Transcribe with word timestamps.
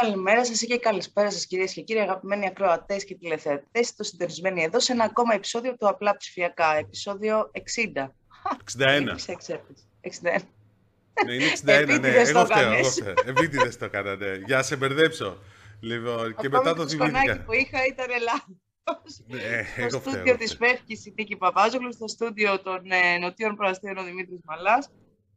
Καλημέρα 0.00 0.44
σας 0.44 0.60
και 0.60 0.78
καλησπέρα 0.78 1.30
σας, 1.30 1.46
κυρίες 1.46 1.72
και 1.72 1.80
κύριοι, 1.80 2.00
αγαπημένοι 2.00 2.46
ακροατές 2.46 3.04
και 3.04 3.14
τηλεθεατές. 3.14 3.94
Το 3.94 4.04
συντονισμένοι 4.04 4.62
εδώ 4.62 4.80
σε 4.80 4.92
ένα 4.92 5.04
ακόμα 5.04 5.34
επεισόδιο 5.34 5.76
του 5.76 5.88
Απλά 5.88 6.16
Ψηφιακά, 6.16 6.76
επεισόδιο 6.76 7.50
60. 7.52 8.14
61. 8.64 9.16
61. 10.00 10.42
Ναι, 11.24 11.34
είναι 11.34 11.44
61, 11.62 12.00
ναι. 12.00 12.08
Εγώ 12.08 12.44
φταίω, 12.44 12.72
εγώ 12.72 12.84
φταίω. 12.84 13.14
Επίτηδες 13.26 13.76
το 13.78 13.90
κάνατε. 13.90 14.42
Για 14.46 14.56
να 14.56 14.62
σε 14.62 14.76
μπερδέψω. 14.76 15.38
Λοιπόν, 15.80 16.34
και 16.36 16.48
μετά 16.48 16.74
το 16.74 16.88
θυμήθηκα. 16.88 17.36
Το 17.36 17.42
που 17.42 17.52
είχα 17.52 17.86
ήταν 17.86 18.06
λάθος. 18.22 19.22
Ναι, 19.26 19.88
στο 19.88 19.98
στούντιο 19.98 20.36
της 20.36 20.56
Φεύκης 20.56 21.06
η 21.06 21.14
Νίκη 21.16 21.36
Παπάζογλου, 21.36 21.92
στο 21.92 22.08
στούντιο 22.08 22.62
των 22.62 22.80
ε, 22.90 23.18
Νοτιών 23.18 23.56
Προαστίων 23.56 23.96
ο 23.96 24.04
Δημήτρης 24.04 24.40
Μαλάς. 24.44 24.90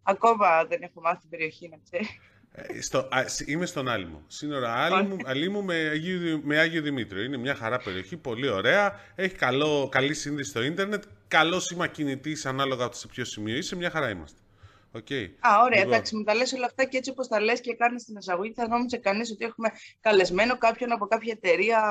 Ακόμα 0.03 0.65
δεν 0.65 0.81
έχω 0.81 1.01
μάθει 1.01 1.19
την 1.19 1.29
περιοχή, 1.29 1.69
να 1.69 1.77
ξέρεις. 1.83 2.19
Ε, 2.51 2.81
στο, 2.81 2.97
α, 2.97 3.25
είμαι 3.45 3.65
στον 3.65 3.87
Άλυμο. 3.87 4.23
Σύνορα 4.27 4.73
Άλυμο, 4.73 5.15
Αλήμου 5.25 5.63
με 5.63 5.73
Αγίου, 5.73 6.41
με 6.43 6.57
Άγιο 6.57 6.81
Δημήτριο. 6.81 7.23
Είναι 7.23 7.37
μια 7.37 7.55
χαρά 7.55 7.77
περιοχή, 7.77 8.17
πολύ 8.17 8.49
ωραία. 8.49 8.99
Έχει 9.15 9.35
καλό, 9.35 9.89
καλή 9.91 10.13
σύνδεση 10.13 10.49
στο 10.49 10.61
ίντερνετ. 10.61 11.03
Καλό 11.27 11.59
σήμα 11.59 11.87
κινητής 11.87 12.45
ανάλογα 12.45 12.85
από 12.85 12.95
σε 12.95 13.07
ποιο 13.07 13.25
σημείο 13.25 13.57
είσαι. 13.57 13.75
Μια 13.75 13.89
χαρά 13.89 14.09
είμαστε. 14.09 14.39
Okay. 14.93 15.29
Α, 15.39 15.61
ωραία, 15.63 15.79
λοιπόν. 15.79 15.93
εντάξει, 15.93 16.15
μου 16.15 16.23
τα 16.23 16.33
λες 16.33 16.53
όλα 16.53 16.65
αυτά 16.65 16.85
και 16.85 16.97
έτσι 16.97 17.09
όπως 17.09 17.27
τα 17.27 17.41
λες 17.41 17.61
και 17.61 17.75
κάνεις 17.75 18.03
την 18.03 18.17
εισαγωγή 18.17 18.53
θα 18.53 18.67
νόμιζε 18.67 18.97
κανείς 18.97 19.31
ότι 19.31 19.45
έχουμε 19.45 19.69
καλεσμένο 19.99 20.57
κάποιον 20.57 20.91
από 20.91 21.05
κάποια 21.05 21.33
εταιρεία 21.35 21.81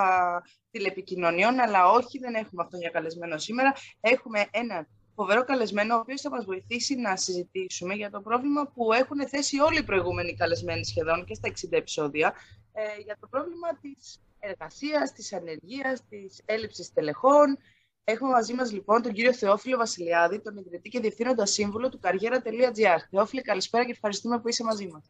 τηλεπικοινωνιών, 0.71 1.61
αλλά 1.61 1.91
όχι, 1.91 2.19
δεν 2.19 2.35
έχουμε 2.35 2.63
αυτόν 2.63 2.80
για 2.80 2.91
καλεσμένο 2.91 3.38
σήμερα. 3.38 3.73
Έχουμε 4.01 4.47
ένα 4.51 4.87
φοβερό 5.21 5.45
καλεσμένο, 5.45 5.95
ο 5.95 5.99
οποίος 5.99 6.21
θα 6.21 6.31
μας 6.31 6.45
βοηθήσει 6.45 6.95
να 6.95 7.17
συζητήσουμε 7.17 7.95
για 7.95 8.11
το 8.11 8.21
πρόβλημα 8.21 8.63
που 8.74 8.93
έχουν 8.93 9.29
θέσει 9.29 9.60
όλοι 9.60 9.79
οι 9.79 9.83
προηγούμενοι 9.83 10.35
καλεσμένοι 10.35 10.85
σχεδόν 10.85 11.25
και 11.25 11.35
στα 11.35 11.49
60 11.49 11.52
επεισόδια, 11.71 12.35
ε, 12.73 13.01
για 13.05 13.16
το 13.21 13.27
πρόβλημα 13.27 13.69
της 13.83 14.21
εργασίας, 14.38 15.13
της 15.13 15.33
ανεργίας, 15.33 16.02
της 16.09 16.43
έλλειψης 16.45 16.93
τελεχών, 16.93 17.59
Έχουμε 18.10 18.30
μαζί 18.30 18.55
μας 18.55 18.73
λοιπόν 18.73 19.02
τον 19.02 19.13
κύριο 19.13 19.33
Θεόφιλο 19.33 19.77
Βασιλιάδη, 19.77 20.41
τον 20.41 20.57
ιδρυτή 20.57 20.88
και 20.88 21.01
διευθύνοντα 21.01 21.47
σύμβουλο 21.47 21.88
του 21.88 21.99
καριέρα.gr. 21.99 22.99
Θεόφιλε, 23.10 23.41
καλησπέρα 23.41 23.85
και 23.85 23.91
ευχαριστούμε 23.91 24.41
που 24.41 24.49
είσαι 24.49 24.65
μαζί 24.65 24.87
μας. 24.87 25.05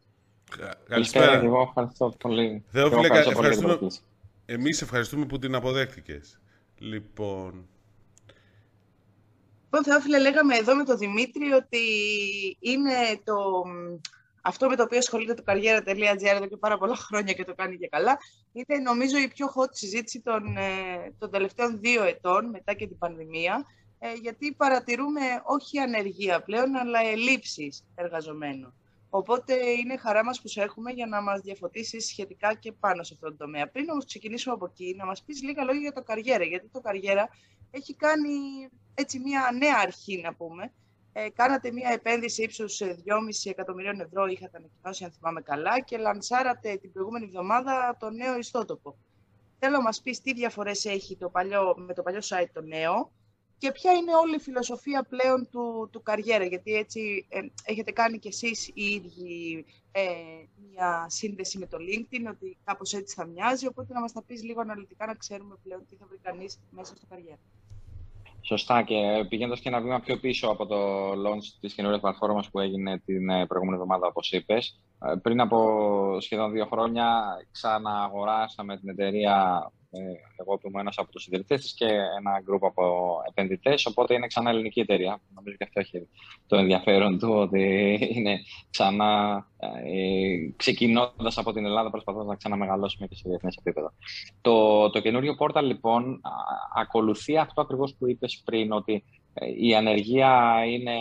Καλησπέρα. 0.88 1.32
Εγώ 1.32 1.62
ευχαριστώ 1.62 2.14
πολύ. 2.18 2.64
Θεόφιλε, 2.68 3.00
ευχαριστώ 3.00 3.30
ευχαριστούμε... 3.30 3.78
Εμείς 4.46 4.82
ευχαριστούμε 4.82 5.26
που 5.26 5.38
την 5.38 5.54
αποδέχτηκες. 5.54 6.40
Λοιπόν. 6.78 7.68
Λοιπόν, 9.70 9.84
Θεόφιλε, 9.84 10.18
λέγαμε 10.18 10.56
εδώ 10.56 10.74
με 10.74 10.84
τον 10.84 10.98
Δημήτρη 10.98 11.52
ότι 11.52 11.78
είναι 12.60 13.20
το 13.24 13.64
αυτό 14.42 14.68
με 14.68 14.76
το 14.76 14.82
οποίο 14.82 14.98
ασχολείται 14.98 15.34
το 15.34 15.42
καριέρα.gr 15.42 16.34
εδώ 16.34 16.46
και 16.46 16.56
πάρα 16.56 16.78
πολλά 16.78 16.96
χρόνια 16.96 17.32
και 17.32 17.44
το 17.44 17.54
κάνει 17.54 17.76
και 17.76 17.88
καλά, 17.88 18.18
είναι 18.52 18.80
νομίζω 18.82 19.18
η 19.18 19.28
πιο 19.28 19.46
hot 19.46 19.68
συζήτηση 19.70 20.20
των, 20.20 20.56
ε, 20.56 21.14
των 21.18 21.30
τελευταίων 21.30 21.80
δύο 21.80 22.02
ετών 22.02 22.48
μετά 22.48 22.74
και 22.74 22.86
την 22.86 22.98
πανδημία, 22.98 23.66
ε, 23.98 24.12
γιατί 24.12 24.54
παρατηρούμε 24.54 25.20
όχι 25.44 25.78
ανεργία 25.78 26.42
πλέον, 26.42 26.76
αλλά 26.76 27.00
ελλείψεις 27.00 27.84
εργαζομένων. 27.94 28.74
Οπότε 29.10 29.54
είναι 29.54 29.96
χαρά 29.96 30.24
μας 30.24 30.40
που 30.40 30.48
σε 30.48 30.62
έχουμε 30.62 30.90
για 30.92 31.06
να 31.06 31.22
μας 31.22 31.40
διαφωτίσεις 31.40 32.06
σχετικά 32.06 32.54
και 32.54 32.72
πάνω 32.72 33.02
σε 33.02 33.14
αυτό 33.14 33.28
το 33.28 33.36
τομέα. 33.36 33.68
Πριν 33.68 33.90
όμως 33.90 34.04
ξεκινήσουμε 34.04 34.54
από 34.54 34.66
εκεί, 34.66 34.94
να 34.98 35.06
μας 35.06 35.22
πεις 35.22 35.42
λίγα 35.42 35.64
λόγια 35.64 35.80
για 35.80 35.92
το 35.92 36.02
καριέρα, 36.02 36.44
γιατί 36.44 36.68
το 36.68 36.80
καριέρα 36.80 37.28
έχει 37.70 37.94
κάνει 37.94 38.30
έτσι 39.00 39.18
μια 39.18 39.50
νέα 39.58 39.78
αρχή, 39.82 40.20
να 40.20 40.34
πούμε, 40.34 40.72
ε, 41.12 41.28
κάνατε 41.30 41.72
μια 41.72 41.90
επένδυση 41.90 42.42
ύψους 42.42 42.80
2,5 42.82 43.50
εκατομμυρίων 43.50 44.00
ευρώ, 44.00 44.26
είχατε 44.26 44.56
ανακοινώσει 44.56 45.04
αν 45.04 45.10
θυμάμαι 45.10 45.40
καλά, 45.40 45.80
και 45.80 45.96
λανσάρατε 45.96 46.76
την 46.76 46.92
προηγούμενη 46.92 47.24
εβδομάδα 47.24 47.96
το 48.00 48.10
νέο 48.10 48.38
ιστότοπο. 48.38 48.96
Θέλω 49.58 49.76
να 49.76 49.82
μας 49.82 50.00
πεις 50.02 50.20
τι 50.20 50.32
διαφορές 50.32 50.84
έχει 50.84 51.16
το 51.16 51.28
παλιό, 51.28 51.74
με 51.76 51.94
το 51.94 52.02
παλιό 52.02 52.20
site 52.22 52.50
το 52.52 52.60
νέο 52.60 53.12
και 53.58 53.72
ποια 53.72 53.92
είναι 53.92 54.14
όλη 54.14 54.34
η 54.34 54.38
φιλοσοφία 54.38 55.02
πλέον 55.02 55.48
του, 55.50 55.88
του 55.92 56.02
καριέρα, 56.02 56.44
γιατί 56.44 56.74
έτσι 56.74 57.26
ε, 57.28 57.40
έχετε 57.64 57.90
κάνει 57.92 58.18
κι 58.18 58.28
εσείς 58.28 58.68
οι 58.68 58.84
ίδιοι 58.84 59.64
ε, 59.92 60.02
μια 60.70 61.06
σύνδεση 61.08 61.58
με 61.58 61.66
το 61.66 61.78
LinkedIn, 61.80 62.26
ότι 62.30 62.58
κάπως 62.64 62.92
έτσι 62.92 63.14
θα 63.14 63.26
μοιάζει, 63.26 63.66
οπότε 63.66 63.92
να 63.92 64.00
μας 64.00 64.12
τα 64.12 64.22
πεις 64.22 64.42
λίγο 64.42 64.60
αναλυτικά 64.60 65.06
να 65.06 65.14
ξέρουμε 65.14 65.56
πλέον 65.62 65.86
τι 65.86 65.96
θα 65.96 66.06
βρει 66.08 66.18
κανείς 66.22 66.60
μέσα 66.70 66.96
στο 66.96 67.06
καριέρα. 67.08 67.38
Σωστά 68.40 68.82
και 68.82 69.26
πηγαίνοντας 69.28 69.60
και 69.60 69.68
ένα 69.68 69.80
βήμα 69.80 70.00
πιο 70.00 70.16
πίσω 70.16 70.48
από 70.48 70.66
το 70.66 71.10
launch 71.10 71.56
της 71.60 71.74
καινούργιας 71.74 72.02
πλατφόρμας 72.02 72.50
που 72.50 72.58
έγινε 72.60 72.98
την 72.98 73.30
ε, 73.30 73.46
προηγούμενη 73.46 73.82
εβδομάδα, 73.82 74.06
όπως 74.06 74.32
είπες, 74.32 74.80
ε, 75.04 75.14
πριν 75.22 75.40
από 75.40 76.20
σχεδόν 76.20 76.52
δύο 76.52 76.66
χρόνια 76.66 77.36
ξανααγοράσαμε 77.52 78.76
την 78.76 78.88
εταιρεία 78.88 79.62
ε, 79.66 79.77
εγώ 80.36 80.58
που 80.58 80.68
είμαι 80.68 80.80
ένας 80.80 80.98
από 80.98 81.10
τους 81.10 81.26
ιδρυτέ 81.26 81.56
της 81.56 81.74
και 81.74 81.84
ένα 81.84 82.40
γκρουπ 82.42 82.64
από 82.64 83.16
επενδυτές. 83.28 83.86
Οπότε 83.86 84.14
είναι 84.14 84.26
ξανά 84.26 84.50
ελληνική 84.50 84.80
εταιρεία. 84.80 85.20
Νομίζω 85.34 85.56
και 85.56 85.64
αυτό 85.64 85.80
έχει 85.80 86.08
το 86.46 86.56
ενδιαφέρον 86.56 87.18
του 87.18 87.28
ότι 87.32 87.98
είναι 88.14 88.38
ξανά 88.70 89.46
ε, 89.56 90.50
ξεκινώντας 90.56 91.38
από 91.38 91.52
την 91.52 91.64
Ελλάδα, 91.64 91.90
προσπαθώντας 91.90 92.26
να 92.26 92.36
ξαναμεγαλώσουμε 92.36 93.06
και 93.06 93.14
σε 93.14 93.22
διεθνές 93.26 93.56
επίπεδο. 93.56 93.92
Το, 94.40 94.90
το 94.90 95.00
καινούριο 95.00 95.34
πόρταλ 95.34 95.66
λοιπόν 95.66 96.20
ακολουθεί 96.74 97.38
αυτό 97.38 97.60
ακριβώς 97.60 97.94
που 97.94 98.08
είπες 98.08 98.42
πριν, 98.44 98.72
ότι 98.72 99.04
ε, 99.34 99.46
η 99.56 99.74
ανεργία 99.74 100.62
είναι, 100.66 100.96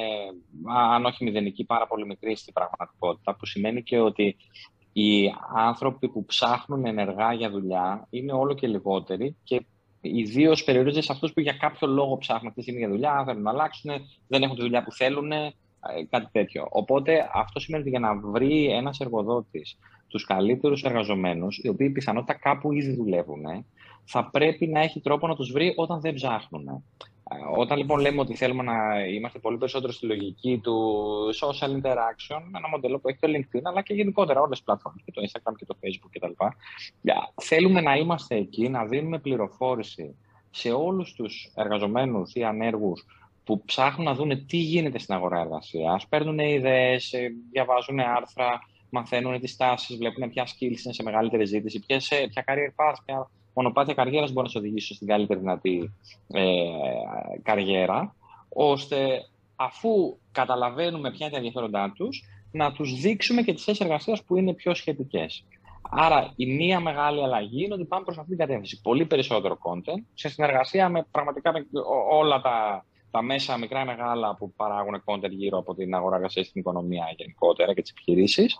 αν 0.92 1.06
όχι 1.06 1.24
μηδενική, 1.24 1.66
πάρα 1.66 1.88
πολύ 1.88 2.06
μικρή 2.06 2.36
στην 2.36 2.54
πραγματικότητα, 2.54 3.36
που 3.36 3.46
σημαίνει 3.46 3.84
και 3.84 4.00
ότι 4.00 4.38
οι 5.00 5.34
άνθρωποι 5.56 6.08
που 6.08 6.26
ψάχνουν 6.26 6.86
ενεργά 6.86 7.34
για 7.34 7.50
δουλειά 7.50 8.08
είναι 8.10 8.34
όλο 8.34 8.54
και 8.54 8.68
λιγότεροι 8.68 9.36
και 9.44 9.66
ιδίως 10.02 10.64
περιορίζονται 10.64 11.02
σε 11.02 11.12
αυτούς 11.12 11.34
που 11.34 11.40
για 11.40 11.54
κάποιο 11.54 11.88
λόγο 11.88 12.18
ψάχνουν 12.18 12.48
αυτή 12.48 12.56
τη 12.56 12.62
στιγμή 12.62 12.80
για 12.80 12.90
δουλειά, 12.90 13.24
θέλουν 13.26 13.42
να 13.42 13.50
αλλάξουν, 13.50 13.92
δεν 14.28 14.42
έχουν 14.42 14.56
τη 14.56 14.62
δουλειά 14.62 14.84
που 14.84 14.92
θέλουν, 14.92 15.32
ε, 15.32 15.54
κάτι 16.10 16.28
τέτοιο. 16.32 16.68
Οπότε 16.70 17.30
αυτό 17.34 17.60
σημαίνει 17.60 17.84
ότι 17.84 17.92
για 17.92 18.00
να 18.00 18.16
βρει 18.16 18.66
ένας 18.72 19.00
εργοδότης 19.00 19.78
τους 20.08 20.26
καλύτερους 20.26 20.84
εργαζομένους, 20.84 21.60
οι 21.64 21.68
οποίοι 21.68 21.90
πιθανότητα 21.90 22.34
κάπου 22.34 22.72
ήδη 22.72 22.96
δουλεύουν, 22.96 23.44
θα 24.06 24.30
πρέπει 24.30 24.68
να 24.68 24.80
έχει 24.80 25.00
τρόπο 25.00 25.28
να 25.28 25.36
τους 25.36 25.52
βρει 25.52 25.74
όταν 25.76 26.02
δεν 26.02 26.14
ψάχνουν. 26.14 26.84
Όταν 27.58 27.78
λοιπόν 27.78 28.00
λέμε 28.00 28.20
ότι 28.22 28.36
θέλουμε 28.36 28.64
να 28.64 29.06
είμαστε 29.06 29.40
πολύ 29.40 29.58
περισσότερο 29.58 29.92
στη 29.92 30.06
λογική 30.06 30.60
του 30.64 31.04
social 31.42 31.68
interaction, 31.68 32.42
ένα 32.56 32.68
μοντέλο 32.72 33.00
που 33.00 33.10
έχει 33.10 33.20
το 33.20 33.28
LinkedIn, 33.32 33.62
αλλά 33.64 33.82
και 33.82 33.94
γενικότερα 33.94 34.40
όλες 34.40 34.58
τις 34.58 34.66
πλατφόρμες, 34.66 35.02
και 35.06 35.12
το 35.12 35.22
Instagram 35.22 35.54
και 35.58 35.66
το 35.66 35.78
Facebook 35.82 36.10
κτλ. 36.12 36.46
Θέλουμε 37.42 37.82
να 37.82 37.96
είμαστε 37.96 38.36
εκεί, 38.36 38.70
να 38.70 38.86
δίνουμε 38.86 39.20
πληροφόρηση 39.20 40.16
σε 40.50 40.72
όλους 40.72 41.14
τους 41.14 41.52
εργαζομένους 41.56 42.34
ή 42.34 42.44
ανέργους 42.44 43.06
που 43.44 43.64
ψάχνουν 43.66 44.06
να 44.06 44.14
δουν 44.14 44.46
τι 44.46 44.58
γίνεται 44.58 45.00
στην 45.00 45.14
αγορά 45.14 45.40
εργασίας, 45.40 46.08
παίρνουν 46.08 46.40
ιδέες, 46.40 47.14
ε, 47.14 47.30
διαβάζουν 47.52 48.00
άρθρα, 48.00 48.60
μαθαίνουν 48.90 49.40
τις 49.40 49.56
τάσεις, 49.56 49.98
βλέπουν 49.98 50.30
ποια 50.30 50.46
skills 50.46 50.84
είναι 50.86 50.94
σε 50.94 51.04
μεγαλύτερη 51.04 51.46
ζήτηση, 51.46 51.84
ε, 52.10 52.28
ποια 52.28 52.44
career 52.48 52.70
path, 52.76 52.96
ποια 53.06 53.30
μονοπάτια 53.58 53.94
καριέρας 53.94 54.32
μπορεί 54.32 54.46
να 54.46 54.52
σε 54.52 54.58
οδηγήσει 54.58 54.94
στην 54.94 55.08
καλύτερη 55.08 55.40
δυνατή 55.40 55.94
ε, 56.28 56.44
καριέρα, 57.44 58.16
ώστε 58.50 58.98
αφού 59.56 60.18
καταλαβαίνουμε 60.32 61.12
ποια 61.12 61.26
είναι 61.26 61.30
τα 61.30 61.38
ενδιαφέροντά 61.38 61.94
τους, 61.96 62.24
να 62.52 62.72
τους 62.72 63.00
δείξουμε 63.02 63.42
και 63.42 63.54
τις 63.54 63.64
θέσεις 63.64 63.82
εργασίας 63.82 64.24
που 64.24 64.38
είναι 64.38 64.54
πιο 64.54 64.74
σχετικές. 64.74 65.46
Άρα, 65.90 66.34
η 66.36 66.46
μία 66.46 66.80
μεγάλη 66.80 67.24
αλλαγή 67.24 67.64
είναι 67.64 67.74
ότι 67.74 67.86
πάμε 67.86 68.04
προς 68.04 68.18
αυτή 68.18 68.30
την 68.30 68.40
κατεύθυνση. 68.40 68.82
Πολύ 68.82 69.06
περισσότερο 69.06 69.58
content, 69.62 70.04
σε 70.14 70.30
συνεργασία 70.30 70.90
με 70.90 71.06
πραγματικά 71.12 71.52
με 71.52 71.66
όλα 72.12 72.42
τα, 72.42 72.86
τα 73.12 73.22
μέσα, 73.22 73.58
μικρά 73.58 73.82
ή 73.82 73.86
μεγάλα, 73.86 74.36
που 74.36 74.54
παράγουν 74.54 75.04
content 75.06 75.30
γύρω 75.30 75.58
από 75.58 75.76
την 75.76 75.94
αγορά 75.94 76.16
εργασίας 76.16 76.48
στην 76.48 76.62
οικονομία 76.62 77.14
γενικότερα 77.18 77.74
και 77.74 77.82
τις 77.82 77.92
επιχειρήσεις. 77.92 78.58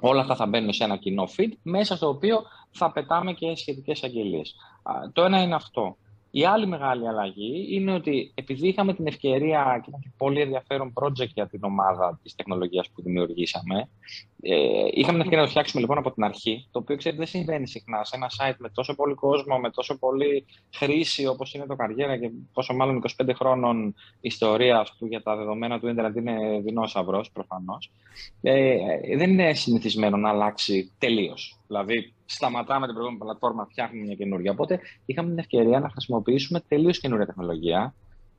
Όλα 0.00 0.20
αυτά 0.20 0.36
θα 0.36 0.46
μπαίνουν 0.46 0.72
σε 0.72 0.84
ένα 0.84 0.96
κοινό 0.96 1.28
feed, 1.36 1.50
μέσα 1.62 1.96
στο 1.96 2.08
οποίο 2.08 2.42
θα 2.70 2.92
πετάμε 2.92 3.32
και 3.32 3.56
σχετικές 3.56 4.02
αγγελίες. 4.02 4.54
Το 5.12 5.24
ένα 5.24 5.42
είναι 5.42 5.54
αυτό. 5.54 5.96
Η 6.36 6.44
άλλη 6.44 6.66
μεγάλη 6.66 7.08
αλλαγή 7.08 7.66
είναι 7.70 7.92
ότι 7.92 8.32
επειδή 8.34 8.68
είχαμε 8.68 8.94
την 8.94 9.06
ευκαιρία 9.06 9.80
και 9.82 9.88
ήταν 9.88 10.12
πολύ 10.16 10.40
ενδιαφέρον 10.40 10.92
project 11.00 11.28
για 11.34 11.46
την 11.46 11.60
ομάδα 11.62 12.20
της 12.22 12.34
τεχνολογίας 12.34 12.90
που 12.90 13.02
δημιουργήσαμε, 13.02 13.88
ε, 14.40 14.56
είχαμε 14.92 15.12
την 15.12 15.20
ευκαιρία 15.20 15.38
να 15.38 15.44
το 15.44 15.50
φτιάξουμε 15.50 15.80
λοιπόν 15.80 15.98
από 15.98 16.12
την 16.12 16.24
αρχή, 16.24 16.68
το 16.70 16.78
οποίο 16.78 16.96
ξέρετε 16.96 17.20
δεν 17.20 17.30
συμβαίνει 17.30 17.68
συχνά 17.68 18.04
σε 18.04 18.16
ένα 18.16 18.30
site 18.38 18.56
με 18.58 18.68
τόσο 18.68 18.94
πολύ 18.94 19.14
κόσμο, 19.14 19.58
με 19.58 19.70
τόσο 19.70 19.98
πολύ 19.98 20.46
χρήση 20.74 21.26
όπως 21.26 21.54
είναι 21.54 21.66
το 21.66 21.76
καριέρα 21.76 22.18
και 22.18 22.30
πόσο 22.52 22.74
μάλλον 22.74 23.02
25 23.24 23.30
χρόνων 23.34 23.94
ιστορίας 24.20 24.96
του 24.98 25.06
για 25.06 25.22
τα 25.22 25.36
δεδομένα 25.36 25.80
του 25.80 25.88
ίντερνετ 25.88 26.16
είναι 26.16 26.60
δεινόσαυρος 26.64 27.30
προφανώς. 27.30 27.90
Ε, 28.42 28.76
δεν 29.16 29.30
είναι 29.30 29.54
συνηθισμένο 29.54 30.16
να 30.16 30.28
αλλάξει 30.28 30.92
τελείως. 30.98 31.58
Δηλαδή, 31.66 32.14
σταματάμε 32.24 32.86
την 32.86 32.94
προηγούμενη 32.94 33.24
πλατφόρμα, 33.24 33.66
φτιάχνουμε 33.70 34.04
μια 34.04 34.14
καινούργια. 34.14 34.50
Οπότε, 34.50 34.80
είχαμε 35.06 35.28
την 35.28 35.38
ευκαιρία 35.38 35.80
να 35.80 35.88
χρησιμοποιήσουμε 35.88 36.60
τελείως 36.68 37.00
καινούργια 37.00 37.26
τεχνολογία 37.26 37.94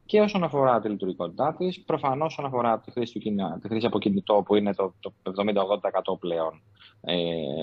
και 0.05 0.21
όσον 0.21 0.43
αφορά 0.43 0.79
τη 0.79 0.89
λειτουργικότητά 0.89 1.55
της, 1.57 1.83
προφανώς 1.83 2.31
όσον 2.33 2.45
αφορά 2.45 2.79
τη 2.79 2.91
χρήση, 2.91 3.19
του, 3.19 3.35
τη 3.61 3.67
χρήση 3.67 3.85
από 3.85 3.99
κινητό 3.99 4.43
που 4.45 4.55
είναι 4.55 4.73
το, 4.73 4.93
το 4.99 5.13
70-80% 6.13 6.19
πλέον 6.19 6.61
ε, 7.01 7.15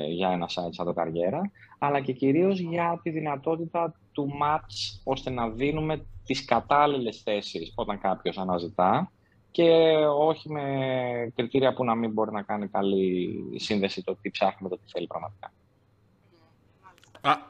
για 0.06 0.28
ένα 0.28 0.46
site 0.46 0.68
σαν 0.70 0.86
το 0.86 0.92
Καριέρα, 0.92 1.40
αλλά 1.78 2.00
και 2.00 2.12
κυρίως 2.12 2.58
για 2.58 3.00
τη 3.02 3.10
δυνατότητα 3.10 3.94
του 4.12 4.28
match 4.42 5.00
ώστε 5.04 5.30
να 5.30 5.48
δίνουμε 5.48 6.06
τις 6.24 6.44
κατάλληλες 6.44 7.22
θέσεις 7.22 7.72
όταν 7.74 8.00
κάποιος 8.00 8.38
αναζητά 8.38 9.12
και 9.52 9.70
όχι 10.06 10.50
με 10.50 11.32
κριτήρια 11.36 11.72
που 11.72 11.84
να 11.84 11.94
μην 11.94 12.10
μπορεί 12.10 12.32
να 12.32 12.42
κάνει 12.42 12.68
καλή 12.68 13.44
σύνδεση 13.56 14.02
το 14.02 14.16
τι 14.22 14.30
ψάχνουμε, 14.30 14.68
το 14.68 14.76
τι 14.76 14.90
θέλει 14.90 15.06
πραγματικά. 15.06 15.52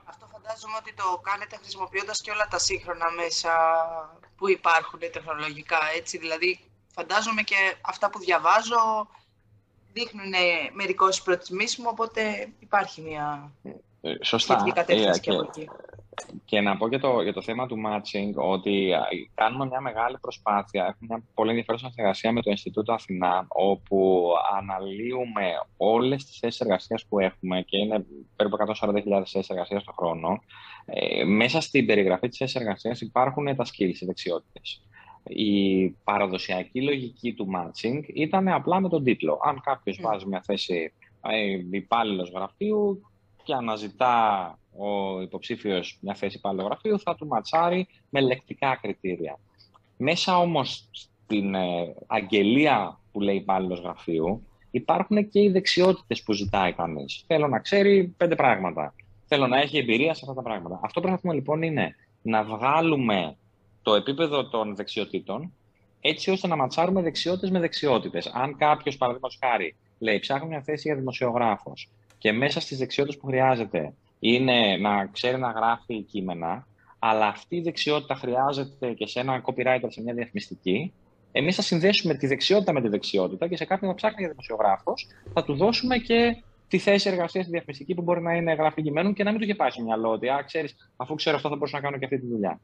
Αυτό 0.05 0.27
φαντάζομαι 0.27 0.77
ότι 0.79 0.95
το 0.95 1.21
κάνετε 1.23 1.57
χρησιμοποιώντας 1.57 2.21
και 2.21 2.31
όλα 2.31 2.47
τα 2.51 2.59
σύγχρονα 2.59 3.11
μέσα 3.11 3.51
που 4.37 4.49
υπάρχουν 4.49 4.99
τεχνολογικά, 5.13 5.79
έτσι. 5.97 6.19
Δηλαδή, 6.19 6.61
φαντάζομαι 6.95 7.43
και 7.43 7.75
αυτά 7.81 8.11
που 8.11 8.19
διαβάζω 8.19 9.09
δείχνουν 9.93 10.33
μερικώς 10.73 11.23
προτιμήσιμο, 11.23 11.89
οπότε 11.89 12.53
υπάρχει 12.59 13.01
μια 13.01 13.53
ε, 14.01 14.15
Σωστά. 14.21 14.65
κατεύθυνση 14.75 15.21
ε, 15.25 15.31
και, 15.31 15.31
από 15.31 15.43
εκεί. 15.43 15.69
Και 16.45 16.61
να 16.61 16.77
πω 16.77 16.89
για 16.89 17.01
το, 17.01 17.23
για 17.23 17.33
το 17.33 17.43
θέμα 17.43 17.67
του 17.67 17.77
matching 17.87 18.33
ότι 18.35 18.91
κάνουμε 19.35 19.67
μια 19.67 19.81
μεγάλη 19.81 20.19
προσπάθεια. 20.19 20.83
Έχουμε 20.83 21.07
μια 21.09 21.23
πολύ 21.35 21.49
ενδιαφέρουσα 21.49 21.91
συνεργασία 21.91 22.33
με 22.33 22.43
το 22.43 22.51
Ινστιτούτο 22.51 22.93
Αθηνά, 22.93 23.45
όπου 23.49 24.31
αναλύουμε 24.59 25.45
όλες 25.77 26.25
τις 26.25 26.39
θέσεις 26.39 26.61
εργασίας 26.61 27.05
που 27.07 27.19
έχουμε 27.19 27.63
και 27.63 27.79
είναι 27.79 28.07
περίπου 28.37 28.57
140.000 28.81 29.23
θέσεις 29.25 29.49
εργασίας 29.49 29.85
το 29.85 29.93
χρόνο. 29.93 30.43
Ε, 30.85 31.25
μέσα 31.25 31.61
στην 31.61 31.87
περιγραφή 31.87 32.29
της 32.29 32.39
θέσης 32.39 32.61
εργασίας 32.61 33.01
υπάρχουν 33.01 33.57
τα 33.57 33.65
skills, 33.65 34.01
οι 34.01 34.07
δεξιότητες. 34.07 34.83
Η 35.25 35.89
παραδοσιακή 35.89 36.83
λογική 36.83 37.35
του 37.35 37.49
matching 37.57 38.01
ήταν 38.15 38.49
απλά 38.49 38.81
με 38.81 38.89
τον 38.89 39.05
τίτλο. 39.05 39.39
Αν 39.45 39.61
κάποιος 39.61 39.99
mm. 40.01 40.03
βάζει 40.03 40.27
μια 40.27 40.43
θέση 40.45 40.93
ε, 41.23 41.59
υπάλληλος 41.71 42.31
γραφείου 42.31 43.03
και 43.43 43.55
αναζητά 43.55 44.59
ο 44.77 45.21
υποψήφιος 45.21 45.99
μια 46.01 46.15
θέση 46.15 46.37
υπάλληλο 46.37 46.65
γραφείου, 46.65 47.01
θα 47.01 47.15
του 47.15 47.27
ματσάρει 47.27 47.89
με 48.09 48.21
λεκτικά 48.21 48.79
κριτήρια. 48.83 49.39
Μέσα 49.97 50.39
όμως 50.39 50.89
στην 50.91 51.55
ε, 51.55 51.95
αγγελία 52.07 53.01
που 53.13 53.21
λέει 53.21 53.37
υπάλληλος 53.37 53.81
γραφείου, 53.81 54.47
υπάρχουν 54.71 55.29
και 55.29 55.41
οι 55.41 55.51
δεξιότητες 55.51 56.23
που 56.23 56.33
ζητάει 56.33 56.73
κανείς. 56.73 57.25
Θέλω 57.27 57.49
να 57.49 57.59
ξέρει 57.59 58.15
πέντε 58.17 58.35
πράγματα. 58.35 58.95
Θέλω 59.27 59.47
να 59.47 59.61
έχει 59.61 59.79
εμπειρία 59.79 60.15
σε 60.15 60.21
αυτά 60.23 60.35
τα 60.35 60.43
πράγματα. 60.43 60.81
Αυτό 60.83 61.01
που 61.01 61.07
προσπαθούμε 61.07 61.35
λοιπόν 61.35 61.63
είναι 61.63 61.97
να 62.23 62.45
βγάλουμε 62.45 63.37
το 63.83 63.95
επίπεδο 63.95 64.49
των 64.49 64.77
δεξιοτήτων, 64.77 65.53
έτσι 66.01 66.31
ώστε 66.31 66.47
να 66.47 66.57
ματσάρουμε 66.57 67.03
δεξιότητες 67.03 67.51
με 67.51 67.61
δεξιότητες. 67.61 68.27
Αν 68.27 68.57
κάποιος, 68.57 68.97
παραδείγματος 68.97 69.39
χάρη, 69.41 69.75
λέει 69.99 70.19
ψάχνω 70.19 70.47
μια 70.47 70.63
θέση 70.63 70.83
για 70.89 70.97
δημοσιογράφος 70.97 71.89
και 72.19 72.33
μέσα 72.33 72.61
στις 72.61 72.79
δεξιότητες 72.79 73.21
που 73.21 73.27
χρειάζεται 73.27 73.95
είναι 74.25 74.77
να 74.77 75.07
ξέρει 75.07 75.39
να 75.39 75.51
γράφει 75.51 76.03
κείμενα, 76.03 76.67
αλλά 76.99 77.27
αυτή 77.27 77.57
η 77.57 77.61
δεξιότητα 77.61 78.15
χρειάζεται 78.15 78.93
και 78.93 79.07
σε 79.07 79.21
ένα 79.21 79.43
copywriter, 79.45 79.87
σε 79.89 80.03
μια 80.03 80.15
διαφημιστική, 80.15 80.93
εμείς 81.33 81.57
θα 81.57 81.63
συνδέσουμε 81.63 82.15
τη 82.15 82.27
δεξιότητα 82.27 82.73
με 82.73 82.81
τη 82.81 82.89
δεξιότητα 82.89 83.49
και 83.49 83.57
σε 83.57 83.65
κάποιον 83.65 83.91
που 83.91 83.97
ψάχνει 83.97 84.17
για 84.19 84.29
δημοσιογράφος 84.29 85.07
θα 85.33 85.45
του 85.45 85.55
δώσουμε 85.55 85.97
και 85.97 86.43
τη 86.69 86.79
θέση 86.79 87.09
εργασίας 87.09 87.45
στη 87.45 87.53
διαφημιστική 87.53 87.95
που 87.95 88.03
μπορεί 88.03 88.23
να 88.23 88.35
είναι 88.35 88.53
γράφη 88.53 88.83
κειμένου 88.83 89.13
και 89.13 89.25
να 89.25 89.31
μην 89.31 89.39
του 89.39 89.45
είχε 89.45 89.55
πάει 89.55 89.71
στο 89.71 89.83
μυαλό 89.83 90.11
ότι, 90.11 90.29
α, 90.29 90.43
ξέρεις, 90.47 90.91
αφού 90.97 91.15
ξέρω 91.15 91.37
αυτό 91.37 91.49
θα 91.49 91.55
μπορούσα 91.55 91.77
να 91.77 91.83
κάνω 91.83 91.99
και 91.99 92.05
αυτή 92.05 92.19
τη 92.19 92.27
δουλειά 92.27 92.61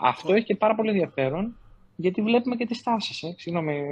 αυτό 0.00 0.34
έχει 0.34 0.44
και 0.44 0.56
πάρα 0.56 0.74
πολύ 0.74 0.90
ενδιαφέρον, 0.90 1.56
γιατί 1.96 2.22
βλέπουμε 2.22 2.56
και 2.56 2.66
τις 2.66 2.82
τάσεις. 2.82 3.22
Ε. 3.22 3.34
Συγγνώμη. 3.38 3.82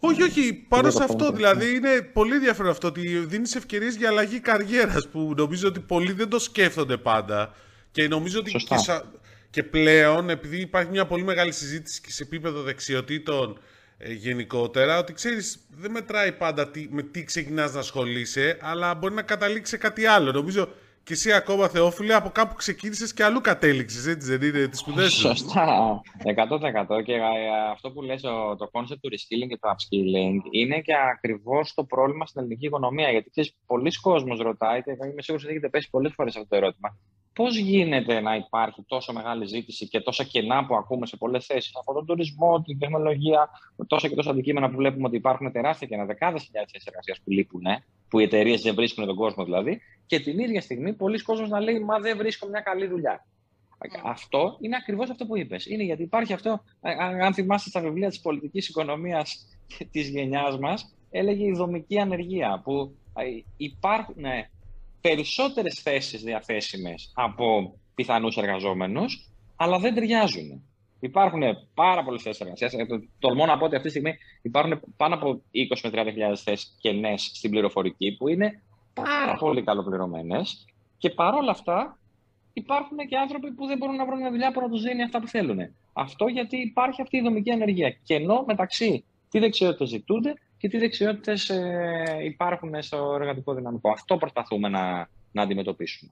Όχι, 0.00 0.22
όχι. 0.22 0.52
Πάνω 0.68 0.90
σε 0.90 1.02
αυτό 1.02 1.32
δηλαδή 1.32 1.74
είναι 1.74 2.02
πολύ 2.12 2.34
ενδιαφέρον 2.34 2.70
αυτό 2.70 2.88
ότι 2.88 3.18
δίνεις 3.18 3.54
ευκαιρίες 3.54 3.96
για 3.96 4.08
αλλαγή 4.08 4.40
καριέρας 4.40 5.08
που 5.08 5.32
νομίζω 5.36 5.68
ότι 5.68 5.80
πολλοί 5.80 6.12
δεν 6.12 6.28
το 6.28 6.38
σκέφτονται 6.38 6.96
πάντα. 6.96 7.54
Και 7.90 8.08
νομίζω 8.08 8.38
ότι 8.38 8.50
και, 8.50 8.76
και, 9.50 9.62
πλέον, 9.62 10.30
επειδή 10.30 10.60
υπάρχει 10.60 10.90
μια 10.90 11.06
πολύ 11.06 11.22
μεγάλη 11.22 11.52
συζήτηση 11.52 12.00
και 12.00 12.10
σε 12.10 12.22
επίπεδο 12.22 12.62
δεξιοτήτων 12.62 13.58
ε, 13.98 14.12
γενικότερα, 14.12 14.98
ότι 14.98 15.12
ξέρεις, 15.12 15.58
δεν 15.68 15.90
μετράει 15.90 16.32
πάντα 16.32 16.70
τι, 16.70 16.86
με 16.90 17.02
τι 17.02 17.24
ξεκινάς 17.24 17.72
να 17.72 17.80
ασχολείσαι, 17.80 18.58
αλλά 18.60 18.94
μπορεί 18.94 19.14
να 19.14 19.22
καταλήξεις 19.22 19.68
σε 19.68 19.76
κάτι 19.76 20.06
άλλο. 20.06 20.32
Νομίζω 20.32 20.68
και 21.10 21.16
εσύ 21.16 21.32
ακόμα 21.32 21.68
Θεόφιλε 21.68 22.14
από 22.14 22.28
κάπου 22.28 22.54
ξεκίνησες 22.54 23.12
και 23.14 23.24
αλλού 23.24 23.40
κατέληξες, 23.40 24.06
έτσι 24.06 24.36
δεν 24.36 24.48
είναι, 24.48 24.66
τις 24.66 24.78
σπουδές 24.78 25.12
σου; 25.12 25.20
Σωστά. 25.20 26.00
100%. 26.98 27.02
Και 27.04 27.12
ε, 27.12 27.20
αυτό 27.72 27.90
που 27.90 28.02
λες, 28.02 28.20
το 28.20 28.70
concept 28.72 28.98
του 29.00 29.10
reskilling 29.12 29.48
και 29.48 29.58
του 29.60 29.68
upskilling 29.72 30.36
είναι 30.50 30.80
και 30.80 30.92
ακριβώς 31.14 31.74
το 31.74 31.84
πρόβλημα 31.84 32.26
στην 32.26 32.40
ελληνική 32.40 32.66
οικονομία. 32.66 33.10
Γιατί 33.10 33.30
ξέρεις, 33.30 33.56
πολλοί 33.66 33.90
κόσμοι 34.00 34.36
ρωτάει, 34.42 34.82
και 34.82 34.90
είμαι 34.90 35.22
σίγουρος 35.22 35.44
ότι 35.44 35.52
έχετε 35.52 35.68
πέσει 35.68 35.90
πολλές 35.90 36.12
φορές 36.14 36.36
αυτό 36.36 36.48
το 36.48 36.56
ερώτημα. 36.56 36.98
Πώς 37.32 37.56
γίνεται 37.56 38.20
να 38.20 38.34
υπάρχει 38.34 38.84
τόσο 38.86 39.12
μεγάλη 39.12 39.46
ζήτηση 39.46 39.88
και 39.88 40.00
τόσα 40.00 40.24
κενά 40.24 40.66
που 40.66 40.76
ακούμε 40.76 41.06
σε 41.06 41.16
πολλές 41.16 41.46
θέσεις; 41.46 41.70
Από 41.74 41.94
τον 41.94 42.06
τουρισμό, 42.06 42.62
την 42.62 42.78
τεχνολογία, 42.78 43.48
τόσα 43.86 44.08
και 44.08 44.14
τόσα 44.14 44.30
αντικείμενα 44.30 44.70
που 44.70 44.76
βλέπουμε 44.76 45.06
ότι 45.06 45.16
υπάρχουν 45.16 45.52
τεράστια 45.52 45.86
κενά, 45.86 46.04
δεκάδες 46.04 46.42
χιλιάδες 46.42 46.70
θέσεις 46.72 46.86
εργασίας 46.86 47.20
που 47.24 47.30
λείπουν, 47.30 47.62
που 48.08 48.18
οι 48.18 48.22
εταιρείες 48.22 48.62
δεν 48.62 48.74
βρίσκουν 48.74 49.06
τον 49.06 49.16
κόσμο 49.16 49.44
δηλαδή, 49.44 49.80
και 50.10 50.20
την 50.20 50.38
ίδια 50.38 50.60
στιγμή 50.60 50.92
πολλοί 50.92 51.22
κόσμοι 51.22 51.48
να 51.48 51.60
λέει 51.60 51.78
Μα 51.78 51.98
δεν 51.98 52.16
βρίσκω 52.16 52.48
μια 52.48 52.60
καλή 52.60 52.86
δουλειά. 52.86 53.26
Mm. 53.78 54.00
Αυτό 54.04 54.56
είναι 54.60 54.76
ακριβώς 54.76 55.10
αυτό 55.10 55.26
που 55.26 55.36
είπες. 55.36 55.66
Είναι 55.66 55.82
γιατί 55.82 56.02
υπάρχει 56.02 56.32
αυτό, 56.32 56.62
αν 57.20 57.34
θυμάστε 57.34 57.68
στα 57.68 57.80
βιβλία 57.80 58.08
της 58.08 58.20
πολιτικής 58.20 58.68
οικονομίας 58.68 59.46
της 59.90 60.08
γενιάς 60.08 60.58
μας, 60.58 60.94
έλεγε 61.10 61.44
η 61.44 61.52
δομική 61.52 61.98
ανεργία, 61.98 62.60
που 62.64 62.96
υπάρχουν 63.56 64.14
ναι, 64.18 64.48
περισσότερες 65.00 65.80
θέσεις 65.82 66.22
διαθέσιμες 66.22 67.12
από 67.14 67.78
πιθανούς 67.94 68.36
εργαζόμενους, 68.36 69.30
αλλά 69.56 69.78
δεν 69.78 69.94
ταιριάζουν. 69.94 70.62
Υπάρχουν 71.00 71.42
πάρα 71.74 72.04
πολλές 72.04 72.22
θέσεις 72.22 72.40
εργασίας. 72.40 72.72
Ε, 72.72 72.86
τολμώ 73.18 73.46
να 73.46 73.58
πω 73.58 73.64
ότι 73.64 73.76
αυτή 73.76 73.86
τη 73.86 73.94
στιγμή 73.94 74.18
υπάρχουν 74.42 74.80
πάνω 74.96 75.14
από 75.14 75.42
20 75.50 75.80
με 75.82 75.90
30.000 75.92 76.36
θέσεις 76.44 76.76
κενές 76.80 77.30
στην 77.34 77.50
πληροφορική, 77.50 78.16
που 78.16 78.28
είναι 78.28 78.62
πάρα 79.02 79.36
πολύ 79.36 79.62
καλοπληρωμένες. 79.62 80.64
Και 80.98 81.10
παρόλα 81.10 81.50
αυτά, 81.50 81.98
υπάρχουν 82.52 82.96
και 83.08 83.16
άνθρωποι 83.16 83.50
που 83.50 83.66
δεν 83.66 83.78
μπορούν 83.78 83.96
να 83.96 84.06
βρουν 84.06 84.18
μια 84.18 84.30
δουλειά 84.30 84.52
που 84.52 84.60
να 84.60 84.68
τους 84.68 84.82
δίνει 84.82 85.02
αυτά 85.02 85.20
που 85.20 85.28
θέλουν. 85.28 85.58
Αυτό 85.92 86.26
γιατί 86.26 86.56
υπάρχει 86.56 87.02
αυτή 87.02 87.16
η 87.16 87.20
δομική 87.20 87.50
ανεργία. 87.50 87.90
Κενό 88.02 88.44
μεταξύ 88.46 89.04
τι 89.30 89.38
δεξιότητες 89.38 89.88
ζητούνται 89.88 90.34
και 90.58 90.68
τι 90.68 90.78
δεξιότητες 90.78 91.48
ε, 91.48 92.18
υπάρχουν 92.24 92.82
στο 92.82 93.16
εργατικό 93.20 93.54
δυναμικό. 93.54 93.90
Αυτό 93.90 94.16
προσπαθούμε 94.16 94.68
να, 94.68 95.08
να 95.32 95.42
αντιμετωπίσουμε. 95.42 96.10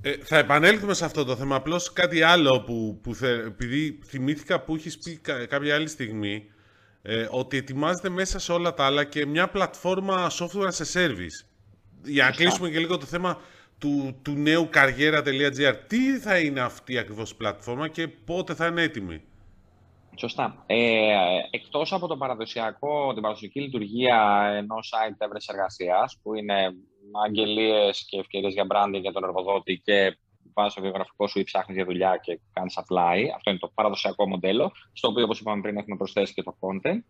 Ε, 0.00 0.12
θα 0.12 0.38
επανέλθουμε 0.38 0.94
σε 0.94 1.04
αυτό 1.04 1.24
το 1.24 1.36
θέμα. 1.36 1.56
Απλώς 1.56 1.92
κάτι 1.92 2.22
άλλο 2.22 2.62
που, 2.66 2.98
που 3.02 3.14
θε, 3.14 3.32
επειδή 3.32 3.98
θυμήθηκα 4.04 4.60
που 4.60 4.74
έχεις 4.74 4.98
πει 4.98 5.20
κάποια 5.48 5.74
άλλη 5.74 5.88
στιγμή 5.88 6.44
ε, 7.02 7.26
ότι 7.30 7.56
ετοιμάζεται 7.56 8.08
μέσα 8.08 8.38
σε 8.38 8.52
όλα 8.52 8.74
τα 8.74 8.84
άλλα 8.84 9.04
και 9.04 9.26
μια 9.26 9.48
πλατφόρμα 9.48 10.30
software 10.30 10.68
as 10.70 10.84
a 10.84 11.00
service. 11.00 11.53
Για 12.04 12.24
να 12.24 12.30
κλείσουμε 12.30 12.70
και 12.70 12.78
λίγο 12.78 12.98
το 12.98 13.06
θέμα 13.06 13.38
του, 13.78 14.20
του 14.22 14.32
νέου 14.32 14.68
καριέρα.gr. 14.70 15.74
Τι 15.86 16.18
θα 16.18 16.38
είναι 16.38 16.60
αυτή 16.60 16.98
ακριβώς 16.98 17.30
η 17.30 17.36
πλατφόρμα 17.36 17.88
και 17.88 18.08
πότε 18.08 18.54
θα 18.54 18.66
είναι 18.66 18.82
έτοιμη; 18.82 19.22
Σωστά. 20.16 20.64
Ε, 20.66 21.12
εκτός 21.50 21.92
από 21.92 22.06
το 22.06 22.16
παραδοσιακό, 22.16 23.12
την 23.12 23.22
παραδοσιακή 23.22 23.60
λειτουργία 23.60 24.50
ενός 24.56 24.92
site 24.94 25.16
έβρεση 25.18 25.48
εργασίας, 25.50 26.18
που 26.22 26.34
είναι 26.34 26.74
αγγελίες 27.26 28.04
και 28.08 28.18
ευκαιρίες 28.18 28.52
για 28.52 28.66
branding 28.70 29.00
για 29.00 29.12
τον 29.12 29.24
εργοδότη 29.24 29.80
και 29.84 30.16
βάζεις 30.54 30.74
το 30.74 30.80
βιογραφικό 30.80 31.26
σου 31.26 31.38
ή 31.38 31.44
ψάχνεις 31.44 31.76
για 31.76 31.84
δουλειά 31.84 32.16
και 32.16 32.40
κάνεις 32.52 32.78
apply. 32.78 33.18
Αυτό 33.36 33.50
είναι 33.50 33.58
το 33.58 33.70
παραδοσιακό 33.74 34.28
μοντέλο, 34.28 34.72
στο 34.92 35.08
οποίο, 35.08 35.24
όπως 35.24 35.40
είπαμε 35.40 35.60
πριν, 35.60 35.76
έχουμε 35.76 35.96
προσθέσει 35.96 36.34
και 36.34 36.42
το 36.42 36.56
content. 36.60 37.00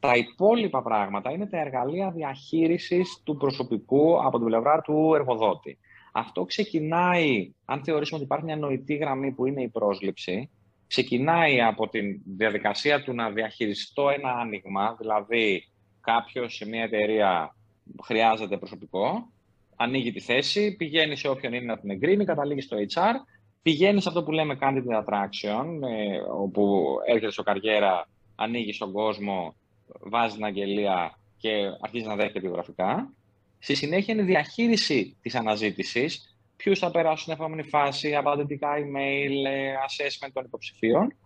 Τα 0.00 0.16
υπόλοιπα 0.16 0.82
πράγματα 0.82 1.30
είναι 1.30 1.46
τα 1.46 1.58
εργαλεία 1.58 2.10
διαχείρισης 2.10 3.20
του 3.24 3.36
προσωπικού 3.36 4.24
από 4.24 4.38
την 4.38 4.46
πλευρά 4.46 4.80
του 4.80 5.12
εργοδότη. 5.14 5.78
Αυτό 6.12 6.44
ξεκινάει, 6.44 7.52
αν 7.64 7.84
θεωρήσουμε 7.84 8.16
ότι 8.16 8.26
υπάρχει 8.26 8.44
μια 8.44 8.56
νοητή 8.56 8.94
γραμμή 8.94 9.32
που 9.32 9.46
είναι 9.46 9.62
η 9.62 9.68
πρόσληψη, 9.68 10.50
ξεκινάει 10.86 11.60
από 11.60 11.88
τη 11.88 12.00
διαδικασία 12.36 13.02
του 13.02 13.14
να 13.14 13.30
διαχειριστώ 13.30 14.08
ένα 14.08 14.30
άνοιγμα, 14.30 14.96
δηλαδή 14.98 15.68
κάποιος 16.00 16.54
σε 16.54 16.66
μια 16.68 16.82
εταιρεία 16.82 17.56
χρειάζεται 18.02 18.56
προσωπικό, 18.56 19.30
ανοίγει 19.76 20.12
τη 20.12 20.20
θέση, 20.20 20.76
πηγαίνει 20.76 21.16
σε 21.16 21.28
όποιον 21.28 21.52
είναι 21.52 21.64
να 21.64 21.78
την 21.78 21.90
εγκρίνει, 21.90 22.24
καταλήγει 22.24 22.60
στο 22.60 22.76
HR, 22.94 23.14
πηγαίνει 23.62 24.00
σε 24.00 24.08
αυτό 24.08 24.22
που 24.22 24.32
λέμε 24.32 24.58
candidate 24.60 25.04
attraction, 25.04 25.66
ε, 25.88 26.18
όπου 26.40 26.86
έρχεται 27.06 27.32
στο 27.32 27.42
καριέρα, 27.42 28.08
ανοίγει 28.34 28.72
στον 28.72 28.92
κόσμο, 28.92 29.54
βάζει 30.00 30.34
την 30.34 30.44
αγγελία 30.44 31.18
και 31.36 31.50
αρχίζει 31.80 32.04
να 32.04 32.16
δέχεται 32.16 32.40
βιογραφικά. 32.40 33.12
Στη 33.58 33.74
συνέχεια 33.74 34.14
είναι 34.14 34.22
η 34.22 34.26
διαχείριση 34.26 35.16
της 35.22 35.34
αναζήτησης, 35.34 36.36
ποιους 36.56 36.78
θα 36.78 36.90
περάσουν 36.90 37.18
στην 37.18 37.32
επόμενη 37.32 37.62
φάση, 37.62 38.14
απαντητικά 38.14 38.68
email, 38.76 39.46
ε, 39.46 39.72
assessment 39.88 40.30
των 40.32 40.44
υποψηφίων 40.44 41.16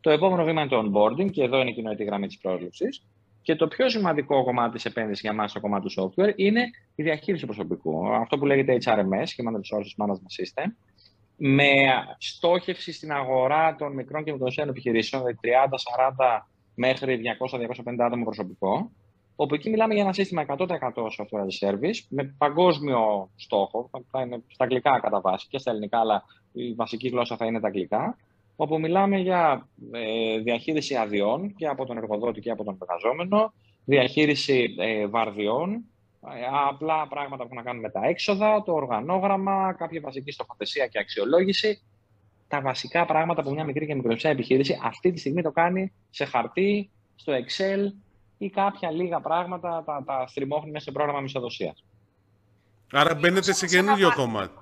Το 0.00 0.10
επόμενο 0.10 0.44
βήμα 0.44 0.60
είναι 0.60 0.70
το 0.70 0.82
onboarding 0.84 1.30
και 1.30 1.42
εδώ 1.42 1.60
είναι 1.60 1.70
η 1.70 1.74
κοινωνική 1.74 2.04
γραμμή 2.04 2.26
της 2.26 2.38
πρόσληψης. 2.38 3.06
Και 3.42 3.56
το 3.56 3.68
πιο 3.68 3.88
σημαντικό 3.88 4.44
κομμάτι 4.44 4.72
της 4.72 4.84
επένδυσης 4.84 5.20
για 5.20 5.32
μας 5.32 5.50
στο 5.50 5.60
κομμάτι 5.60 5.94
του 5.94 6.02
software 6.02 6.32
είναι 6.36 6.70
η 6.94 7.02
διαχείριση 7.02 7.44
προσωπικού. 7.44 8.14
Αυτό 8.14 8.38
που 8.38 8.46
λέγεται 8.46 8.78
HRMS, 8.84 9.26
Human 9.36 9.54
Resources 9.54 10.04
Management 10.04 10.32
System, 10.38 10.66
με 11.36 11.66
στόχευση 12.18 12.92
στην 12.92 13.12
αγορά 13.12 13.74
των 13.74 13.92
μικρών 13.92 14.24
και 14.24 14.30
μικρομεσαίων 14.30 14.68
επιχειρήσεων, 14.68 15.22
δηλαδή 15.22 15.38
30-40 16.18 16.46
μέχρι 16.74 17.20
200-250 17.84 17.94
άτομα 17.98 18.24
προσωπικό, 18.24 18.90
όπου 19.36 19.54
εκεί 19.54 19.70
μιλάμε 19.70 19.94
για 19.94 20.02
ένα 20.02 20.12
σύστημα 20.12 20.44
100% 20.48 20.66
software 20.66 21.40
as 21.40 21.68
a 21.68 21.70
service, 21.70 22.04
με 22.08 22.34
παγκόσμιο 22.38 23.30
στόχο, 23.36 23.90
θα 24.10 24.20
είναι 24.20 24.42
στα 24.48 24.64
αγγλικά 24.64 25.00
κατά 25.00 25.20
βάση 25.20 25.46
και 25.50 25.58
στα 25.58 25.70
ελληνικά, 25.70 25.98
αλλά 25.98 26.24
η 26.52 26.72
βασική 26.74 27.08
γλώσσα 27.08 27.36
θα 27.36 27.46
είναι 27.46 27.60
τα 27.60 27.66
αγγλικά, 27.66 28.16
όπου 28.56 28.80
μιλάμε 28.80 29.18
για 29.18 29.68
ε, 29.92 30.38
διαχείριση 30.38 30.94
αδειών 30.94 31.54
και 31.54 31.66
από 31.66 31.84
τον 31.84 31.96
εργοδότη 31.96 32.40
και 32.40 32.50
από 32.50 32.64
τον 32.64 32.78
εργαζόμενο, 32.80 33.52
διαχείριση 33.84 34.74
ε, 34.78 35.06
βαρδιών, 35.06 35.70
ε, 35.72 36.46
απλά 36.68 37.08
πράγματα 37.08 37.36
που 37.36 37.44
έχουν 37.44 37.56
να 37.56 37.62
κάνουν 37.62 37.80
με 37.80 37.90
τα 37.90 38.00
έξοδα, 38.04 38.62
το 38.62 38.72
οργανόγραμμα, 38.72 39.74
κάποια 39.78 40.00
βασική 40.00 40.30
στοχοθεσία 40.30 40.86
και 40.86 40.98
αξιολόγηση. 40.98 41.82
Τα 42.52 42.60
βασικά 42.60 43.04
πράγματα 43.04 43.42
που 43.42 43.50
μια 43.52 43.64
μικρή 43.64 43.86
και 43.86 43.94
μικρομεσαία 43.94 44.30
επιχείρηση 44.30 44.78
αυτή 44.82 45.12
τη 45.12 45.18
στιγμή 45.18 45.42
το 45.42 45.50
κάνει 45.50 45.92
σε 46.10 46.24
χαρτί, 46.24 46.90
στο 47.14 47.32
Excel 47.32 47.92
ή 48.38 48.50
κάποια 48.50 48.90
λίγα 48.90 49.20
πράγματα 49.20 49.82
τα, 49.86 50.02
τα 50.06 50.26
στριμώχνει 50.26 50.70
μέσα 50.70 50.82
στο 50.82 50.92
πρόγραμμα 50.92 51.20
μισοδοσία. 51.20 51.74
Άρα 52.92 53.14
μπαίνετε 53.14 53.52
σε 53.52 53.66
καινούριο 53.66 54.12
κομμάτι. 54.14 54.58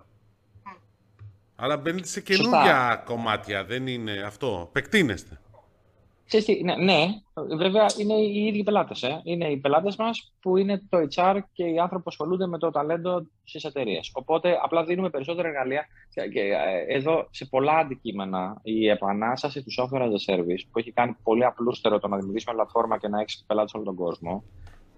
Άρα 1.57 1.77
μπαίνετε 1.77 2.07
σε 2.07 2.21
καινούργια 2.21 3.03
κομμάτια, 3.05 3.65
δεν 3.65 3.87
είναι 3.87 4.23
αυτό. 4.27 4.69
Πεκτείνεστε. 4.73 5.41
Ναι, 6.63 6.77
ναι, 6.77 7.07
βέβαια 7.57 7.87
είναι 7.99 8.15
οι 8.15 8.47
ίδιοι 8.47 8.63
πελάτες. 8.63 9.03
Ε. 9.03 9.21
Είναι 9.25 9.47
οι 9.47 9.57
πελάτες 9.57 9.97
μας 9.97 10.33
που 10.41 10.57
είναι 10.57 10.83
το 10.89 10.99
HR 11.17 11.39
και 11.53 11.65
οι 11.65 11.79
άνθρωποι 11.79 12.03
που 12.03 12.11
ασχολούνται 12.11 12.47
με 12.47 12.59
το 12.59 12.71
ταλέντο 12.71 13.27
στις 13.45 13.65
εταιρείες. 13.65 14.11
Οπότε 14.15 14.59
απλά 14.63 14.85
δίνουμε 14.85 15.11
περισσότερα 15.11 15.49
εργαλεία. 15.49 15.87
Και 16.33 16.41
ε, 16.41 16.97
εδώ 16.97 17.29
σε 17.31 17.47
πολλά 17.47 17.77
αντικείμενα 17.77 18.61
η 18.63 18.89
επανάσταση 18.89 19.63
του 19.63 19.71
software 19.79 20.03
as 20.03 20.35
a 20.35 20.35
service 20.35 20.63
που 20.73 20.79
έχει 20.79 20.93
κάνει 20.93 21.17
πολύ 21.23 21.45
απλούστερο 21.45 21.99
το 21.99 22.09
να 22.09 22.17
δημιουργήσουμε 22.17 22.55
πλατφόρμα 22.55 22.99
και 22.99 23.09
να 23.09 23.21
έχει 23.21 23.45
πελάτες 23.47 23.75
όλο 23.75 23.85
τον 23.85 23.95
κόσμο 23.95 24.45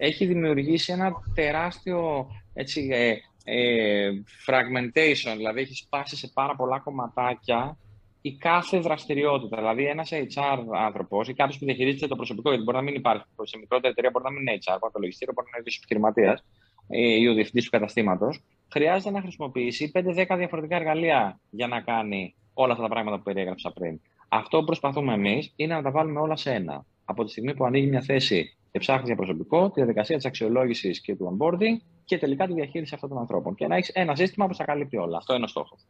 έχει 0.05 0.27
δημιουργήσει 0.27 0.93
ένα 0.93 1.13
τεράστιο 1.35 2.27
έτσι, 2.53 2.89
ε, 2.93 3.15
ε, 3.45 4.11
fragmentation, 4.47 5.35
δηλαδή 5.37 5.61
έχει 5.61 5.75
σπάσει 5.75 6.17
σε 6.17 6.31
πάρα 6.35 6.57
πολλά 6.57 6.79
κομματάκια 6.79 7.77
η 8.23 8.37
κάθε 8.37 8.79
δραστηριότητα. 8.79 9.57
Δηλαδή, 9.57 9.87
ένας 9.87 10.11
HR 10.13 10.59
άνθρωπος 10.75 11.29
ή 11.29 11.35
κάποιος 11.35 11.59
που 11.59 11.65
διαχειρίζεται 11.65 12.07
το 12.07 12.17
προσωπικό, 12.17 12.49
γιατί 12.49 12.65
μπορεί 12.65 12.77
να 12.77 12.83
μην 12.83 12.95
υπάρχει 12.95 13.25
σε 13.43 13.59
μικρότερη 13.59 13.93
εταιρεία, 13.93 14.11
μπορεί 14.11 14.25
να 14.25 14.31
μην 14.31 14.41
είναι 14.41 14.53
HR, 14.53 14.71
μπορεί 14.71 14.85
να 14.85 14.91
το 14.91 14.99
λογιστήριο, 14.99 15.35
μπορεί 15.37 15.49
να 15.53 15.59
είναι 15.59 15.67
επιχειρηματίας 15.67 16.45
ε, 16.89 17.21
ή 17.21 17.29
ο 17.29 17.35
διευθυντής 17.35 17.65
του 17.65 17.71
καταστήματος, 17.71 18.43
χρειάζεται 18.73 19.11
να 19.11 19.21
χρησιμοποιήσει 19.21 19.91
5-10 19.95 20.37
διαφορετικά 20.37 20.77
εργαλεία 20.77 21.41
για 21.51 21.67
να 21.67 21.81
κάνει 21.81 22.35
όλα 22.55 22.73
αυτά 22.73 22.85
τα 22.85 22.91
πράγματα 22.91 23.17
που 23.17 23.23
περιέγραψα 23.23 23.73
πριν. 23.73 24.01
Αυτό 24.29 24.59
που 24.59 24.65
προσπαθούμε 24.65 25.15
εμείς 25.15 25.53
είναι 25.57 25.75
να 25.75 25.83
τα 25.83 25.91
βάλουμε 25.91 26.21
όλα 26.21 26.37
σε 26.37 26.51
ένα. 26.51 26.85
Από 27.05 27.25
τη 27.25 27.31
στιγμή 27.31 27.55
που 27.55 27.65
ανοίγει 27.65 27.87
μια 27.87 28.01
θέση 28.01 28.57
και 28.73 28.79
ψάχνεις 28.79 29.07
για 29.07 29.17
προσωπικό, 29.17 29.67
τη 29.67 29.73
διαδικασία 29.75 30.17
της 30.17 30.25
αξιολόγησης 30.25 31.01
και 31.01 31.17
του 31.17 31.37
onboarding 31.37 31.77
και 32.05 32.19
τελικά 32.19 32.47
τη 32.47 32.53
διαχείριση 32.53 32.95
αυτών 32.95 33.09
των 33.09 33.19
ανθρώπων. 33.19 33.55
Και 33.55 33.67
να 33.67 33.77
έχεις 33.77 33.89
ένα 33.89 34.15
σύστημα 34.15 34.47
που 34.47 34.55
θα 34.55 34.65
καλύπτει 34.65 34.97
όλα. 34.97 35.17
Αυτό 35.17 35.35
είναι 35.35 35.45
ο 35.45 35.47
στόχος. 35.47 35.87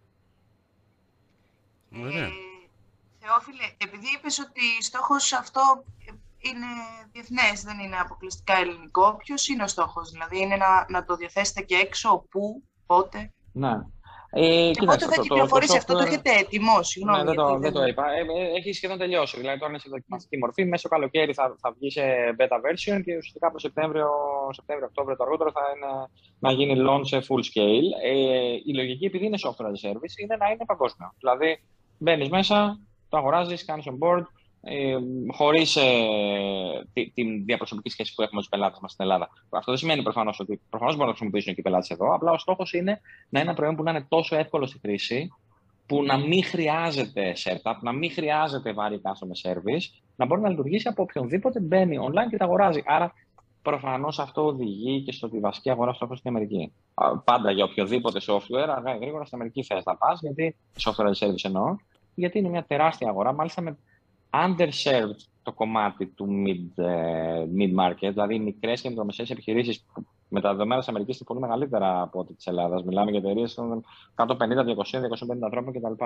Ε, 1.94 2.28
Θεόφιλε, 3.18 3.66
επειδή 3.76 4.06
είπες 4.16 4.38
ότι 4.38 4.82
στόχος 4.82 5.32
αυτό 5.32 5.84
είναι 6.38 6.66
διεθνές, 7.12 7.62
δεν 7.62 7.78
είναι 7.78 7.96
αποκλειστικά 7.96 8.56
ελληνικό, 8.56 9.16
ποιος 9.16 9.48
είναι 9.48 9.62
ο 9.62 9.66
στόχος, 9.66 10.10
δηλαδή 10.10 10.40
είναι 10.40 10.56
να, 10.56 10.86
να 10.88 11.04
το 11.04 11.16
διαθέσετε 11.16 11.62
και 11.62 11.74
έξω, 11.74 12.26
πού, 12.30 12.62
πότε; 12.86 13.32
Ναι. 13.52 13.74
Ε, 14.34 14.70
και 14.70 14.86
πότε 14.86 15.06
θα 15.06 15.20
κυκλοφορήσει 15.22 15.76
αυτό, 15.76 15.92
το 15.94 16.02
έχετε 16.02 16.30
έτοιμο, 16.30 16.82
συγγνώμη. 16.82 17.18
Ναι, 17.18 17.24
δεν, 17.24 17.34
το, 17.34 17.58
δεν 17.58 17.72
το 17.72 17.84
είπα. 17.84 18.04
Ε, 18.12 18.20
ε, 18.20 18.56
έχει 18.56 18.72
σχεδόν 18.72 18.98
τελειώσει. 18.98 19.36
Δηλαδή 19.36 19.58
τώρα 19.58 19.70
είναι 19.70 19.80
σε 19.80 19.88
δοκιμαστική 19.90 20.38
μορφή. 20.38 20.64
Μέσω 20.64 20.88
καλοκαίρι 20.88 21.32
θα, 21.32 21.56
θα 21.60 21.74
βγει 21.78 21.90
σε 21.90 22.02
beta 22.38 22.56
version 22.64 23.00
και 23.04 23.16
ουσιαστικά 23.16 23.46
από 23.46 23.58
Σεπτέμβριο, 23.58 24.08
Σεπτέμβριο, 24.52 24.86
Οκτώβριο 24.88 25.16
το 25.16 25.24
αργότερο 25.24 25.50
θα 25.52 25.60
είναι 25.74 26.08
να 26.38 26.52
γίνει 26.52 26.74
launch 26.88 27.06
σε 27.06 27.18
full 27.18 27.42
scale. 27.50 27.88
Ε, 28.02 28.52
η 28.64 28.74
λογική, 28.74 29.04
επειδή 29.04 29.26
είναι 29.26 29.38
software 29.46 29.68
as 29.72 29.76
a 29.78 29.88
service, 29.88 30.14
είναι 30.22 30.36
να 30.36 30.46
είναι 30.50 30.64
παγκόσμιο. 30.66 31.12
Δηλαδή 31.18 31.62
μπαίνεις 32.02 32.28
μέσα, 32.28 32.78
το 33.08 33.16
αγοράζεις, 33.16 33.64
κάνεις 33.64 33.84
on 33.88 34.06
board, 34.06 34.22
ε, 34.64 34.96
χωρίς 35.32 35.76
ε, 35.76 37.10
την 37.14 37.44
διαπροσωπική 37.44 37.88
σχέση 37.88 38.14
που 38.14 38.22
έχουμε 38.22 38.36
με 38.36 38.42
του 38.42 38.48
πελάτες 38.48 38.78
μας 38.82 38.92
στην 38.92 39.04
Ελλάδα. 39.04 39.28
Αυτό 39.50 39.70
δεν 39.70 39.80
σημαίνει 39.80 40.02
προφανώς 40.02 40.40
ότι 40.40 40.60
προφανώς 40.70 40.94
μπορούν 40.94 41.08
να 41.10 41.16
χρησιμοποιήσουν 41.16 41.54
και 41.54 41.60
οι 41.60 41.62
πελάτες 41.62 41.90
εδώ. 41.90 42.14
Απλά 42.14 42.30
ο 42.30 42.38
στόχος 42.38 42.72
είναι 42.72 43.00
να 43.28 43.40
είναι 43.40 43.48
ένα 43.48 43.54
προϊόν 43.54 43.76
που 43.76 43.82
να 43.82 43.90
είναι 43.90 44.06
τόσο 44.08 44.36
εύκολο 44.36 44.66
στη 44.66 44.78
χρήση, 44.78 45.28
που 45.86 46.02
να 46.02 46.16
μην 46.16 46.44
χρειάζεται 46.44 47.34
setup, 47.44 47.74
να 47.80 47.92
μην 47.92 48.12
χρειάζεται 48.12 48.72
βάρη 48.72 49.00
customer 49.02 49.50
service, 49.50 49.82
να 50.16 50.26
μπορεί 50.26 50.40
να 50.40 50.48
λειτουργήσει 50.48 50.88
από 50.88 51.02
οποιονδήποτε 51.02 51.60
μπαίνει 51.60 51.98
online 52.00 52.30
και 52.30 52.36
τα 52.36 52.44
αγοράζει. 52.44 52.82
Άρα, 52.86 53.12
προφανώς 53.62 54.18
αυτό 54.18 54.46
οδηγεί 54.46 55.02
και 55.02 55.12
στο 55.12 55.26
ότι 55.26 55.36
η 55.36 55.40
βασική 55.40 55.70
αγορά 55.70 55.92
στόχος 55.92 56.20
είναι 56.24 56.34
η 56.34 56.36
Αμερική. 56.36 56.72
Πάντα 57.24 57.50
για 57.50 57.64
οποιοδήποτε 57.64 58.20
software, 58.26 58.68
αργά 58.76 58.94
ή 58.94 58.98
γρήγορα 58.98 59.24
στην 59.24 59.38
Αμερική 59.38 59.62
θες 59.62 59.84
να 59.84 59.96
πας, 59.96 60.20
γιατί 60.20 60.56
software 60.80 61.06
as 61.06 61.26
service 61.26 61.44
εννοώ, 61.44 61.76
γιατί 62.14 62.38
είναι 62.38 62.48
μια 62.48 62.64
τεράστια 62.64 63.08
αγορά, 63.08 63.32
μάλιστα 63.32 63.62
με 63.62 63.76
underserved 64.30 65.16
το 65.42 65.52
κομμάτι 65.52 66.06
του 66.06 66.26
mid, 66.46 66.84
ε, 66.84 67.44
mid 67.58 67.74
market, 67.80 68.10
δηλαδή 68.10 68.34
οι 68.34 68.40
μικρές 68.40 68.80
και 68.80 68.88
μικρομεσαίες 68.88 69.30
επιχειρήσεις 69.30 69.84
με 70.28 70.40
τα 70.40 70.50
δεδομένα 70.50 70.80
της 70.80 70.88
Αμερικής 70.88 71.16
είναι 71.16 71.24
πολύ 71.26 71.40
μεγαλύτερα 71.40 72.02
από 72.02 72.18
ό,τι 72.18 72.34
της 72.34 72.46
Ελλάδας. 72.46 72.82
Μιλάμε 72.82 73.10
για 73.10 73.20
εταιρείες 73.20 73.58
150, 74.14 74.64
200, 74.64 75.00
250 75.00 75.44
ανθρώπων 75.44 75.72
κτλ. 75.72 76.04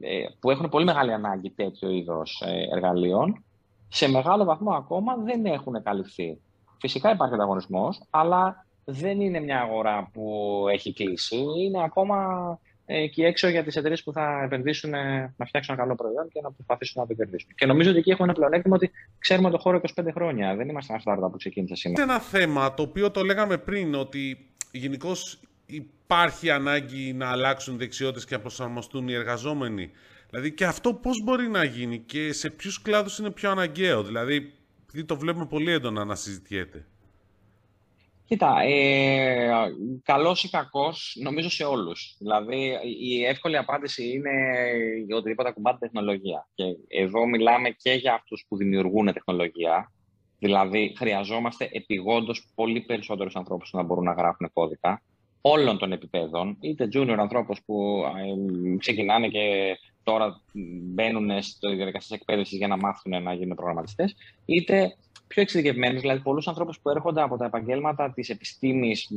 Ε, 0.00 0.26
που 0.40 0.50
έχουν 0.50 0.68
πολύ 0.68 0.84
μεγάλη 0.84 1.12
ανάγκη 1.12 1.50
τέτοιο 1.50 1.90
είδος 1.90 2.42
ε, 2.46 2.74
εργαλείων. 2.74 3.44
Σε 3.88 4.08
μεγάλο 4.08 4.44
βαθμό 4.44 4.70
ακόμα 4.70 5.16
δεν 5.16 5.46
έχουν 5.46 5.82
καλυφθεί. 5.82 6.38
Φυσικά 6.78 7.10
υπάρχει 7.10 7.34
ανταγωνισμός, 7.34 8.02
αλλά 8.10 8.66
δεν 8.84 9.20
είναι 9.20 9.40
μια 9.40 9.60
αγορά 9.60 10.10
που 10.12 10.64
έχει 10.72 10.92
κλείσει. 10.92 11.44
Είναι 11.58 11.82
ακόμα 11.82 12.18
εκεί 12.86 13.22
έξω 13.22 13.48
για 13.48 13.64
τις 13.64 13.76
εταιρείες 13.76 14.02
που 14.02 14.12
θα 14.12 14.42
επενδύσουν 14.44 14.94
ε, 14.94 15.34
να 15.36 15.46
φτιάξουν 15.46 15.74
ένα 15.74 15.82
καλό 15.82 15.94
προϊόν 15.94 16.28
και 16.32 16.40
να 16.42 16.50
προσπαθήσουν 16.52 17.02
να 17.02 17.08
το 17.08 17.14
κερδίσουν. 17.14 17.50
Και 17.54 17.66
νομίζω 17.66 17.90
ότι 17.90 17.98
εκεί 17.98 18.10
έχουμε 18.10 18.26
ένα 18.28 18.36
πλεονέκτημα 18.36 18.76
ότι 18.76 18.90
ξέρουμε 19.18 19.50
το 19.50 19.58
χώρο 19.58 19.80
25 19.94 20.04
χρόνια. 20.14 20.56
Δεν 20.56 20.68
είμαστε 20.68 20.92
ένα 20.92 21.02
startup 21.04 21.30
που 21.30 21.36
ξεκίνησε 21.36 21.74
σήμερα. 21.74 22.02
Είναι 22.02 22.12
ένα 22.12 22.20
θέμα 22.20 22.74
το 22.74 22.82
οποίο 22.82 23.10
το 23.10 23.22
λέγαμε 23.22 23.58
πριν, 23.58 23.94
ότι 23.94 24.50
γενικώς 24.70 25.40
υπάρχει 25.66 26.50
ανάγκη 26.50 27.12
να 27.12 27.30
αλλάξουν 27.30 27.78
δεξιότητες 27.78 28.24
και 28.24 28.34
να 28.34 28.40
προσαρμοστούν 28.40 29.08
οι 29.08 29.14
εργαζόμενοι. 29.14 29.90
Δηλαδή 30.30 30.52
και 30.52 30.64
αυτό 30.64 30.94
πώς 30.94 31.22
μπορεί 31.24 31.48
να 31.48 31.64
γίνει 31.64 31.98
και 31.98 32.32
σε 32.32 32.50
ποιους 32.50 32.82
κλάδους 32.82 33.18
είναι 33.18 33.30
πιο 33.30 33.50
αναγκαίο. 33.50 34.02
Δηλαδή, 34.02 34.52
επειδή 34.82 35.04
το 35.04 35.16
βλέπουμε 35.16 35.46
πολύ 35.46 35.72
έντονα 35.72 36.04
να 36.04 36.14
συζητιέται. 36.14 36.86
Κοίτα, 38.26 38.60
ε, 38.62 39.50
καλός 40.02 40.44
ή 40.44 40.50
κακός, 40.50 41.16
νομίζω 41.22 41.50
σε 41.50 41.64
όλους. 41.64 42.16
Δηλαδή, 42.18 42.78
η 43.00 43.24
εύκολη 43.24 43.56
απάντηση 43.56 44.08
είναι 44.08 44.30
οτιδήποτε 45.16 45.48
ακουμπάται 45.48 45.78
τεχνολογία. 45.78 46.48
Και 46.54 46.64
εδώ 46.88 47.26
μιλάμε 47.26 47.70
και 47.70 47.92
για 47.92 48.14
αυτούς 48.14 48.44
που 48.48 48.56
δημιουργούν 48.56 49.12
τεχνολογία. 49.12 49.92
Δηλαδή, 50.38 50.94
χρειαζόμαστε 50.96 51.68
επιγόντως 51.72 52.48
πολύ 52.54 52.80
περισσότερους 52.80 53.36
ανθρώπους 53.36 53.70
που 53.70 53.76
να 53.76 53.82
μπορούν 53.82 54.04
να 54.04 54.12
γράφουν 54.12 54.50
κώδικα 54.52 55.02
όλων 55.40 55.78
των 55.78 55.92
επιπέδων, 55.92 56.56
είτε 56.60 56.88
junior 56.94 57.16
ανθρώπους 57.18 57.60
που 57.66 58.02
ε, 58.72 58.76
ξεκινάνε 58.76 59.28
και 59.28 59.76
τώρα 60.02 60.40
μπαίνουν 60.94 61.42
στη 61.42 61.74
διαδικασία 61.74 62.16
εκπαίδευσης 62.20 62.58
για 62.58 62.66
να 62.66 62.76
μάθουν 62.76 63.22
να 63.22 63.32
γίνουν 63.32 63.56
προγραμματιστές, 63.56 64.14
είτε 64.44 64.96
πιο 65.26 65.42
εξειδικευμένους, 65.42 66.00
δηλαδή 66.00 66.20
πολλούς 66.20 66.48
ανθρώπους 66.48 66.80
που 66.80 66.90
έρχονται 66.90 67.22
από 67.22 67.36
τα 67.36 67.44
επαγγέλματα 67.44 68.12
της 68.12 68.28
επιστήμης, 68.28 69.08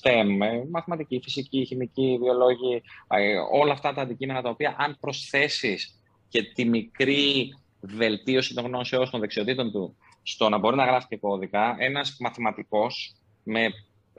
STEM, 0.00 0.26
μαθηματική, 0.70 1.20
φυσική, 1.22 1.64
χημική, 1.64 2.18
βιολόγοι, 2.20 2.82
ε, 3.08 3.34
όλα 3.52 3.72
αυτά 3.72 3.92
τα 3.94 4.02
αντικείμενα 4.02 4.42
τα 4.42 4.48
οποία 4.48 4.76
αν 4.78 4.96
προσθέσεις 5.00 6.00
και 6.28 6.42
τη 6.42 6.64
μικρή 6.64 7.54
βελτίωση 7.80 8.54
των 8.54 8.64
γνώσεών 8.64 9.10
των 9.10 9.20
δεξιοτήτων 9.20 9.72
του 9.72 9.96
στο 10.22 10.48
να 10.48 10.58
μπορεί 10.58 10.76
να 10.76 10.84
γράφει 10.84 11.06
και 11.06 11.16
κώδικα, 11.16 11.76
ένας 11.78 12.16
μαθηματικός 12.20 13.16
με 13.42 13.70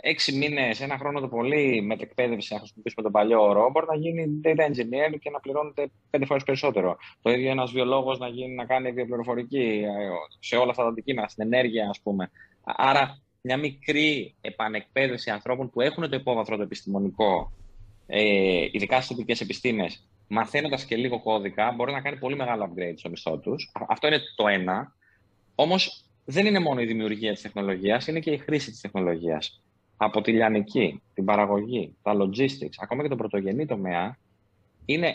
έξι 0.01 0.37
μήνες, 0.37 0.81
ένα 0.81 0.97
χρόνο 0.97 1.19
το 1.19 1.27
πολύ 1.27 1.81
μετεκπαίδευση, 1.81 2.53
να 2.53 2.59
χρησιμοποιήσουμε 2.59 3.03
τον 3.03 3.11
παλιό 3.11 3.41
όρο, 3.41 3.69
μπορεί 3.71 3.85
να 3.89 3.95
γίνει 3.95 4.41
data 4.43 4.59
engineer 4.59 5.17
και 5.19 5.29
να 5.29 5.39
πληρώνεται 5.39 5.89
πέντε 6.09 6.25
φορές 6.25 6.43
περισσότερο. 6.43 6.97
Το 7.21 7.29
ίδιο 7.29 7.49
ένας 7.49 7.71
βιολόγος 7.71 8.19
να, 8.19 8.27
γίνει, 8.27 8.53
να 8.53 8.65
κάνει 8.65 8.91
βιοπληροφορική 8.91 9.83
ε, 9.85 10.09
σε 10.39 10.55
όλα 10.55 10.69
αυτά 10.69 10.83
τα 10.83 10.89
αντικείμενα, 10.89 11.27
στην 11.27 11.43
ενέργεια, 11.43 11.89
ας 11.89 11.99
πούμε. 11.99 12.31
Άρα, 12.63 13.21
μια 13.41 13.57
μικρή 13.57 14.35
επανεκπαίδευση 14.41 15.29
ανθρώπων 15.29 15.69
που 15.69 15.81
έχουν 15.81 16.09
το 16.09 16.15
υπόβαθρο 16.15 16.57
το 16.57 16.63
επιστημονικό, 16.63 17.51
ε, 18.07 18.67
ειδικά 18.71 19.01
στις 19.01 19.17
θετικέ 19.17 19.43
επιστήμες, 19.43 20.07
μαθαίνοντας 20.27 20.85
και 20.85 20.95
λίγο 20.95 21.21
κώδικα, 21.21 21.73
μπορεί 21.75 21.91
να 21.91 22.01
κάνει 22.01 22.17
πολύ 22.17 22.35
μεγάλο 22.35 22.63
upgrade 22.63 22.93
στο 22.95 23.09
μισθό 23.09 23.37
τους. 23.37 23.71
Αυτό 23.87 24.07
είναι 24.07 24.19
το 24.35 24.47
ένα. 24.47 24.95
Όμως 25.55 26.05
δεν 26.25 26.45
είναι 26.45 26.59
μόνο 26.59 26.81
η 26.81 26.85
δημιουργία 26.85 27.33
της 27.33 27.41
τεχνολογίας, 27.41 28.07
είναι 28.07 28.19
και 28.19 28.31
η 28.31 28.37
χρήση 28.37 28.71
της 28.71 28.81
τεχνολογίας. 28.81 29.61
Από 29.97 30.21
τη 30.21 30.31
λιανική, 30.31 31.01
την 31.13 31.25
παραγωγή, 31.25 31.95
τα 32.01 32.13
logistics, 32.15 32.77
ακόμα 32.81 33.01
και 33.01 33.09
τον 33.09 33.17
πρωτογενή 33.17 33.65
τομέα, 33.65 34.17
είναι 34.85 35.13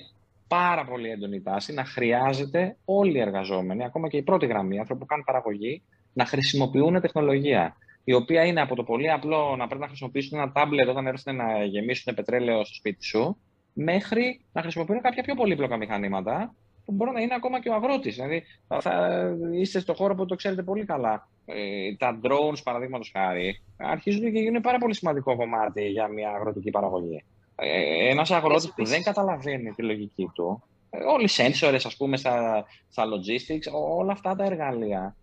πάρα 0.48 0.84
πολύ 0.84 1.10
έντονη 1.10 1.42
τάση 1.42 1.72
να 1.72 1.84
χρειάζεται 1.84 2.76
όλοι 2.84 3.16
οι 3.16 3.20
εργαζόμενοι, 3.20 3.84
ακόμα 3.84 4.08
και 4.08 4.16
η 4.16 4.22
πρώτη 4.22 4.46
γραμμή, 4.46 4.78
άνθρωποι 4.78 5.00
που 5.00 5.06
κάνουν 5.06 5.24
παραγωγή, 5.24 5.82
να 6.12 6.26
χρησιμοποιούν 6.26 7.00
τεχνολογία. 7.00 7.76
Η 8.04 8.12
οποία 8.12 8.44
είναι 8.44 8.60
από 8.60 8.74
το 8.74 8.84
πολύ 8.84 9.10
απλό 9.10 9.56
να 9.56 9.66
πρέπει 9.66 9.80
να 9.80 9.86
χρησιμοποιήσουν 9.86 10.38
ένα 10.38 10.52
τάμπλετ 10.52 10.88
όταν 10.88 11.06
έρθουν 11.06 11.36
να 11.36 11.64
γεμίσουν 11.64 12.14
πετρέλαιο 12.14 12.64
στο 12.64 12.74
σπίτι 12.74 13.04
σου, 13.04 13.36
μέχρι 13.72 14.40
να 14.52 14.62
χρησιμοποιούν 14.62 15.00
κάποια 15.00 15.22
πιο 15.22 15.34
πολύπλοκα 15.34 15.76
μηχανήματα 15.76 16.54
που 16.84 16.92
μπορεί 16.92 17.10
να 17.10 17.20
είναι 17.20 17.34
ακόμα 17.34 17.60
και 17.60 17.68
ο 17.68 17.74
αγρότης. 17.74 18.14
Δηλαδή, 18.14 18.42
θα, 18.80 19.20
είστε 19.52 19.80
στο 19.80 19.94
χώρο 19.94 20.14
που 20.14 20.26
το 20.26 20.34
ξέρετε 20.34 20.62
πολύ 20.62 20.84
καλά. 20.84 21.28
Ε, 21.44 21.94
τα 21.98 22.20
drones, 22.22 22.62
παραδείγματος 22.62 23.10
χάρη, 23.12 23.62
αρχίζουν 23.76 24.32
και 24.32 24.38
γίνουν 24.38 24.60
πάρα 24.60 24.78
πολύ 24.78 24.94
σημαντικό 24.94 25.36
κομμάτι 25.36 25.88
για 25.88 26.08
μια 26.08 26.30
αγροτική 26.30 26.70
παραγωγή. 26.70 27.24
Ε, 27.56 28.08
Ένας 28.10 28.30
αγρότης 28.30 28.72
που 28.74 28.84
δεν 28.84 29.02
καταλαβαίνει 29.02 29.70
τη 29.70 29.82
λογική 29.82 30.30
του, 30.34 30.62
ε, 30.90 30.98
όλοι 31.04 31.24
οι 31.24 31.30
sensors, 31.36 31.80
ας 31.84 31.96
πούμε, 31.96 32.16
στα, 32.16 32.64
στα 32.88 33.04
logistics, 33.04 33.72
όλα 33.96 34.12
αυτά 34.12 34.36
τα 34.36 34.44
εργαλεία, 34.44 35.16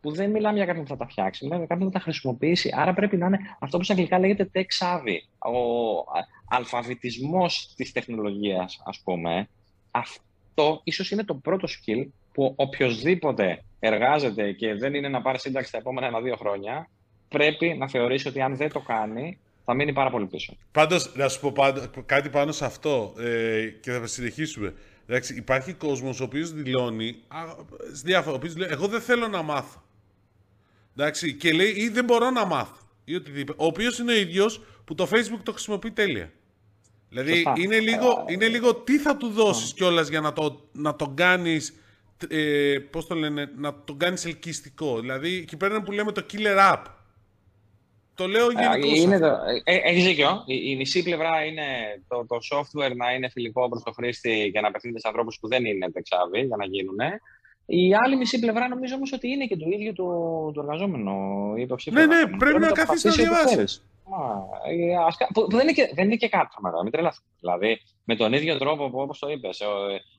που 0.00 0.12
δεν 0.12 0.30
μιλάμε 0.30 0.56
για 0.56 0.66
κάποιον 0.66 0.84
που 0.84 0.90
θα 0.90 0.96
τα 0.96 1.06
φτιάξει, 1.06 1.44
μιλάμε 1.44 1.64
για 1.64 1.74
κάποιον 1.74 1.88
που 1.88 1.94
θα 1.94 1.98
τα 1.98 2.10
χρησιμοποιήσει. 2.10 2.70
Άρα 2.76 2.94
πρέπει 2.94 3.16
να 3.16 3.26
είναι 3.26 3.38
αυτό 3.60 3.78
που 3.78 3.84
στα 3.84 3.92
αγγλικά 3.92 4.18
λέγεται 4.18 4.50
tech 4.54 4.84
savvy. 4.84 5.16
Ο 5.38 6.04
αλφαβητισμός 6.48 7.74
της 7.76 7.92
τεχνολογίας, 7.92 8.82
ας 8.84 9.00
πούμε, 9.04 9.48
αυτό 9.90 10.22
ίσως 10.84 11.10
είναι 11.10 11.24
το 11.24 11.34
πρώτο 11.34 11.68
skill 11.68 12.06
που 12.32 12.52
οποιοδήποτε 12.56 13.64
εργάζεται 13.78 14.52
και 14.52 14.74
δεν 14.74 14.94
είναι 14.94 15.08
να 15.08 15.22
πάρει 15.22 15.38
σύνταξη 15.38 15.72
τα 15.72 15.78
επόμενα 15.78 16.06
ένα-δύο 16.06 16.36
χρόνια, 16.36 16.88
πρέπει 17.28 17.74
να 17.78 17.88
θεωρήσει 17.88 18.28
ότι 18.28 18.40
αν 18.40 18.56
δεν 18.56 18.72
το 18.72 18.80
κάνει, 18.80 19.38
θα 19.64 19.74
μείνει 19.74 19.92
πάρα 19.92 20.10
πολύ 20.10 20.26
πίσω. 20.26 20.56
Πάντως, 20.72 21.14
να 21.14 21.28
σου 21.28 21.40
πω 21.40 21.52
κάτι 22.06 22.28
πάνω 22.28 22.52
σε 22.52 22.64
αυτό 22.64 23.14
ε, 23.18 23.66
και 23.80 23.90
θα 23.90 24.06
συνεχίσουμε. 24.06 24.74
Εντάξει, 25.06 25.34
υπάρχει 25.34 25.72
κόσμος 25.72 26.20
ο 26.20 26.24
οποίος 26.24 26.52
δηλώνει, 26.52 27.16
διάφορα, 28.02 28.36
ο 28.36 28.40
λέει, 28.56 28.68
εγώ 28.70 28.86
δεν 28.86 29.00
θέλω 29.00 29.28
να 29.28 29.42
μάθω. 29.42 29.82
Εντάξει, 30.96 31.34
και 31.34 31.52
λέει 31.52 31.68
ή 31.68 31.88
δεν 31.88 32.04
μπορώ 32.04 32.30
να 32.30 32.46
μάθω. 32.46 32.76
Ή 33.04 33.14
οτιδήποτε. 33.14 33.62
Ο 33.62 33.66
οποίος 33.66 33.98
είναι 33.98 34.12
ο 34.12 34.16
ίδιος 34.16 34.60
που 34.84 34.94
το 34.94 35.08
Facebook 35.10 35.40
το 35.42 35.52
χρησιμοποιεί 35.52 35.90
τέλεια. 35.90 36.32
Δηλαδή 37.08 37.44
είναι 37.56 37.78
λίγο, 37.78 38.24
είναι 38.28 38.48
λίγο 38.48 38.74
τι 38.74 38.98
θα 38.98 39.16
του 39.16 39.28
δώσεις 39.28 39.74
κιόλας 39.74 40.08
για 40.08 40.20
να 40.20 40.32
το, 40.32 40.68
να 40.72 40.96
το 40.96 41.12
κάνεις. 41.14 41.74
Ε, 42.28 42.78
πώς 42.90 43.06
το 43.06 43.14
λένε, 43.14 43.50
να 43.56 43.74
το 43.84 43.94
κάνεις 43.94 44.24
ελκυστικό. 44.24 45.00
Δηλαδή, 45.00 45.36
εκεί 45.36 45.56
πέρα 45.56 45.82
που 45.82 45.92
λέμε 45.92 46.12
το 46.12 46.26
killer 46.32 46.74
app. 46.74 46.82
Το 48.14 48.26
λέω 48.26 48.46
γενικώς. 48.50 49.20
Ε, 49.64 49.72
ε, 49.72 49.76
Έχεις 49.84 50.04
δίκιο. 50.04 50.42
Η, 50.46 50.70
η, 50.70 50.76
μισή 50.76 51.02
πλευρά 51.02 51.44
είναι 51.44 51.62
το, 52.08 52.26
το 52.26 52.36
software 52.50 52.96
να 52.96 53.12
είναι 53.12 53.28
φιλικό 53.28 53.68
προς 53.68 53.82
το 53.82 53.92
χρήστη 53.92 54.50
και 54.52 54.60
να 54.60 54.68
απευθύνεται 54.68 55.00
σε 55.00 55.08
ανθρώπους 55.08 55.38
που 55.40 55.48
δεν 55.48 55.64
είναι 55.64 55.90
τεξάβοι 55.90 56.40
για 56.40 56.56
να 56.56 56.64
γίνουν. 56.64 56.98
Η 57.66 57.94
άλλη 58.04 58.16
μισή 58.16 58.38
πλευρά 58.38 58.68
νομίζω 58.68 58.94
όμως 58.94 59.12
ότι 59.12 59.28
είναι 59.28 59.46
και 59.46 59.56
το 59.56 59.66
ίδιο 59.68 59.92
του, 59.92 60.50
του 60.54 60.60
εργαζόμενου 60.60 61.52
Ναι, 61.90 62.06
ναι, 62.06 62.36
πρέπει 62.38 62.58
να 62.58 62.70
καθίσεις 62.70 63.16
να 63.16 63.22
διαβάσεις. 63.22 63.82
Που 65.34 65.50
δεν 65.50 65.60
είναι 65.60 65.72
και, 65.72 65.90
δεν 65.94 66.04
είναι 66.04 66.16
και 66.16 66.28
κάτι 66.28 66.48
μεγάλο, 66.60 66.82
μην 66.82 66.92
τρελαθούμε. 66.92 67.28
Δηλαδή, 67.40 67.80
με 68.04 68.16
τον 68.16 68.32
ίδιο 68.32 68.58
τρόπο 68.58 68.90
που 68.90 69.00
όπως 69.00 69.18
το 69.18 69.30
είπες, 69.30 69.62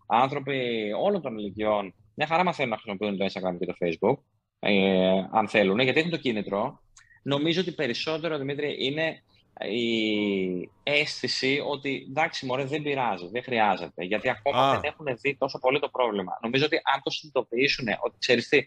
άνθρωποι 0.07 0.91
όλων 1.01 1.21
των 1.21 1.37
ηλικιών 1.37 1.93
μια 2.19 2.27
χαρά 2.27 2.43
μαθαίνουν 2.43 2.71
να 2.71 2.77
χρησιμοποιούν 2.77 3.17
το 3.17 3.25
Instagram 3.25 3.57
και 3.59 3.65
το 3.65 3.75
Facebook, 3.79 4.17
ε, 4.59 5.27
αν 5.31 5.47
θέλουν, 5.47 5.79
γιατί 5.79 5.99
έχουν 5.99 6.11
το 6.11 6.17
κίνητρο. 6.17 6.79
Νομίζω 7.23 7.61
ότι 7.61 7.71
περισσότερο, 7.71 8.37
Δημήτρη, 8.37 8.75
είναι 8.79 9.23
η 9.71 10.69
αίσθηση 10.83 11.63
ότι 11.67 12.05
εντάξει, 12.09 12.45
μωρέ, 12.45 12.63
δεν 12.63 12.81
πειράζει, 12.81 13.27
δεν 13.31 13.43
χρειάζεται. 13.43 14.03
Γιατί 14.03 14.29
ακόμα 14.29 14.71
δεν 14.71 14.83
έχουν 14.83 15.05
δει 15.21 15.37
τόσο 15.37 15.59
πολύ 15.59 15.79
το 15.79 15.89
πρόβλημα. 15.89 16.39
Νομίζω 16.41 16.65
ότι 16.65 16.75
αν 16.75 17.01
το 17.03 17.09
συνειδητοποιήσουν, 17.09 17.87
ότι 18.03 18.17
ξέρεις 18.19 18.47
τι, 18.49 18.59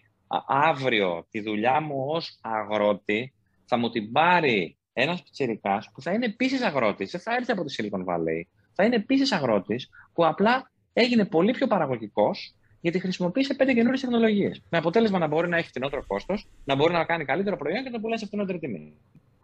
αύριο 0.46 1.26
τη 1.30 1.40
δουλειά 1.40 1.80
μου 1.80 2.04
ως 2.08 2.38
αγρότη 2.42 3.34
θα 3.64 3.76
μου 3.76 3.90
την 3.90 4.12
πάρει 4.12 4.76
ένας 4.92 5.22
πιτσερικά 5.22 5.84
που 5.94 6.02
θα 6.02 6.12
είναι 6.12 6.24
επίσης 6.24 6.62
αγρότης, 6.62 7.10
δεν 7.10 7.20
θα 7.20 7.34
έρθει 7.34 7.52
από 7.52 7.64
τη 7.64 7.74
Silicon 7.78 8.04
Valley, 8.04 8.42
θα 8.72 8.84
είναι 8.84 8.96
επίσης 8.96 9.32
αγρότης 9.32 9.90
που 10.12 10.26
απλά 10.26 10.70
έγινε 10.92 11.24
πολύ 11.24 11.52
πιο 11.52 11.66
παραγωγικός 11.66 12.54
γιατί 12.80 12.98
χρησιμοποίησε 12.98 13.54
πέντε 13.54 13.72
καινούριες 13.72 14.00
τεχνολογίες. 14.00 14.62
Με 14.70 14.78
αποτέλεσμα 14.78 15.18
να 15.18 15.26
μπορεί 15.26 15.48
να 15.48 15.56
έχει 15.56 15.68
φθηνότερο 15.68 16.04
κόστος, 16.06 16.48
να 16.64 16.74
μπορεί 16.74 16.92
να 16.92 17.04
κάνει 17.04 17.24
καλύτερο 17.24 17.56
προϊόν 17.56 17.82
και 17.82 17.88
να 17.88 17.94
το 17.94 18.00
πουλάει 18.00 18.18
σε 18.18 18.26
φθηνότερη 18.26 18.58
τιμή. 18.58 18.96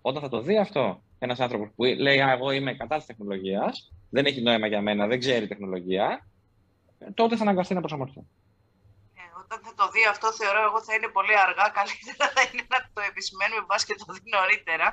Όταν 0.03 0.23
θα 0.23 0.29
το 0.29 0.41
δει 0.41 0.59
αυτό 0.59 1.03
ένας 1.19 1.41
άνθρωπος 1.41 1.69
που 1.77 1.85
λέει 1.85 2.21
Α, 2.21 2.31
εγώ 2.31 2.51
είμαι 2.51 2.75
κατά 2.75 2.97
της 2.97 3.07
τεχνολογίας, 3.07 3.93
δεν 4.11 4.25
έχει 4.25 4.43
νόημα 4.43 4.67
για 4.67 4.83
μένα, 4.83 5.07
δεν 5.07 5.19
ξέρει 5.19 5.47
τεχνολογία, 5.47 6.27
τότε 7.15 7.37
θα 7.37 7.43
αναγκαστεί 7.43 7.75
να 7.75 7.81
προσαρμοστεί. 7.81 8.21
Ε, 9.15 9.21
όταν 9.43 9.59
θα 9.65 9.73
το 9.81 9.91
δει 9.93 10.05
αυτό, 10.11 10.33
θεωρώ 10.33 10.61
εγώ 10.69 10.83
θα 10.87 10.95
είναι 10.95 11.09
πολύ 11.17 11.35
αργά. 11.47 11.67
Καλύτερα 11.79 12.25
θα 12.35 12.43
είναι 12.49 12.65
να 12.75 12.79
το 12.95 13.01
επισημαίνουμε, 13.11 13.63
μπας 13.67 13.85
και 13.87 13.95
το 14.01 14.13
δει 14.15 14.21
νωρίτερα. 14.37 14.87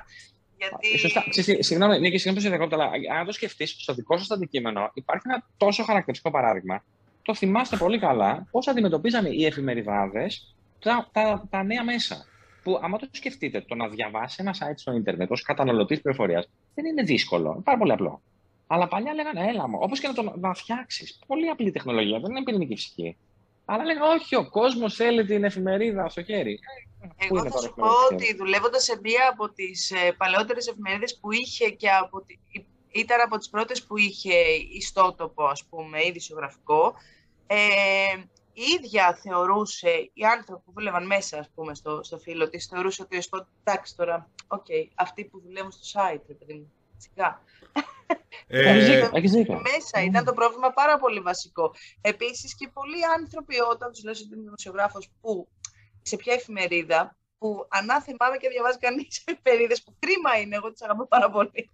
Γιατί... 0.56 0.92
Ε, 0.94 0.98
σωστά. 0.98 1.24
Συγγνώμη, 1.58 1.98
Νίκη, 1.98 2.18
συγγνώμη 2.18 2.36
που 2.36 2.42
σε 2.42 2.48
διακόπτω, 2.48 2.76
αλλά 2.76 3.18
αν 3.18 3.26
το 3.26 3.32
σκεφτείς, 3.32 3.76
στο 3.78 3.94
δικό 3.94 4.18
σα 4.18 4.34
αντικείμενο 4.34 4.90
υπάρχει 4.94 5.22
ένα 5.28 5.44
τόσο 5.56 5.82
χαρακτηριστικό 5.82 6.30
παράδειγμα. 6.30 6.84
Το 7.22 7.34
θυμάστε 7.34 7.76
πολύ 7.76 7.98
καλά 7.98 8.46
πώς 8.50 8.68
αντιμετωπίζανε 8.68 9.28
οι 9.28 9.44
εφημεριδάδες 9.44 10.54
τα, 10.78 11.08
τα, 11.12 11.46
τα 11.50 11.62
νέα 11.62 11.84
μέσα. 11.84 12.26
Που, 12.62 12.80
άμα 12.82 12.98
το 12.98 13.08
σκεφτείτε, 13.10 13.60
το 13.60 13.74
να 13.74 13.88
διαβάσει 13.88 14.36
ένα 14.40 14.54
site 14.54 14.74
στο 14.76 14.92
Ιντερνετ 14.92 15.30
ως 15.30 15.42
καταναλωτής 15.42 16.00
πληροφορίας 16.00 16.48
δεν 16.74 16.84
είναι 16.84 17.02
δύσκολο. 17.02 17.50
Είναι 17.52 17.62
πάρα 17.62 17.78
πολύ 17.78 17.92
απλό. 17.92 18.22
Αλλά 18.66 18.88
παλιά 18.88 19.14
λέγανε, 19.14 19.46
έλα 19.48 19.68
μου, 19.68 19.78
όπως 19.80 20.00
και 20.00 20.06
να 20.06 20.14
το 20.14 20.34
να 20.36 20.54
φτιάξεις. 20.54 21.18
Πολύ 21.26 21.48
απλή 21.48 21.70
τεχνολογία, 21.70 22.18
δεν 22.18 22.30
είναι 22.30 22.42
πυρηνική 22.42 22.74
φυσική. 22.74 23.16
Αλλά 23.68 23.84
λέγανε, 23.84 24.06
όχι, 24.06 24.36
ο 24.36 24.50
κόσμος 24.50 24.94
θέλει 24.94 25.24
την 25.24 25.44
εφημερίδα 25.44 26.08
στο 26.08 26.22
χέρι. 26.22 26.58
Εγώ 27.16 27.50
θα 27.50 27.58
σου 27.58 27.74
πω 27.74 27.88
ότι 28.12 28.36
δουλεύοντας 28.36 28.82
σε 28.82 28.98
μία 29.02 29.28
από 29.32 29.52
τις 29.52 29.90
ε, 29.90 30.12
παλαιότερες 30.12 30.66
εφημερίδες 30.66 31.18
που 31.18 31.32
είχε 31.32 31.70
και 31.70 31.90
από 31.90 32.22
τη, 32.22 32.38
ήταν 32.90 33.20
από 33.20 33.38
τις 33.38 33.48
πρώτες 33.48 33.82
που 33.82 33.98
είχε 33.98 34.34
ιστότοπο, 34.72 35.44
ας 35.44 35.64
πούμε, 35.64 36.04
ή 36.04 36.10
ειδησεογραφικό, 36.10 36.94
ε, 37.46 37.56
η 38.52 38.62
ίδια 38.62 39.18
θεωρούσε, 39.22 40.10
οι 40.12 40.24
άνθρωποι 40.24 40.62
που 40.64 40.72
δούλευαν 40.72 41.06
μέσα, 41.06 41.38
ας 41.38 41.50
πούμε, 41.54 41.74
στο, 41.74 42.00
στο 42.02 42.18
φύλλο 42.18 42.48
της, 42.48 42.66
θεωρούσε 42.66 43.02
ότι 43.02 43.20
στο 43.20 43.46
εντάξει 43.64 43.96
τώρα, 43.96 44.30
OK, 44.46 44.64
okay, 44.68 44.88
αυτοί 44.94 45.24
που 45.24 45.40
δουλεύουν 45.40 45.70
στο 45.70 46.00
site, 46.00 46.20
παιδί 46.38 46.54
μου, 46.54 46.72
σιγά. 46.96 47.42
Ε, 48.48 49.08
μέσα 49.62 50.04
ήταν 50.04 50.24
το 50.24 50.32
πρόβλημα 50.32 50.70
πάρα 50.70 50.98
πολύ 50.98 51.20
βασικό. 51.20 51.74
Επίσης 52.00 52.54
και 52.54 52.68
πολλοί 52.72 53.04
άνθρωποι 53.18 53.56
όταν 53.70 53.92
τους 53.92 54.02
λέω 54.04 54.12
ότι 54.12 54.28
είμαι 54.32 54.42
δημοσιογράφος 54.42 55.10
που 55.20 55.48
σε 56.02 56.16
ποια 56.16 56.34
εφημερίδα 56.34 57.16
που 57.38 57.66
ανάθεμά 57.68 58.36
και 58.40 58.48
διαβάζει 58.48 58.78
κανείς 58.78 59.22
εφημερίδες 59.24 59.82
που 59.82 59.94
κρίμα 59.98 60.38
είναι, 60.40 60.56
εγώ 60.56 60.72
τις 60.72 60.82
αγαπώ 60.82 61.06
πάρα 61.06 61.30
πολύ. 61.30 61.70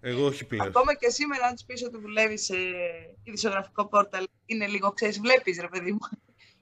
Εγώ 0.00 0.26
όχι 0.26 0.44
πλέον. 0.44 0.66
Ακόμα 0.66 0.94
και 0.94 1.08
σήμερα, 1.08 1.46
αν 1.46 1.56
του 1.56 1.64
πεις 1.66 1.84
ότι 1.84 1.98
δουλεύει 1.98 2.38
σε 2.38 2.56
ειδησιογραφικό 3.22 3.86
πόρταλ, 3.86 4.26
είναι 4.46 4.66
λίγο, 4.66 4.92
ξέρεις, 4.92 5.20
βλέπεις 5.20 5.60
ρε 5.60 5.68
παιδί 5.68 5.92
μου. 5.92 5.98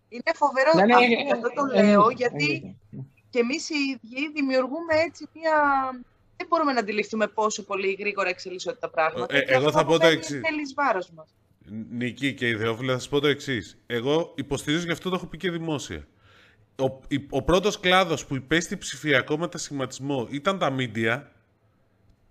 Είναι 0.08 0.32
φοβερό. 0.34 0.70
Ναι, 0.74 0.84
ναι, 0.84 1.32
αυτό 1.32 1.52
το 1.52 1.64
λέω, 1.64 2.10
γιατί 2.10 2.76
και 3.30 3.38
εμείς 3.38 3.70
οι 3.70 3.74
ίδιοι 3.74 4.30
δημιουργούμε 4.32 4.94
έτσι 5.06 5.26
μια. 5.34 5.54
Δεν 6.40 6.48
μπορούμε 6.48 6.72
να 6.72 6.81
αντιληφθούμε 6.81 7.26
πόσο 7.26 7.62
πολύ 7.62 7.96
γρήγορα 7.98 8.29
εξελίσσονται 8.29 8.76
τα 8.81 8.90
πράγματα. 8.90 9.37
Ε, 9.37 9.44
εγώ 9.46 9.70
θα 9.70 9.85
πω 9.85 9.98
το 9.98 10.07
εξής. 10.07 10.37
Είναι 10.37 10.62
βάρος 10.74 11.11
μας. 11.11 11.35
Νική 11.90 12.35
και 12.35 12.48
ιδεόφιλα, 12.48 12.92
θα 12.92 12.98
σα 12.98 13.09
πω 13.09 13.20
το 13.20 13.26
εξής. 13.26 13.79
Εγώ 13.87 14.33
υποστηρίζω 14.35 14.85
γι' 14.85 14.92
αυτό 14.92 15.09
το 15.09 15.14
έχω 15.14 15.26
πει 15.26 15.37
και 15.37 15.50
δημόσια. 15.50 16.07
Ο, 16.79 17.00
ο 17.31 17.42
πρώτος 17.42 17.81
κλάδος 17.81 18.26
που 18.26 18.35
υπέστη 18.35 18.76
ψηφιακό 18.76 19.38
μετασχηματισμό 19.38 20.26
ήταν 20.31 20.59
τα 20.59 20.74
media 20.79 21.22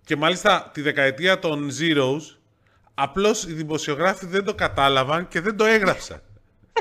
και 0.05 0.15
μάλιστα 0.15 0.69
τη 0.73 0.81
δεκαετία 0.81 1.39
των 1.39 1.69
Zeros, 1.79 2.21
απλώς 2.93 3.43
οι 3.43 3.53
δημοσιογράφοι 3.53 4.25
δεν 4.25 4.43
το 4.43 4.53
κατάλαβαν 4.53 5.27
και 5.27 5.41
δεν 5.41 5.57
το 5.57 5.65
έγραψαν. 5.65 6.21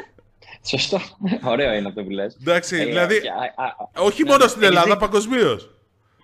Σωστό. 0.71 1.01
Ωραίο 1.43 1.73
είναι 1.73 1.88
αυτό 1.88 2.03
που 2.03 2.11
λες. 2.11 2.37
Εντάξει, 2.41 2.77
ε, 2.77 2.85
δηλαδή, 2.85 3.21
όχι 3.97 4.25
μόνο 4.25 4.47
στην 4.47 4.62
Ελλάδα, 4.62 4.97
παγκοσμίως. 4.97 5.71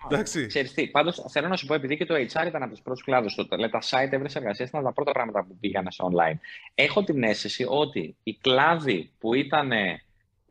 Εντάξει. 0.09 0.45
Ξέρεις 0.45 0.73
τι, 0.73 0.87
πάντως 0.87 1.25
θέλω 1.29 1.47
να 1.47 1.55
σου 1.55 1.65
πω, 1.65 1.73
επειδή 1.73 1.97
και 1.97 2.05
το 2.05 2.15
HR 2.15 2.47
ήταν 2.47 2.63
από 2.63 2.71
τους 2.71 2.81
πρώτους 2.81 3.03
κλάδους, 3.03 3.35
το, 3.35 3.45
τα 3.47 3.81
site 3.89 4.11
έβρεση 4.11 4.37
εργασία 4.39 4.65
ήταν 4.65 4.83
τα 4.83 4.93
πρώτα 4.93 5.11
πράγματα 5.11 5.45
που 5.45 5.57
πήγαν 5.59 5.87
σε 5.89 6.03
online. 6.11 6.37
Έχω 6.75 7.03
την 7.03 7.23
αίσθηση 7.23 7.65
ότι 7.69 8.15
οι 8.23 8.33
κλάδοι 8.33 9.11
που 9.19 9.33
ήταν 9.33 9.71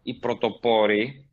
οι 0.03 0.15
πρωτοπόροι 0.15 1.29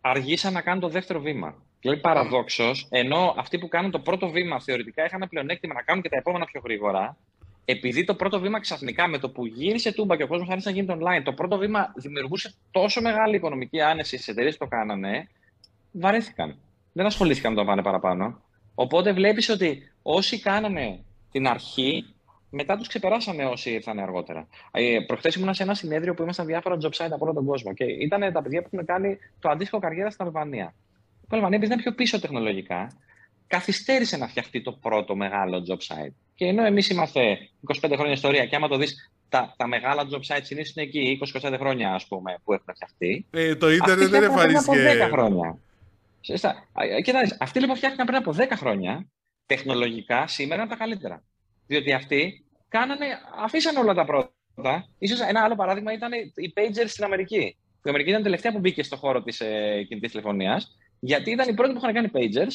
αργήσαν 0.00 0.52
να 0.52 0.60
κάνουν 0.60 0.80
το 0.80 0.88
δεύτερο 0.88 1.20
βήμα. 1.20 1.62
Δηλαδή, 1.80 2.00
παραδόξως, 2.00 2.86
ενώ 2.90 3.34
αυτοί 3.38 3.58
που 3.58 3.68
κάνουν 3.68 3.90
το 3.90 3.98
πρώτο 3.98 4.28
βήμα 4.28 4.60
θεωρητικά 4.60 5.04
είχαν 5.04 5.26
πλεονέκτημα 5.28 5.74
να 5.74 5.82
κάνουν 5.82 6.02
και 6.02 6.08
τα 6.08 6.16
επόμενα 6.16 6.44
πιο 6.44 6.60
γρήγορα, 6.64 7.16
επειδή 7.64 8.04
το 8.04 8.14
πρώτο 8.14 8.40
βήμα 8.40 8.60
ξαφνικά 8.60 9.06
με 9.08 9.18
το 9.18 9.30
που 9.30 9.46
γύρισε 9.46 9.92
τούμπα 9.92 10.16
και 10.16 10.22
ο 10.22 10.26
κόσμος 10.26 10.48
άρχισε 10.48 10.68
να 10.68 10.74
γίνεται 10.74 10.98
online, 11.00 11.22
το 11.24 11.32
πρώτο 11.32 11.56
βήμα 11.56 11.92
δημιουργούσε 11.96 12.54
τόσο 12.70 13.00
μεγάλη 13.00 13.36
οικονομική 13.36 13.80
άνεση 13.80 14.16
στις 14.16 14.28
εταιρείες 14.28 14.56
που 14.56 14.64
το 14.64 14.70
κάνανε, 14.70 15.28
βαρέθηκαν. 15.92 16.58
Δεν 16.96 17.06
ασχολήθηκαν 17.06 17.52
να 17.52 17.58
το 17.58 17.64
πάνε 17.64 17.82
παραπάνω. 17.82 18.42
Οπότε 18.74 19.12
βλέπεις 19.12 19.48
ότι 19.48 19.92
όσοι 20.02 20.40
κάνανε 20.40 21.04
την 21.30 21.46
αρχή, 21.46 22.14
μετά 22.50 22.76
τους 22.76 22.88
ξεπεράσανε 22.88 23.44
όσοι 23.44 23.70
ήρθαν 23.70 23.98
αργότερα. 23.98 24.48
Ε, 24.70 24.98
Προχθές 25.06 25.34
ήμουν 25.34 25.54
σε 25.54 25.62
ένα 25.62 25.74
συνέδριο 25.74 26.14
που 26.14 26.22
ήμασταν 26.22 26.46
διάφορα 26.46 26.76
job 26.80 27.04
site 27.04 27.10
από 27.10 27.24
όλο 27.24 27.32
τον 27.34 27.44
κόσμο 27.44 27.74
και 27.74 27.84
ήταν 27.84 28.32
τα 28.32 28.42
παιδιά 28.42 28.62
που 28.62 28.68
έχουν 28.72 28.86
κάνει 28.86 29.18
το 29.38 29.48
αντίστοιχο 29.48 29.78
καριέρα 29.78 30.10
στην 30.10 30.24
Αλβανία. 30.24 30.74
Η 31.22 31.26
Αλβανία, 31.28 31.56
επειδή 31.56 31.72
είναι 31.72 31.82
πιο 31.82 31.92
πίσω 31.92 32.20
τεχνολογικά, 32.20 32.92
καθυστέρησε 33.46 34.16
να 34.16 34.28
φτιαχτεί 34.28 34.62
το 34.62 34.72
πρώτο 34.72 35.16
μεγάλο 35.16 35.64
job 35.68 35.94
site. 35.94 36.12
Και 36.34 36.44
ενώ 36.44 36.64
εμείς 36.64 36.88
είμαστε 36.88 37.38
25 37.82 37.92
χρόνια 37.96 38.12
ιστορία, 38.12 38.46
και 38.46 38.56
άμα 38.56 38.68
το 38.68 38.76
δεις, 38.76 39.10
τα, 39.28 39.54
τα 39.56 39.66
μεγάλα 39.66 40.02
job 40.10 40.34
sites 40.34 40.42
συνήθως 40.42 40.74
είναι 40.74 40.86
εκεί 40.86 41.18
20-25 41.40 41.56
χρόνια, 41.58 41.94
ας 41.94 42.06
πούμε, 42.06 42.38
που 42.44 42.52
έχουν 42.52 42.74
φτιαχτεί. 42.74 43.26
Ε, 43.30 43.54
το 43.54 43.70
ίντερνετ 43.70 44.08
δεν 44.08 44.22
εμφανίστηκε. 44.22 44.76
Πριν 44.76 45.02
από 45.02 45.06
10 45.06 45.10
χρόνια. 45.10 45.58
Κοιτάξτε, 47.02 47.36
αυτοί 47.40 47.60
λοιπόν 47.60 47.76
φτιάχτηκαν 47.76 48.06
πριν 48.06 48.18
από 48.18 48.34
10 48.36 48.48
χρόνια, 48.56 49.08
τεχνολογικά 49.46 50.26
σήμερα 50.26 50.60
είναι 50.60 50.70
τα 50.70 50.76
καλύτερα. 50.76 51.24
Διότι 51.66 51.92
αυτοί 51.92 52.44
κάνανε, 52.68 53.06
αφήσαν 53.42 53.76
όλα 53.76 53.94
τα 53.94 54.04
πρώτα. 54.04 54.88
Ίσως 54.98 55.20
ένα 55.20 55.42
άλλο 55.42 55.54
παράδειγμα 55.54 55.92
ήταν 55.92 56.12
οι 56.34 56.52
pagers 56.56 56.86
στην 56.86 57.04
Αμερική. 57.04 57.56
Η 57.84 57.88
Αμερική 57.88 58.08
ήταν 58.08 58.20
η 58.20 58.24
τελευταία 58.24 58.52
που 58.52 58.58
μπήκε 58.58 58.82
στον 58.82 58.98
χώρο 58.98 59.22
της 59.22 59.40
ε, 59.40 59.82
κινητής 59.88 60.10
τηλεφωνίας, 60.10 60.76
γιατί 61.00 61.30
ήταν 61.30 61.48
οι 61.48 61.54
πρώτοι 61.54 61.72
που 61.72 61.78
είχαν 61.78 61.94
κάνει 61.94 62.10
pagers 62.12 62.52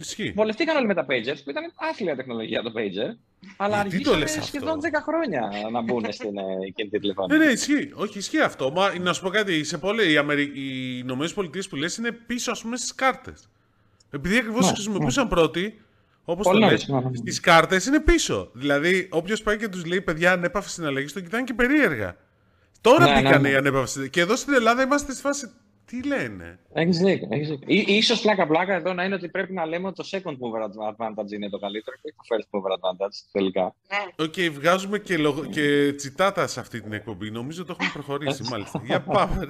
Ισχύει. 0.00 0.32
Βολευτήκαν 0.36 0.76
όλοι 0.76 0.86
με 0.86 0.94
τα 0.94 1.06
Pagers, 1.08 1.40
που 1.44 1.50
ήταν 1.50 1.72
άθλια 1.90 2.16
τεχνολογία 2.16 2.62
το 2.62 2.72
Pager. 2.76 3.16
Αλλά 3.56 3.78
αργήσανε 3.78 4.26
σχεδόν 4.26 4.80
10 4.80 4.86
χρόνια 5.02 5.50
να 5.72 5.82
μπουν 5.82 6.06
στην 6.12 6.38
ε, 6.38 6.70
κινητή 6.74 6.98
τηλεφωνία. 6.98 7.36
Ναι, 7.36 7.44
ναι, 7.44 7.50
ισχύει. 7.50 7.90
Όχι, 7.94 8.18
ισχύει 8.18 8.40
αυτό. 8.40 8.70
Μα 8.70 8.98
να 8.98 9.12
σου 9.12 9.22
πω 9.22 9.28
κάτι, 9.28 9.64
σε 9.64 9.78
πολλέ, 9.78 10.02
οι, 10.02 10.16
Αμερι... 10.16 10.42
οι 10.42 10.98
Ηνωμένες 10.98 11.34
Πολιτείες 11.34 11.68
που 11.68 11.76
λες 11.76 11.96
είναι 11.96 12.12
πίσω, 12.12 12.50
ας 12.50 12.62
πούμε, 12.62 12.76
στις 12.76 12.94
κάρτες. 12.94 13.48
Επειδή 14.10 14.36
ακριβώς 14.36 14.66
ναι, 14.66 14.72
χρησιμοποιούσαν 14.72 15.24
ναι. 15.24 15.30
πρώτοι, 15.30 15.80
όπως 16.24 16.46
το 16.46 16.52
λες, 16.52 16.90
στις 17.14 17.40
κάρτες 17.40 17.86
είναι 17.86 18.00
πίσω. 18.00 18.50
Δηλαδή, 18.52 19.08
όποιος 19.10 19.42
πάει 19.42 19.56
και 19.56 19.68
τους 19.68 19.84
λέει 19.84 20.00
παιδιά 20.00 20.32
ανέπαφη 20.32 20.70
συναλλαγή, 20.70 21.12
τον 21.12 21.22
κοιτάνε 21.22 21.44
και 21.44 21.54
περίεργα. 21.54 22.16
Τώρα 22.80 23.04
ναι, 23.04 23.14
μπήκαν 23.14 23.32
ναι, 23.32 23.48
ναι. 23.48 23.54
οι 23.54 23.56
ανέπαφες. 23.56 24.08
Και 24.10 24.20
εδώ 24.20 24.36
στην 24.36 24.54
Ελλάδα 24.54 24.82
είμαστε 24.82 25.12
στη 25.12 25.20
φάση 25.20 25.50
τι 25.88 26.02
λένε; 26.02 26.58
Έχεις 26.72 26.98
δίκιο. 26.98 27.28
Έχεις 27.66 28.06
σω 28.06 28.20
πλάκα-πλάκα 28.20 28.74
εδώ 28.74 28.92
να 28.92 29.04
είναι 29.04 29.14
ότι 29.14 29.28
πρέπει 29.28 29.52
να 29.52 29.66
λέμε 29.66 29.86
ότι 29.86 29.96
το 29.96 30.08
second 30.10 30.32
mover 30.32 30.62
advantage 30.90 31.32
είναι 31.32 31.48
το 31.48 31.58
καλύτερο 31.58 31.96
και 32.02 32.14
το 32.16 32.22
first 32.28 32.58
mover 32.58 32.72
advantage 32.72 33.16
τελικά. 33.32 33.62
Ναι. 33.62 34.24
OK, 34.24 34.32
okay, 34.36 34.50
βγάζουμε 34.52 34.98
και, 34.98 35.16
λογο... 35.16 35.44
και 35.44 35.92
τσιτάτα 35.96 36.46
σε 36.46 36.60
αυτή 36.60 36.80
την 36.80 36.92
εκπομπή. 36.92 37.30
Νομίζω 37.30 37.64
το 37.64 37.72
έχουμε 37.72 37.90
προχωρήσει 37.92 38.42
μάλιστα. 38.50 38.82
Για 38.84 39.02
πάμε. 39.02 39.46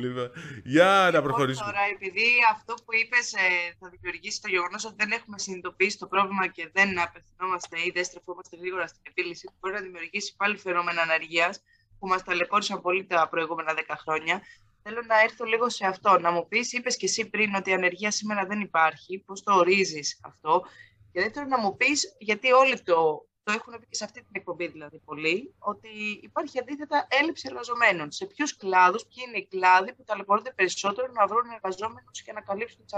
λοιπόν, 0.00 0.30
για 0.64 1.10
να 1.12 1.22
προχωρήσουμε. 1.22 1.70
Τώρα, 1.70 1.84
επειδή 1.94 2.26
αυτό 2.52 2.74
που 2.74 2.94
είπες 3.00 3.32
ε, 3.32 3.76
θα 3.78 3.88
δημιουργήσει 3.88 4.40
το 4.42 4.48
γεγονός 4.48 4.84
ότι 4.84 4.94
δεν 4.98 5.10
έχουμε 5.10 5.38
συνειδητοποιήσει 5.38 5.98
το 5.98 6.06
πρόβλημα 6.06 6.46
και 6.46 6.70
δεν 6.72 7.00
απευθυνόμαστε 7.00 7.76
ή 7.86 7.90
δεν 7.94 8.04
στρεφόμαστε 8.04 8.56
γρήγορα 8.56 8.86
στην 8.86 9.02
επίλυση, 9.10 9.48
μπορεί 9.60 9.74
να 9.74 9.80
δημιουργήσει 9.80 10.34
πάλι 10.36 10.56
φαινόμενα 10.56 11.02
αναργία 11.02 11.54
που 11.98 12.06
μας 12.06 12.24
ταλαιπώρησαν 12.24 12.80
πολύ 12.80 13.04
τα 13.04 13.28
προηγούμενα 13.28 13.72
10 13.76 13.94
χρόνια. 14.02 14.40
Θέλω 14.82 15.02
να 15.06 15.20
έρθω 15.20 15.44
λίγο 15.44 15.68
σε 15.68 15.86
αυτό. 15.86 16.18
Να 16.18 16.30
μου 16.30 16.48
πεις, 16.48 16.72
είπες 16.72 16.96
και 16.96 17.06
εσύ 17.06 17.30
πριν 17.30 17.54
ότι 17.54 17.70
η 17.70 17.72
ανεργία 17.72 18.10
σήμερα 18.10 18.46
δεν 18.46 18.60
υπάρχει. 18.60 19.18
Πώς 19.18 19.42
το 19.42 19.54
ορίζεις 19.54 20.20
αυτό. 20.22 20.64
Και 21.12 21.20
δεύτερον 21.20 21.48
να 21.48 21.58
μου 21.58 21.76
πεις, 21.76 22.16
γιατί 22.18 22.52
όλοι 22.52 22.80
το, 22.80 23.28
το 23.42 23.52
έχουν 23.52 23.72
πει 23.80 23.86
και 23.86 23.94
σε 23.94 24.04
αυτή 24.04 24.20
την 24.20 24.30
εκπομπή 24.32 24.66
δηλαδή 24.66 24.98
πολλοί, 24.98 25.54
ότι 25.58 25.88
υπάρχει 26.22 26.58
αντίθετα 26.58 27.06
έλλειψη 27.10 27.46
εργαζομένων. 27.50 28.10
Σε 28.10 28.26
ποιους 28.26 28.56
κλάδους, 28.56 29.06
ποιοι 29.06 29.24
είναι 29.28 29.38
οι 29.38 29.46
κλάδοι 29.46 29.94
που 29.94 30.04
ταλαιπωρούνται 30.04 30.52
περισσότερο 30.52 31.12
να 31.12 31.26
βρουν 31.26 31.50
εργαζόμενους 31.50 32.22
και 32.22 32.32
να 32.32 32.40
καλύψουν 32.40 32.84
τις 32.84 32.92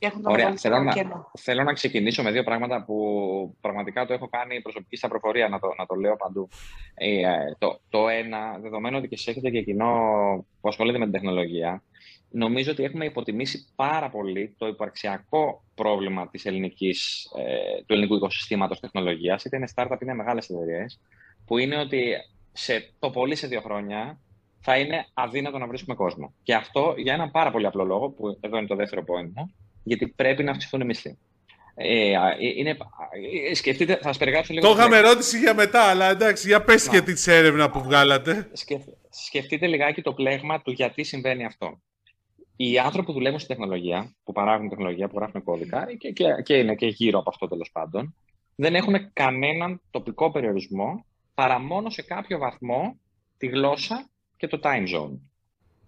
ανάγκε 0.00 0.16
του. 0.16 0.30
Ωραία. 0.30 0.56
Θέλω 0.56 0.78
να, 0.78 0.92
θέλω 1.38 1.62
να 1.62 1.72
ξεκινήσω 1.72 2.22
με 2.22 2.30
δύο 2.30 2.42
πράγματα 2.42 2.84
που 2.84 3.56
πραγματικά 3.60 4.06
το 4.06 4.12
έχω 4.12 4.28
κάνει 4.28 4.62
προσωπική 4.62 4.96
στα 4.96 5.08
προφορία, 5.08 5.48
να 5.48 5.58
το, 5.58 5.68
να 5.78 5.86
το 5.86 5.94
λέω 5.94 6.16
παντού. 6.16 6.48
Ε, 6.94 7.22
το, 7.58 7.80
το 7.88 8.08
ένα, 8.08 8.58
δεδομένου 8.58 8.96
ότι 8.98 9.08
και 9.08 9.14
εσείς 9.14 9.26
έχετε 9.26 9.50
και 9.50 9.62
κοινό 9.62 9.90
που 10.60 10.68
ασχολείται 10.68 10.98
με 10.98 11.04
την 11.04 11.12
τεχνολογία, 11.12 11.82
νομίζω 12.30 12.70
ότι 12.70 12.84
έχουμε 12.84 13.04
υποτιμήσει 13.04 13.66
πάρα 13.76 14.10
πολύ 14.10 14.54
το 14.58 14.66
υπαρξιακό 14.66 15.64
πρόβλημα 15.74 16.28
της 16.28 16.44
ελληνικής, 16.44 17.30
ε, 17.36 17.82
του 17.86 17.92
ελληνικού 17.92 18.14
οικοσυστήματος 18.14 18.80
τεχνολογίας, 18.80 19.44
είτε 19.44 19.56
είναι 19.56 19.68
startup 19.74 19.96
είτε 20.00 20.14
μεγάλες 20.14 20.48
εταιρείες, 20.48 21.00
που 21.46 21.58
είναι 21.58 21.78
ότι 21.78 22.14
σε, 22.52 22.92
το 22.98 23.10
πολύ 23.10 23.34
σε 23.34 23.46
δύο 23.46 23.60
χρόνια 23.60 24.18
θα 24.60 24.78
είναι 24.78 25.06
αδύνατο 25.14 25.58
να 25.58 25.66
βρίσκουμε 25.66 25.94
κόσμο. 25.96 26.34
Και 26.42 26.54
αυτό 26.54 26.94
για 26.96 27.14
έναν 27.14 27.30
πάρα 27.30 27.50
πολύ 27.50 27.66
απλό 27.66 27.84
λόγο, 27.84 28.10
που 28.10 28.38
εδώ 28.40 28.56
είναι 28.56 28.66
το 28.66 28.76
δεύτερο 28.76 29.02
point 29.02 29.30
μου, 29.34 29.54
γιατί 29.86 30.08
πρέπει 30.08 30.42
να 30.42 30.50
αυξηθούν 30.50 30.80
οι 30.80 30.84
μισθοί. 30.84 31.18
Ε, 31.74 32.12
είναι, 32.56 32.76
ε, 33.50 33.54
σκεφτείτε, 33.54 33.94
θα 33.94 34.02
σας 34.02 34.16
περιγράψω 34.18 34.52
λίγο. 34.52 34.66
Το 34.66 34.72
είχαμε 34.72 34.96
ερώτηση 34.96 35.38
για 35.38 35.54
μετά, 35.54 35.82
αλλά 35.82 36.10
εντάξει, 36.10 36.48
για 36.48 36.62
πες 36.62 36.88
και 36.88 37.00
τη 37.00 37.32
έρευνα 37.32 37.70
που 37.70 37.82
βγάλατε. 37.82 38.50
σκεφτείτε 39.10 39.66
λιγάκι 39.66 40.02
το 40.02 40.12
πλέγμα 40.12 40.62
του 40.62 40.70
γιατί 40.70 41.02
συμβαίνει 41.02 41.44
αυτό. 41.44 41.80
Οι 42.56 42.78
άνθρωποι 42.78 43.06
που 43.06 43.12
δουλεύουν 43.12 43.38
στην 43.38 43.56
τεχνολογία, 43.56 44.14
που 44.24 44.32
παράγουν 44.32 44.68
τεχνολογία, 44.68 45.08
που 45.08 45.18
γράφουν 45.18 45.42
κώδικα 45.42 45.86
και, 45.98 46.10
και, 46.10 46.24
και 46.42 46.54
είναι 46.54 46.74
και 46.74 46.86
γύρω 46.86 47.18
από 47.18 47.30
αυτό 47.30 47.48
τέλος 47.48 47.70
πάντων, 47.72 48.14
δεν 48.54 48.74
έχουν 48.74 49.12
κανέναν 49.12 49.80
τοπικό 49.90 50.30
περιορισμό 50.30 51.06
παρά 51.34 51.58
μόνο 51.58 51.90
σε 51.90 52.02
κάποιο 52.02 52.38
βαθμό 52.38 53.00
τη 53.36 53.46
γλώσσα 53.46 54.08
και 54.36 54.46
το 54.46 54.60
time 54.62 54.86
zone. 54.94 55.18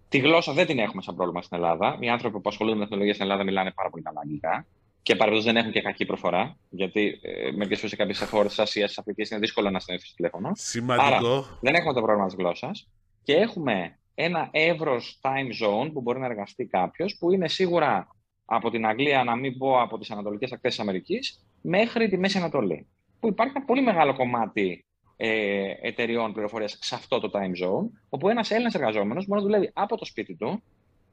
Τη 0.09 0.17
γλώσσα 0.17 0.53
δεν 0.53 0.65
την 0.65 0.79
έχουμε 0.79 1.01
σαν 1.01 1.15
πρόβλημα 1.15 1.41
στην 1.41 1.57
Ελλάδα. 1.57 1.97
Οι 1.99 2.09
άνθρωποι 2.09 2.39
που 2.39 2.49
ασχολούνται 2.49 2.77
με 2.77 2.83
τεχνολογία 2.83 3.13
στην 3.13 3.25
Ελλάδα 3.25 3.43
μιλάνε 3.43 3.71
πάρα 3.71 3.89
πολύ 3.89 4.03
καλά 4.03 4.19
αγγλικά. 4.23 4.65
Και 5.01 5.15
παραδόξω 5.15 5.45
δεν 5.45 5.57
έχουν 5.57 5.71
και 5.71 5.81
κακή 5.81 6.05
προφορά. 6.05 6.57
Γιατί 6.69 7.19
ε, 7.21 7.51
μερικές 7.51 7.77
φορές 7.77 7.89
σε 7.89 7.95
κάποιες 7.95 8.19
χώρες 8.19 8.49
της 8.49 8.59
Ασίας, 8.59 8.87
της 8.87 8.97
Αφρικής 8.97 9.29
είναι 9.29 9.39
δύσκολο 9.39 9.69
να 9.69 9.79
στενεύει 9.79 10.03
το 10.03 10.13
τηλέφωνο. 10.15 10.51
Σημαντικό. 10.53 11.05
Άρα, 11.05 11.19
δεν 11.61 11.73
έχουμε 11.73 11.93
το 11.93 12.01
πρόβλημα 12.01 12.25
της 12.25 12.35
γλώσσας. 12.35 12.89
Και 13.23 13.33
έχουμε 13.33 13.99
ένα 14.15 14.49
εύρος 14.51 15.19
time 15.21 15.65
zone 15.65 15.89
που 15.93 16.01
μπορεί 16.01 16.19
να 16.19 16.25
εργαστεί 16.25 16.65
κάποιος, 16.65 17.17
που 17.19 17.31
είναι 17.31 17.47
σίγουρα 17.47 18.15
από 18.45 18.69
την 18.69 18.85
Αγγλία, 18.85 19.23
να 19.23 19.35
μην 19.35 19.57
πω 19.57 19.81
από 19.81 19.97
τις 19.97 20.11
ανατολικές 20.11 20.51
ακτές 20.51 20.71
της 20.71 20.79
Αμερικής, 20.79 21.45
μέχρι 21.61 22.09
τη 22.09 22.17
Μέση 22.17 22.37
Ανατολή. 22.37 22.87
Που 23.19 23.27
υπάρχει 23.27 23.53
ένα 23.55 23.65
πολύ 23.65 23.81
μεγάλο 23.81 24.15
κομμάτι 24.15 24.85
ε, 25.21 25.73
εταιριών 25.81 26.33
πληροφορίας 26.33 26.77
σε 26.81 26.95
αυτό 26.95 27.19
το 27.19 27.31
time 27.33 27.65
zone, 27.65 27.87
όπου 28.09 28.29
ένας 28.29 28.51
Έλληνας 28.51 28.73
εργαζόμενος 28.73 29.27
μπορεί 29.27 29.41
να 29.41 29.47
δουλεύει 29.47 29.71
από 29.73 29.97
το 29.97 30.05
σπίτι 30.05 30.35
του 30.35 30.63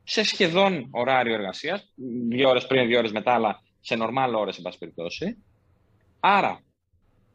σε 0.05 0.25
σχεδόν 0.25 0.89
ωράριο 0.91 1.35
εργασίας, 1.35 1.93
δύο 2.29 2.49
ώρες 2.49 2.67
πριν, 2.67 2.87
δύο 2.87 2.99
ώρες 2.99 3.13
μετά, 3.13 3.33
αλλά 3.35 3.63
σε 3.81 3.97
νορμάλ 3.97 4.35
ώρες, 4.35 4.57
εν 4.57 4.63
πάση 4.63 4.79
περιπτώσει. 4.79 5.37
Άρα, 6.21 6.61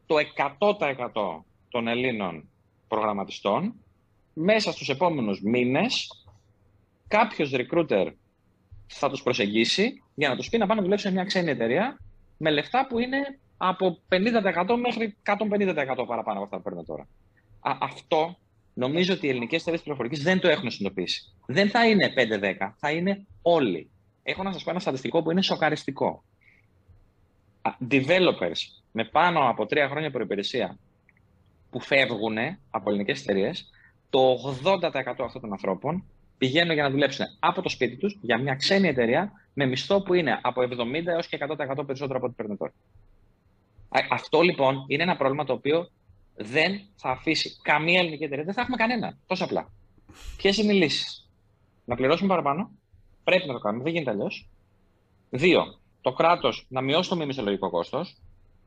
το 0.06 0.16
100% 0.18 1.44
των 1.68 1.88
Ελλήνων 1.88 2.48
προγραμματιστών 2.88 3.74
μέσα 4.32 4.72
στους 4.72 4.88
επόμενους 4.88 5.40
μήνες 5.42 6.24
κάποιος 7.08 7.52
recruiter 7.54 8.12
θα 8.86 9.10
τους 9.10 9.22
προσεγγίσει 9.22 10.02
για 10.14 10.28
να 10.28 10.36
τους 10.36 10.48
πει 10.48 10.58
να 10.58 10.66
πάνε 10.66 10.74
να 10.74 10.82
δουλέψουν 10.82 11.10
σε 11.10 11.16
μια 11.16 11.24
ξένη 11.24 11.50
εταιρεία 11.50 11.98
με 12.36 12.50
λεφτά 12.50 12.86
που 12.86 12.98
είναι 12.98 13.38
από 13.64 13.98
50% 14.08 14.76
μέχρι 14.80 15.16
150% 15.24 16.04
παραπάνω 16.06 16.38
από 16.38 16.42
αυτά 16.42 16.56
που 16.56 16.62
παίρνω 16.62 16.82
τώρα. 16.82 17.08
Α, 17.60 17.76
αυτό 17.80 18.36
νομίζω 18.74 19.14
ότι 19.14 19.26
οι 19.26 19.28
ελληνικές 19.28 19.60
εταιρείες 19.60 19.82
πληροφορικής 19.82 20.22
δεν 20.22 20.40
το 20.40 20.48
έχουν 20.48 20.70
συνειδητοποιήσει. 20.70 21.32
Δεν 21.46 21.70
θα 21.70 21.88
είναι 21.88 22.12
5-10, 22.16 22.72
θα 22.76 22.90
είναι 22.90 23.26
όλοι. 23.42 23.90
Έχω 24.22 24.42
να 24.42 24.52
σας 24.52 24.62
πω 24.62 24.70
ένα 24.70 24.80
στατιστικό 24.80 25.22
που 25.22 25.30
είναι 25.30 25.42
σοκαριστικό. 25.42 26.24
Developers 27.90 28.60
με 28.92 29.04
πάνω 29.04 29.48
από 29.48 29.66
τρία 29.66 29.88
χρόνια 29.88 30.10
προπηρεσία 30.10 30.78
που 31.70 31.80
φεύγουν 31.80 32.36
από 32.70 32.90
ελληνικές 32.90 33.20
εταιρείες, 33.20 33.70
το 34.10 34.38
80% 34.64 34.90
αυτών 35.04 35.40
των 35.40 35.52
ανθρώπων 35.52 36.04
πηγαίνουν 36.38 36.72
για 36.74 36.82
να 36.82 36.90
δουλέψουν 36.90 37.26
από 37.38 37.62
το 37.62 37.68
σπίτι 37.68 37.96
τους 37.96 38.18
για 38.20 38.38
μια 38.38 38.54
ξένη 38.54 38.88
εταιρεία 38.88 39.32
με 39.54 39.66
μισθό 39.66 40.02
που 40.02 40.14
είναι 40.14 40.38
από 40.42 40.62
70 40.62 41.06
έως 41.06 41.26
και 41.26 41.38
100% 41.40 41.86
περισσότερο 41.86 42.16
από 42.16 42.26
ό,τι 42.26 42.34
παίρνουν 42.34 42.56
τώρα. 42.56 42.72
Αυτό 44.10 44.40
λοιπόν 44.40 44.84
είναι 44.86 45.02
ένα 45.02 45.16
πρόβλημα 45.16 45.44
το 45.44 45.52
οποίο 45.52 45.88
δεν 46.34 46.80
θα 46.96 47.10
αφήσει 47.10 47.58
καμία 47.62 47.98
ελληνική 48.00 48.24
εταιρεία. 48.24 48.44
Δεν 48.44 48.54
θα 48.54 48.60
έχουμε 48.60 48.76
κανένα. 48.76 49.18
Τόσο 49.26 49.44
απλά. 49.44 49.72
Ποιες 50.36 50.56
είναι 50.56 50.72
οι 50.72 50.76
λύσεις; 50.76 51.30
Να 51.84 51.96
πληρώσουμε 51.96 52.28
παραπάνω; 52.28 52.70
Πρέπει 53.24 53.46
να 53.46 53.52
το 53.52 53.58
κάνουμε. 53.58 53.82
Δεν 53.82 53.92
γίνεται 53.92 54.10
αλλιώς. 54.10 54.48
Δύο. 55.30 55.78
Το 56.00 56.12
κράτος 56.12 56.66
να 56.68 56.80
μειώσει 56.80 57.08
το 57.08 57.16
μη 57.16 57.26
μισθολογικό 57.26 57.70
κόστος. 57.70 58.16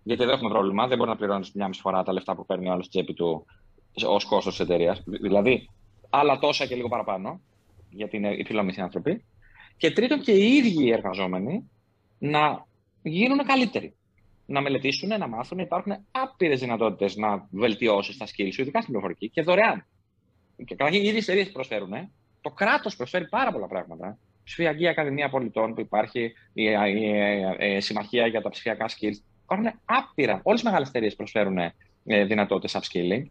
Γιατί 0.04 0.24
δεν 0.26 0.34
έχουμε 0.34 0.50
πρόβλημα. 0.50 0.88
Δεν 0.88 0.98
μπορεί 0.98 1.10
να 1.10 1.16
πληρώνεις 1.16 1.52
μια 1.52 1.68
μισή 1.68 1.82
φορά 1.82 2.04
τα 2.04 2.14
λεφτά 2.14 2.36
που 2.36 2.46
παίρνει 2.46 2.70
ο 2.70 2.72
άλλος 2.72 2.90
τσέπη 2.90 3.14
του 3.14 3.46
ως 4.06 4.26
κόστος 4.26 4.56
της 4.56 4.66
εταιρείας. 4.66 5.04
Δηλαδή, 5.06 5.70
άλλα 6.10 6.40
τόσα 6.40 6.66
και 6.66 6.76
λίγο 6.76 6.88
παραπάνω. 6.88 7.42
Γιατί 7.90 8.18
είναι 8.18 8.34
υψηλόμισθοι 8.34 8.82
άνθρωποι. 8.82 9.26
Και 9.78 9.92
τρίτον, 9.92 10.22
και 10.22 10.32
οι 10.32 10.56
ίδιοι 10.56 10.84
οι 10.84 10.92
εργαζόμενοι 10.92 11.70
να 12.18 12.66
γίνουν 13.02 13.46
καλύτεροι. 13.46 13.96
Να 14.46 14.62
μελετήσουν, 14.62 15.10
να 15.10 15.28
μάθουν. 15.28 15.60
Υπάρχουν 15.60 16.06
άπειρες 16.12 16.60
δυνατότητες 16.60 17.16
να 17.16 17.48
βελτιώσεις 17.52 18.18
τα 18.18 18.26
skills 18.26 18.50
σου, 18.54 18.62
ειδικά 18.62 18.82
στην 18.82 18.92
πληροφορική 18.94 19.30
και 19.30 19.42
δωρεάν. 19.42 19.86
Και 20.66 20.76
καταρχήν 20.76 21.04
οι 21.04 21.08
ίδιες 21.08 21.28
εταιρείες 21.28 21.52
προσφέρουν. 21.52 21.94
Το 22.42 22.50
κράτος 22.50 22.96
προσφέρει 22.96 23.28
πάρα 23.28 23.52
πολλά 23.52 23.68
πράγματα. 23.68 24.18
Ψηφιακή 24.44 24.88
Ακαδημία 24.88 25.30
Πολιτών 25.30 25.74
που 25.74 25.82
υπάρχει, 25.82 26.34
η, 26.54 26.64
η, 26.64 26.72
η, 27.60 27.76
η 27.76 27.80
Συμμαχία 27.80 28.28
για 28.28 28.42
τα 28.42 28.50
ψηφιακά 28.50 28.90
skills. 28.90 29.16
Υπάρχουν 29.44 29.80
άπειρα. 29.86 30.40
Όλες 30.44 30.62
οι 30.62 30.66
μεγάλες 30.66 30.88
εταιρείες 30.88 31.16
προσφέρουν 31.16 31.58
ε, 31.58 32.26
δυνατότητες 32.26 32.78
upskilling. 32.82 33.26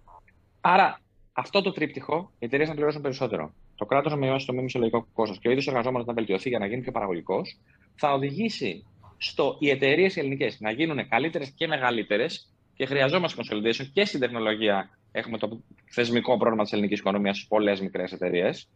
Άρα 0.61 1.01
αυτό 1.33 1.63
το 1.63 1.73
τρίπτυχο 1.73 2.33
οι 2.39 2.45
εταιρείες 2.45 2.69
να 2.69 2.75
πληρώσουν 2.75 3.03
περισσότερο. 3.03 3.55
Το 3.75 3.85
κράτος 3.87 4.13
να 4.13 4.19
μειώσει 4.19 4.47
το 4.47 4.53
μη 4.53 4.63
μισολογικό 4.63 5.07
κόστος 5.13 5.39
και 5.39 5.49
ο 5.49 5.51
ίδιος 5.51 5.67
εργαζόμενος 5.67 6.07
να 6.07 6.13
βελτιωθεί 6.13 6.49
για 6.49 6.59
να 6.59 6.67
γίνει 6.67 6.81
πιο 6.81 6.93
παραγωγικός, 6.93 7.59
θα 7.95 8.13
οδηγήσει 8.13 8.87
στο 9.19 9.57
οι 9.59 9.71
εταιρείες 9.71 10.17
ελληνικές 10.17 10.61
να 10.61 10.71
γίνουν 10.71 11.09
καλύτερες 11.09 11.51
και 11.51 11.67
μεγαλύτερες 11.67 12.53
και 12.77 12.87
χρειαζόμαστε 12.87 13.43
consolidation 13.43 13.87
και 13.93 14.05
στην 14.05 14.21
τεχνολογία. 14.21 14.99
Έχουμε 15.13 15.39
το 15.39 15.61
θεσμικό 15.91 16.37
πρόβλημα 16.37 16.63
της 16.63 16.73
ελληνικής 16.73 16.99
οικονομίας 16.99 17.37
στις 17.37 17.49
πολλές 17.49 17.81
μικρές 17.81 18.13
εταιρείες. 18.13 18.69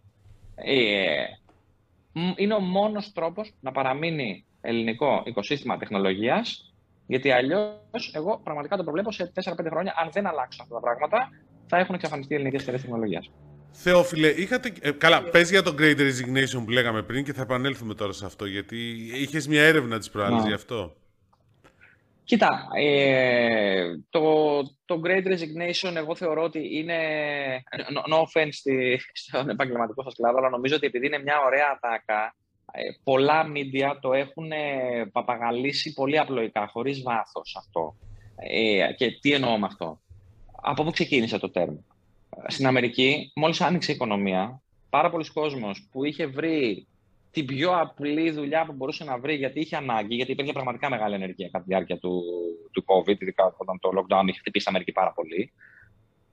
Ε, 0.55 1.25
είναι 2.37 2.55
ο 2.55 2.61
μόνος 2.61 3.13
τρόπος 3.13 3.53
να 3.61 3.73
παραμείνει 3.73 4.45
ελληνικό 4.61 5.23
οικοσύστημα 5.25 5.77
τεχνολογίας, 5.77 6.75
γιατί 7.07 7.31
αλλιώς 7.31 8.13
εγώ 8.13 8.41
πραγματικά 8.45 8.77
το 8.77 8.83
προβλέπω 8.83 9.13
σε 9.13 9.33
4-5 9.35 9.69
χρόνια, 9.71 9.95
αν 9.97 10.09
δεν 10.13 10.27
αλλάξουν 10.27 10.63
αυτά 10.63 10.75
τα 10.75 10.81
πράγματα, 10.81 11.31
θα 11.67 11.79
έχουν 11.79 11.95
εξαφανιστεί 11.95 12.33
οι 12.33 12.37
ελληνικές 12.37 12.63
εταιρείες 12.63 12.83
τεχνολογίας. 12.83 13.31
Θεόφιλε, 13.73 14.29
είχατε. 14.29 14.73
Ε, 14.81 14.91
καλά, 14.91 15.23
πες 15.23 15.51
για 15.51 15.63
το 15.63 15.75
Great 15.79 15.99
Resignation 15.99 16.63
που 16.65 16.71
λέγαμε 16.71 17.03
πριν 17.03 17.25
και 17.25 17.33
θα 17.33 17.43
επανέλθουμε 17.43 17.95
τώρα 17.95 18.13
σε 18.13 18.25
αυτό, 18.25 18.45
γιατί 18.45 18.77
είχες 19.15 19.47
μια 19.47 19.63
έρευνα 19.63 19.99
της 19.99 20.11
προάλλης 20.11 20.45
γι' 20.45 20.53
αυτό. 20.53 20.95
Κοίτα, 22.25 22.69
ε, 22.79 23.99
το, 24.11 24.23
το 24.85 25.01
Great 25.05 25.27
Resignation 25.27 25.95
εγώ 25.95 26.17
θεωρώ 26.17 26.43
ότι 26.43 26.79
είναι, 26.79 26.97
no, 28.11 28.17
offense 28.17 28.49
στη, 28.51 29.01
στον 29.13 29.49
επαγγελματικό 29.49 30.03
σας 30.03 30.15
κλάδο, 30.15 30.39
αλλά 30.39 30.49
νομίζω 30.49 30.77
ότι 30.77 30.87
επειδή 30.87 31.07
είναι 31.07 31.19
μια 31.19 31.41
ωραία 31.47 31.67
ατάκα, 31.77 32.35
ε, 32.73 32.81
πολλά 33.05 33.47
media 33.55 33.97
το 34.01 34.13
έχουν 34.13 34.51
παπαγαλίσει 35.13 35.93
πολύ 35.93 36.19
απλοϊκά, 36.19 36.67
χωρίς 36.67 37.03
βάθος 37.03 37.57
αυτό. 37.59 37.97
Ε, 38.37 38.93
και 38.93 39.11
τι 39.21 39.33
εννοώ 39.33 39.59
με 39.59 39.67
αυτό. 39.67 40.01
Από 40.63 40.85
πού 40.85 40.91
ξεκίνησε 40.91 41.39
το 41.39 41.51
τέρμα; 41.51 41.85
Στην 42.47 42.67
Αμερική, 42.67 43.33
μόλις 43.35 43.61
άνοιξε 43.61 43.93
η 43.93 43.95
οικονομία, 43.95 44.63
πάρα 44.91 45.11
πολλοί 45.11 45.33
κόσμος 45.33 45.89
που 45.93 46.05
είχε 46.05 46.27
βρει 46.27 46.87
την 47.31 47.47
πιο 47.47 47.81
απλή 47.81 48.31
δουλειά 48.31 48.65
που 48.67 48.73
μπορούσε 48.73 49.05
να 49.05 49.19
βρει 49.19 49.35
γιατί 49.35 49.61
είχε 49.61 49.77
ανάγκη, 49.77 50.15
γιατί 50.15 50.33
υπήρχε 50.33 50.53
πραγματικά 50.53 50.91
μεγάλη 50.91 51.15
ενέργεια 51.15 51.49
κατά 51.49 51.65
τη 51.65 51.71
διάρκεια 51.71 51.99
του, 51.99 52.23
του 52.73 52.85
COVID, 52.87 53.21
ειδικά 53.21 53.55
όταν 53.57 53.79
το 53.81 53.91
lockdown 53.97 54.25
είχε 54.27 54.39
χτυπήσει 54.39 54.65
στην 54.65 54.69
Αμερική 54.69 54.93
πάρα 54.93 55.13
πολύ. 55.13 55.53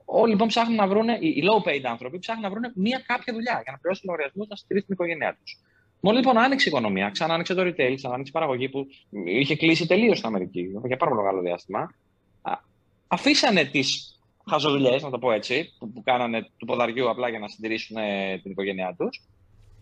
Όλοι 0.05 0.31
λοιπόν 0.31 0.47
ψάχνουν 0.47 0.75
να 0.75 0.87
βρουν, 0.87 1.07
οι 1.19 1.43
low 1.43 1.67
paid 1.67 1.81
άνθρωποι 1.83 2.19
ψάχνουν 2.19 2.43
να 2.43 2.49
βρουν 2.49 2.71
μία 2.75 3.03
κάποια 3.05 3.33
δουλειά 3.33 3.61
για 3.63 3.71
να 3.71 3.77
πληρώσουν 3.77 4.03
λογαριασμούς 4.05 4.47
να 4.47 4.55
στηρίξουν 4.55 4.95
την 4.95 5.05
οικογένειά 5.05 5.37
τους. 5.41 5.59
Μόλις 5.99 6.19
λοιπόν 6.19 6.37
άνοιξε 6.37 6.69
η 6.69 6.71
οικονομία, 6.71 7.09
ξανά 7.09 7.33
άνοιξε 7.33 7.53
το 7.53 7.61
retail, 7.61 7.93
ξανά 7.95 8.13
άνοιξε 8.13 8.29
η 8.29 8.31
παραγωγή 8.31 8.69
που 8.69 8.87
είχε 9.25 9.55
κλείσει 9.55 9.87
τελείως 9.87 10.17
στην 10.17 10.29
Αμερική 10.29 10.61
για 10.85 10.97
πάρα 10.97 11.11
πολύ 11.11 11.23
μεγάλο 11.23 11.41
διάστημα, 11.41 11.95
αφήσανε 13.07 13.65
τις 13.65 14.14
χαζοδουλειέ, 14.49 14.99
να 15.01 15.09
το 15.09 15.19
πω 15.19 15.31
έτσι, 15.31 15.73
που, 15.79 15.91
που 15.91 16.03
κάνανε 16.03 16.49
του 16.57 16.65
ποδαριού 16.65 17.09
απλά 17.09 17.29
για 17.29 17.39
να 17.39 17.47
συντηρήσουν 17.47 17.97
ε, 17.97 18.39
την 18.43 18.51
οικογένειά 18.51 18.95
τους 18.97 19.21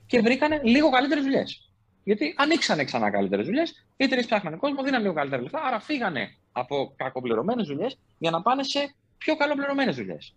και 0.05 0.19
βρήκανε 0.19 0.61
λίγο 0.63 0.89
καλύτερες 0.89 1.23
δουλειές. 1.23 1.71
Γιατί 2.03 2.33
ανοίξανε 2.37 2.83
ξανά 2.83 3.09
καλύτερες 3.11 3.45
δουλειές, 3.45 3.85
οι 3.97 4.03
εταιρείε 4.03 4.23
ψάχνανε 4.23 4.55
κόσμο, 4.55 4.83
δίνανε 4.83 5.01
λίγο 5.01 5.13
καλύτερα 5.13 5.41
λεφτά, 5.41 5.61
άρα 5.63 5.79
φύγανε 5.79 6.35
από 6.51 6.93
κακοπληρωμένες 6.95 7.67
δουλειές 7.67 7.97
για 8.17 8.31
να 8.31 8.41
πάνε 8.41 8.63
σε 8.63 8.95
πιο 9.17 9.35
καλοπληρωμένες 9.35 9.95
δουλειές. 9.95 10.35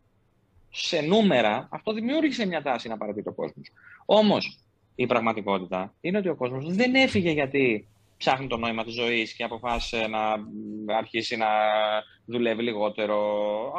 Σε 0.70 1.00
νούμερα, 1.00 1.68
αυτό 1.70 1.92
δημιούργησε 1.92 2.46
μια 2.46 2.62
τάση 2.62 2.88
να 2.88 2.96
παρατηρεί 2.96 3.28
ο 3.28 3.32
κόσμος. 3.32 3.72
Όμως, 4.04 4.58
η 4.94 5.06
πραγματικότητα 5.06 5.94
είναι 6.00 6.18
ότι 6.18 6.28
ο 6.28 6.34
κόσμος 6.34 6.74
δεν 6.74 6.94
έφυγε 6.94 7.30
γιατί 7.30 7.88
ψάχνει 8.16 8.46
το 8.46 8.56
νόημα 8.56 8.84
της 8.84 8.94
ζωής 8.94 9.32
και 9.32 9.44
αποφάσισε 9.44 10.06
να 10.06 10.20
αρχίσει 10.96 11.36
να 11.36 11.46
δουλεύει 12.26 12.62
λιγότερο. 12.62 13.16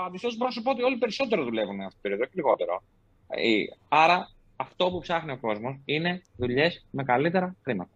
Αντιθέτως, 0.06 0.38
μπορώ 0.38 0.50
να 0.50 0.52
σου 0.52 0.62
πω 0.62 0.71
ότι 0.71 0.84
όλοι 0.84 0.97
περισσότερο 0.97 1.43
δουλεύουν 1.43 1.80
αυτή 1.80 1.93
την 1.93 2.02
περίοδο 2.02 2.23
και 2.23 2.32
λιγότερο. 2.34 2.84
Ε, 3.28 3.41
άρα, 3.89 4.30
αυτό 4.56 4.89
που 4.91 5.00
ψάχνει 5.00 5.32
ο 5.32 5.38
κόσμος 5.38 5.80
είναι 5.86 6.21
δουλειές 6.36 6.86
με 6.91 7.04
καλύτερα 7.04 7.56
χρήματα. 7.63 7.89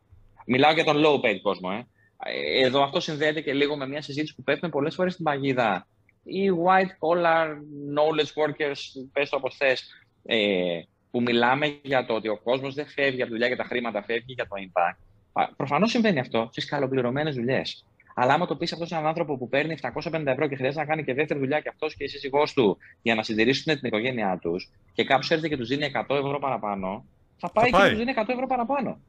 Μιλάω 0.45 0.73
για 0.73 0.84
τον 0.84 1.04
low 1.06 1.25
paid 1.25 1.39
κόσμο. 1.41 1.69
Ε. 1.73 1.86
ε. 2.32 2.65
Εδώ 2.65 2.84
αυτό 2.84 2.99
συνδέεται 2.99 3.41
και 3.41 3.54
λίγο 3.54 3.77
με 3.77 3.88
μια 3.88 4.01
συζήτηση 4.01 4.36
που 4.36 4.43
πέφτουμε 4.43 4.71
πολλές 4.71 4.95
φορές 4.95 5.13
στην 5.13 5.25
παγίδα. 5.25 5.88
Οι 6.23 6.49
white 6.65 7.08
collar 7.08 7.47
knowledge 7.95 8.43
workers, 8.43 8.80
πες 9.12 9.30
το 9.30 9.36
όπως 9.36 9.56
θες, 9.56 9.84
ε, 10.25 10.82
που 11.12 11.21
μιλάμε 11.21 11.80
για 11.82 12.06
το 12.06 12.13
ότι 12.13 12.27
ο 12.27 12.38
κόσμος 12.38 12.73
δεν 12.73 12.88
φεύγει 12.88 13.21
από 13.21 13.25
τη 13.25 13.32
δουλειά 13.32 13.49
και 13.49 13.56
τα 13.56 13.63
χρήματα 13.63 14.04
φεύγει 14.04 14.34
για 14.34 14.47
το 14.47 14.56
impact. 14.60 15.11
Προφανώς 15.56 15.91
συμβαίνει 15.91 16.20
αυτό 16.20 16.50
στι 16.52 16.65
καλοπληρωμένε 16.65 17.32
δουλειές. 17.32 17.86
Αλλά 18.15 18.34
άμα 18.34 18.46
το 18.46 18.56
πεις 18.56 18.74
αυτός 18.74 18.88
σε 18.88 18.96
έναν 18.96 19.08
άνθρωπο 19.08 19.38
που 19.38 19.50
παίρνει 19.50 19.78
750 19.82 20.26
ευρώ 20.26 20.48
και 20.48 20.56
χρειάζεται 20.56 20.84
να 20.84 20.89
κάνει 20.89 21.04
και 21.04 21.13
δεύτερη 21.13 21.39
δουλειά 21.39 21.60
και 21.60 21.70
αυτός 21.70 21.96
και 21.96 22.04
η 22.04 22.08
σύζυγός 22.08 22.54
του 22.54 22.78
για 23.02 23.15
να 23.15 23.24
συντηρήσουν 23.24 23.74
την 23.74 23.88
οικογένειά 23.88 24.38
τους 24.41 24.70
και 24.94 25.04
κάποιος 25.04 25.32
έρθει 25.32 25.50
και 25.50 25.58
τους 25.58 25.67
δίνει 25.67 25.91
100 26.10 26.15
ευρώ 26.15 26.39
παραπάνω, 26.39 27.06
θα 27.38 27.52
πάει, 27.52 27.70
θα 27.70 27.78
πάει. 27.78 27.89
και 27.89 27.96
τους 27.96 28.06
δίνει 28.06 28.13
100 28.17 28.24
ευρώ 28.28 28.48
παραπάνω. 28.48 29.00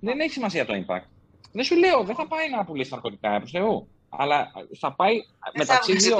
Δεν 0.00 0.20
έχει 0.20 0.30
σημασία 0.30 0.66
το 0.66 0.74
impact. 0.74 1.06
Δεν 1.52 1.64
σου 1.64 1.76
λέω, 1.76 2.04
δεν 2.04 2.14
θα 2.14 2.26
πάει 2.26 2.50
να 2.50 2.64
πουλήσει 2.64 2.92
ναρκωτικά, 2.92 3.38
προς 3.38 3.50
Θεού. 3.50 3.88
Αλλά 4.08 4.50
θα 4.78 4.92
πάει 4.92 5.16
μεταξύ 5.56 5.96
δύο. 5.96 6.18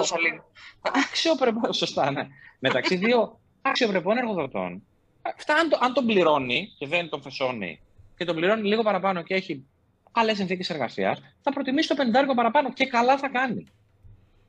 Αξιοπρεπών, 0.80 1.72
σωστά, 1.82 2.10
ναι. 2.10 2.26
μεταξύ 2.58 2.96
δύο 2.96 3.38
αξιοπρεπών 3.62 4.16
εργοδοτών. 4.16 4.82
Αυτά 5.22 5.54
αν, 5.54 5.68
το, 5.68 5.78
αν 5.80 5.92
τον 5.92 6.06
πληρώνει 6.06 6.74
και 6.78 6.86
δεν 6.86 7.08
τον 7.08 7.22
φεσώνει 7.22 7.80
και 8.18 8.24
τον 8.24 8.36
πληρώνει 8.36 8.68
λίγο 8.68 8.82
παραπάνω 8.82 9.22
και 9.22 9.34
έχει 9.34 9.66
άλλε 10.12 10.34
συνθήκες 10.34 10.70
εργασίας, 10.70 11.22
θα 11.42 11.52
προτιμήσει 11.52 11.88
το 11.88 11.94
50 12.30 12.34
παραπάνω 12.36 12.72
και 12.72 12.86
καλά 12.86 13.18
θα 13.18 13.28
κάνει. 13.28 13.66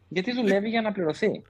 Γιατί 0.08 0.32
δουλεύει 0.32 0.70
για 0.70 0.82
να 0.82 0.92
πληρωθεί. 0.92 1.42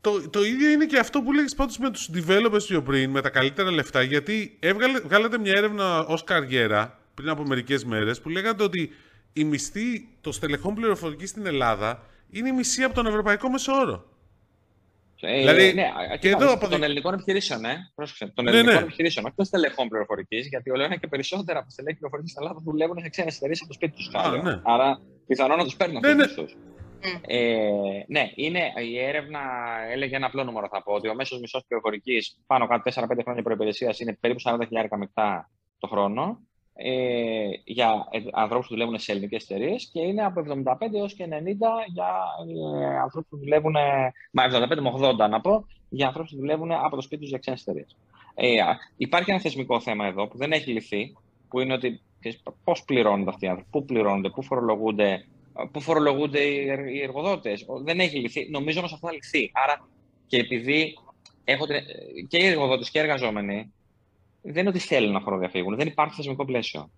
Το, 0.00 0.30
το 0.30 0.44
ίδιο 0.44 0.70
είναι 0.70 0.86
και 0.86 0.98
αυτό 0.98 1.22
που 1.22 1.32
λέγεις 1.32 1.54
πάντως 1.54 1.78
με 1.78 1.90
τους 1.90 2.10
developers 2.14 2.62
πιο 2.66 2.82
πριν, 2.82 3.10
με 3.10 3.20
τα 3.20 3.30
καλύτερα 3.30 3.70
λεφτά, 3.70 4.02
γιατί 4.02 4.56
έβγαλε, 4.60 5.00
βγάλατε 5.00 5.38
μια 5.38 5.52
έρευνα 5.56 5.98
ως 5.98 6.24
καριέρα 6.24 6.98
πριν 7.14 7.28
από 7.28 7.42
μερικές 7.42 7.84
μέρες 7.84 8.20
που 8.20 8.28
λέγατε 8.28 8.62
ότι 8.62 8.90
η 9.32 9.44
μισθή 9.44 10.08
των 10.20 10.32
στελεχών 10.32 10.74
πληροφορικής 10.74 11.30
στην 11.30 11.46
Ελλάδα 11.46 12.02
είναι 12.30 12.48
η 12.48 12.52
μισή 12.52 12.82
από 12.82 12.94
τον 12.94 13.06
ευρωπαϊκό 13.06 13.50
μεσόωρο. 13.50 14.09
Ε, 15.20 15.38
δηλαδή, 15.38 15.72
ναι, 15.74 15.88
και 16.20 16.28
εδώ 16.28 16.52
από 16.52 16.68
των 16.68 16.82
ελληνικών 16.82 17.14
επιχειρήσεων, 17.14 17.64
ε, 17.64 17.92
πρόσεξε, 17.94 18.32
των 18.34 18.44
ναι, 18.44 18.50
ελληνικών 18.50 18.74
ναι. 18.74 18.80
επιχειρήσεων, 18.80 19.24
όχι 19.24 19.34
των 19.36 19.44
στελεχών 19.44 19.88
πληροφορική, 19.88 20.36
γιατί 20.36 20.70
όλο 20.70 20.82
ένα 20.82 20.96
και 20.96 21.06
περισσότερα 21.06 21.58
από 21.58 21.70
στελέχη 21.70 21.96
πληροφορική 21.96 22.30
στην 22.30 22.42
Ελλάδα 22.42 22.60
δουλεύουν 22.64 23.00
σε 23.00 23.08
ξένε 23.08 23.30
εταιρείε 23.36 23.56
από 23.58 23.68
το 23.68 23.74
σπίτι 23.74 23.96
τους. 23.96 24.10
Ναι. 24.42 24.60
Άρα, 24.64 25.00
πιθανόν 25.26 25.56
να 25.56 25.64
τους 25.64 25.76
παίρνουν 25.76 26.00
ναι, 26.00 26.24
αυτού 26.24 26.42
ναι. 26.42 27.20
Ε, 27.26 28.04
ναι, 28.06 28.30
είναι, 28.34 28.72
η 28.90 28.98
έρευνα 28.98 29.40
έλεγε 29.90 30.16
ένα 30.16 30.26
απλό 30.26 30.44
νούμερο 30.44 30.68
θα 30.70 30.82
πω, 30.82 30.92
ότι 30.92 31.08
ο 31.08 31.14
μέσος 31.14 31.40
μισός 31.40 31.64
πληροφορικής 31.66 32.38
πάνω 32.46 32.66
κάτω 32.66 32.90
4-5 32.94 33.18
χρόνια 33.22 33.42
προπηρεσία 33.42 33.94
είναι 33.98 34.16
περίπου 34.20 34.40
40.000 34.44 34.58
μετά 34.96 35.50
το 35.78 35.86
χρόνο 35.86 36.40
ε, 36.82 37.50
για 37.64 38.08
ανθρώπους 38.32 38.66
που 38.66 38.74
δουλεύουν 38.74 38.98
σε 38.98 39.12
ελληνικές 39.12 39.42
εταιρείες 39.44 39.88
και 39.92 40.00
είναι 40.00 40.24
από 40.24 40.42
75 40.64 40.94
έως 40.94 41.14
και 41.14 41.24
90 41.28 41.32
για 41.92 42.08
ε, 42.82 42.98
ανθρώπους 42.98 43.30
που 43.30 43.36
δουλεύουν, 43.36 43.74
μα 44.30 44.44
75 44.44 44.80
με 44.80 44.92
80 44.94 45.28
να 45.30 45.40
πω, 45.40 45.66
για 45.88 46.06
ανθρώπους 46.06 46.30
που 46.30 46.36
δουλεύουν 46.36 46.72
από 46.72 46.96
το 46.96 47.02
σπίτι 47.02 47.20
τους 47.20 47.30
για 47.30 47.38
ξένες 47.38 47.60
εταιρείες. 47.60 47.96
Ε, 48.34 48.56
υπάρχει 48.96 49.30
ένα 49.30 49.40
θεσμικό 49.40 49.80
θέμα 49.80 50.06
εδώ 50.06 50.28
που 50.28 50.36
δεν 50.36 50.52
έχει 50.52 50.72
λυθεί, 50.72 51.16
που 51.48 51.60
είναι 51.60 51.72
ότι 51.72 52.00
πώς 52.64 52.84
πληρώνονται 52.84 53.30
αυτοί 53.30 53.44
οι 53.44 53.48
άνθρωποι, 53.48 53.70
πού 53.70 53.84
πληρώνονται, 53.84 54.30
πού 54.30 54.42
φορολογούνται, 54.42 55.24
πού 55.72 55.80
φορολογούνται 55.80 56.40
οι 56.40 57.00
εργοδότες. 57.02 57.66
Δεν 57.82 58.00
έχει 58.00 58.18
λυθεί. 58.18 58.50
Νομίζω 58.50 58.78
όμως 58.78 58.92
αυτό 58.92 59.06
θα 59.06 59.12
λυθεί. 59.12 59.50
Άρα 59.52 59.88
και 60.26 60.36
επειδή 60.36 60.98
έχω, 61.44 61.66
και 62.28 62.38
οι 62.38 62.46
εργοδότες 62.46 62.90
και 62.90 62.98
οι 62.98 63.02
εργαζόμενοι 63.02 63.72
δεν 64.42 64.56
είναι 64.56 64.68
ότι 64.68 64.78
θέλουν 64.78 65.12
να 65.12 65.20
φοροδιαφύγουν. 65.20 65.76
Δεν 65.76 65.86
υπάρχει 65.86 66.14
θεσμικό 66.14 66.44
πλαίσιο. 66.44 66.90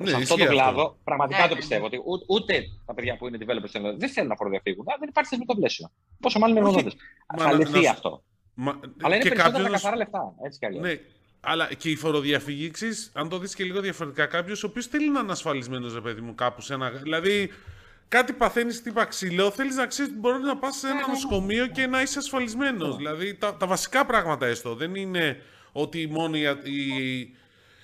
Ναι, 0.00 0.08
σε 0.08 0.16
αυτό 0.16 0.36
το 0.36 0.46
κλάδο, 0.46 0.96
πραγματικά 1.04 1.42
ναι, 1.42 1.48
το 1.48 1.54
ναι, 1.54 1.60
πιστεύω 1.60 1.84
ότι 1.84 2.00
ούτε, 2.26 2.64
τα 2.86 2.94
παιδιά 2.94 3.16
που 3.16 3.26
είναι 3.28 3.38
developers 3.40 3.94
δεν 3.96 4.08
θέλουν 4.08 4.28
να 4.28 4.36
φοροδιαφύγουν. 4.36 4.84
Δεν 4.98 5.08
υπάρχει 5.08 5.30
θεσμικό 5.30 5.56
πλαίσιο. 5.56 5.90
Πόσο 6.20 6.38
μάλλον 6.38 6.56
οι 6.56 6.58
εργοδότες. 6.58 6.96
Θα 7.36 7.52
λυθεί 7.52 7.88
αυτό. 7.88 8.22
Μα... 8.54 8.80
Αλλά 9.02 9.14
είναι 9.14 9.24
περισσότερα 9.24 9.52
κάποιος... 9.52 9.64
τα 9.64 9.70
καθαρά 9.70 9.96
λεφτά. 9.96 10.34
Έτσι 10.44 10.58
κι 10.58 10.78
Ναι. 10.78 11.00
Αλλά 11.40 11.74
και 11.74 11.90
η 11.90 11.96
φοροδιαφυγή, 11.96 12.70
αν 13.12 13.28
το 13.28 13.38
δεις 13.38 13.54
και 13.54 13.64
λίγο 13.64 13.80
διαφορετικά, 13.80 14.26
κάποιο 14.26 14.54
ο 14.56 14.66
οποίο 14.68 14.82
θέλει 14.82 15.10
να 15.10 15.20
είναι 15.20 15.32
ασφαλισμένο, 15.32 15.92
ρε 15.94 16.00
παιδί 16.00 16.20
μου, 16.20 16.34
κάπου 16.34 16.60
σε 16.60 16.74
ένα. 16.74 16.90
Δηλαδή, 16.90 17.50
κάτι 18.08 18.32
παθαίνεις 18.32 18.82
τύπα 18.82 19.04
ξύλο, 19.04 19.50
θέλεις 19.50 19.76
να 19.76 19.86
ξέρεις 19.86 20.10
ότι 20.10 20.20
μπορεί 20.20 20.42
να 20.42 20.56
πας 20.56 20.76
σε 20.76 20.88
ένα 20.88 21.08
νοσοκομείο 21.08 21.66
και 21.66 21.86
να 21.86 22.02
είσαι 22.02 22.18
ασφαλισμένος. 22.18 22.96
Δηλαδή, 22.96 23.34
τα, 23.34 23.56
τα 23.56 23.66
βασικά 23.66 24.06
πράγματα 24.06 24.46
έστω. 24.46 24.74
Δεν 24.74 24.94
είναι 24.94 25.42
ότι 25.76 26.06
μόνο 26.06 26.36
η, 26.36 26.42
η, 26.64 27.36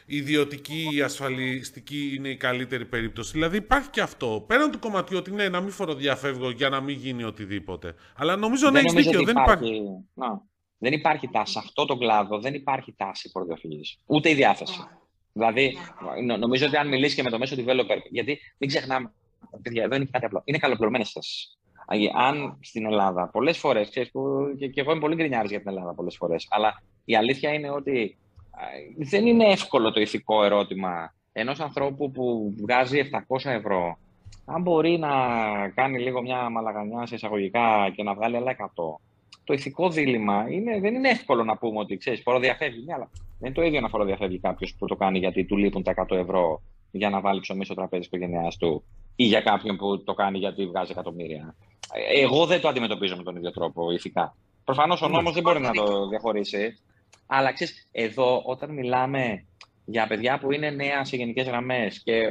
ιδιωτική 0.06 0.88
ή 0.92 1.02
ασφαλιστική 1.02 2.14
είναι 2.16 2.28
η 2.28 2.36
καλύτερη 2.36 2.84
περίπτωση. 2.84 3.32
Δηλαδή 3.32 3.56
υπάρχει 3.56 3.90
και 3.90 4.00
αυτό. 4.00 4.44
Πέραν 4.46 4.70
του 4.70 4.78
κομματιού 4.78 5.16
ότι 5.18 5.30
ναι, 5.30 5.48
να 5.48 5.60
μην 5.60 5.70
φοροδιαφεύγω 5.70 6.50
για 6.50 6.68
να 6.68 6.80
μην 6.80 6.96
γίνει 6.96 7.24
οτιδήποτε. 7.24 7.94
Αλλά 8.16 8.36
νομίζω 8.36 8.70
να 8.70 8.78
έχεις 8.78 8.92
δίκιο. 8.92 9.22
Δεν 9.22 9.36
υπάρχει. 9.36 9.80
Να. 10.14 10.42
Δεν 10.78 10.92
υπάρχει 10.92 11.28
τάση. 11.28 11.52
Σε 11.52 11.58
αυτό 11.58 11.84
το 11.84 11.96
κλάδο 11.96 12.38
δεν 12.38 12.54
υπάρχει 12.54 12.94
τάση 12.96 13.28
φοροδιαφυγής. 13.28 13.98
Ούτε 14.06 14.30
η 14.30 14.34
διάθεση. 14.34 14.86
Δηλαδή, 15.32 15.76
νομίζω 16.38 16.66
ότι 16.66 16.76
αν 16.76 16.88
μιλήσεις 16.88 17.14
και 17.14 17.22
με 17.22 17.30
το 17.30 17.38
μέσο 17.38 17.56
developer, 17.58 17.98
γιατί 18.10 18.38
μην 18.58 18.68
ξεχνάμε, 18.68 19.12
παιδιά, 19.62 19.88
δεν 19.88 20.00
είναι 20.00 20.10
κάτι 20.12 20.24
απλό. 20.24 20.42
Είναι 20.44 20.58
καλοπληρωμένες 20.58 21.10
θέσεις. 21.10 21.58
Αν 22.14 22.56
στην 22.60 22.86
Ελλάδα 22.86 23.28
πολλές 23.28 23.58
φορές, 23.58 23.88
και, 23.88 24.66
και 24.68 24.80
εγώ 24.80 24.90
είμαι 24.90 25.00
πολύ 25.00 25.14
γκρινιάρης 25.14 25.50
για 25.50 25.58
την 25.58 25.68
Ελλάδα 25.68 25.94
πολλές 25.94 26.16
φορές, 26.16 26.46
αλλά 26.50 26.82
η 27.04 27.16
αλήθεια 27.16 27.52
είναι 27.52 27.70
ότι 27.70 28.18
δεν 28.98 29.26
είναι 29.26 29.44
εύκολο 29.44 29.92
το 29.92 30.00
ηθικό 30.00 30.44
ερώτημα 30.44 31.14
ενός 31.32 31.60
ανθρώπου 31.60 32.10
που 32.10 32.54
βγάζει 32.60 33.10
700 33.28 33.50
ευρώ. 33.50 33.98
Αν 34.44 34.62
μπορεί 34.62 34.98
να 34.98 35.08
κάνει 35.74 35.98
λίγο 35.98 36.22
μια 36.22 36.50
μαλαγανιά 36.50 37.06
σε 37.06 37.14
εισαγωγικά 37.14 37.92
και 37.94 38.02
να 38.02 38.14
βγάλει 38.14 38.36
άλλα 38.36 38.56
100, 38.58 38.66
το 39.44 39.52
ηθικό 39.52 39.90
δίλημα 39.90 40.46
είναι, 40.50 40.80
δεν 40.80 40.94
είναι 40.94 41.08
εύκολο 41.08 41.44
να 41.44 41.56
πούμε 41.56 41.78
ότι 41.78 41.96
ξέρεις, 41.96 42.20
φοροδιαφεύγει. 42.22 42.84
Ναι, 42.84 42.94
αλλά 42.94 43.10
δεν 43.12 43.50
είναι 43.50 43.54
το 43.54 43.62
ίδιο 43.62 43.80
να 43.80 43.88
φοροδιαφεύγει 43.88 44.38
κάποιος 44.38 44.74
που 44.78 44.86
το 44.86 44.96
κάνει 44.96 45.18
γιατί 45.18 45.44
του 45.44 45.56
λείπουν 45.56 45.82
τα 45.82 45.94
100 46.08 46.16
ευρώ 46.16 46.62
για 46.90 47.10
να 47.10 47.20
βάλει 47.20 47.40
ψωμί 47.40 47.64
στο 47.64 47.74
τραπέζι 47.74 48.08
τη 48.08 48.16
οικογένειά 48.16 48.52
του 48.58 48.84
ή 49.20 49.24
για 49.24 49.40
κάποιον 49.40 49.76
που 49.76 50.02
το 50.04 50.14
κάνει 50.14 50.38
γιατί 50.38 50.66
βγάζει 50.66 50.90
εκατομμύρια. 50.90 51.54
Εγώ 52.14 52.46
δεν 52.46 52.60
το 52.60 52.68
αντιμετωπίζω 52.68 53.16
με 53.16 53.22
τον 53.22 53.36
ίδιο 53.36 53.50
τρόπο 53.50 53.90
ηθικά. 53.90 54.36
Προφανώς 54.64 55.02
ο 55.02 55.08
νόμος 55.08 55.32
δεν 55.32 55.42
μπορεί 55.42 55.60
να 55.60 55.70
το 55.70 56.08
διαχωρίσει. 56.08 56.78
Αλλά 57.26 57.52
ξέρεις, 57.52 57.88
εδώ 57.92 58.42
όταν 58.44 58.70
μιλάμε 58.70 59.44
για 59.84 60.06
παιδιά 60.06 60.38
που 60.38 60.52
είναι 60.52 60.70
νέα 60.70 61.04
σε 61.04 61.16
γενικές 61.16 61.46
γραμμές 61.46 62.02
και 62.02 62.12
ε, 62.12 62.30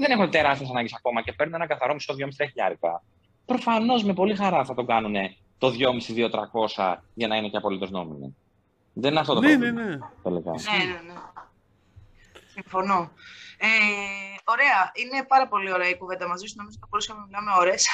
δεν 0.00 0.10
έχουν 0.10 0.30
τεράστιες 0.30 0.70
ανάγκες 0.70 0.94
ακόμα 0.94 1.22
και 1.22 1.32
παίρνουν 1.32 1.54
ένα 1.54 1.66
καθαρό 1.66 1.92
μισό 1.94 2.14
2,5 2.18 2.46
χιλιάρικα. 2.48 3.02
Προφανώς 3.46 4.04
με 4.04 4.12
πολύ 4.12 4.34
χαρά 4.34 4.64
θα 4.64 4.74
τον 4.74 4.86
κάνουν 4.86 5.14
το 5.58 5.72
2,5-2,300 6.76 6.96
για 7.14 7.28
να 7.28 7.36
είναι 7.36 7.48
και 7.48 7.56
απολύτως 7.56 7.90
νόμιμο. 7.90 8.34
Δεν 8.92 9.10
είναι 9.10 9.20
αυτό 9.20 9.34
το 9.34 9.40
ναι, 9.40 9.48
πρόβλημα. 9.48 9.80
Ναι, 9.80 9.82
ναι. 9.82 9.96
Ναι, 10.24 10.30
ναι, 10.30 10.40
ναι. 11.06 11.14
Συμφωνώ. 12.52 13.10
Ε, 13.58 13.68
ωραία. 14.44 14.90
Είναι 14.94 15.24
πάρα 15.28 15.48
πολύ 15.48 15.72
ωραία 15.72 15.88
η 15.88 15.96
κουβέντα 15.96 16.28
μαζί 16.28 16.46
σου. 16.46 16.54
Νομίζω 16.56 16.76
ότι 16.80 16.88
μπορούσαμε 16.90 17.20
να 17.20 17.26
μιλάμε 17.26 17.50
ώρες. 17.60 17.88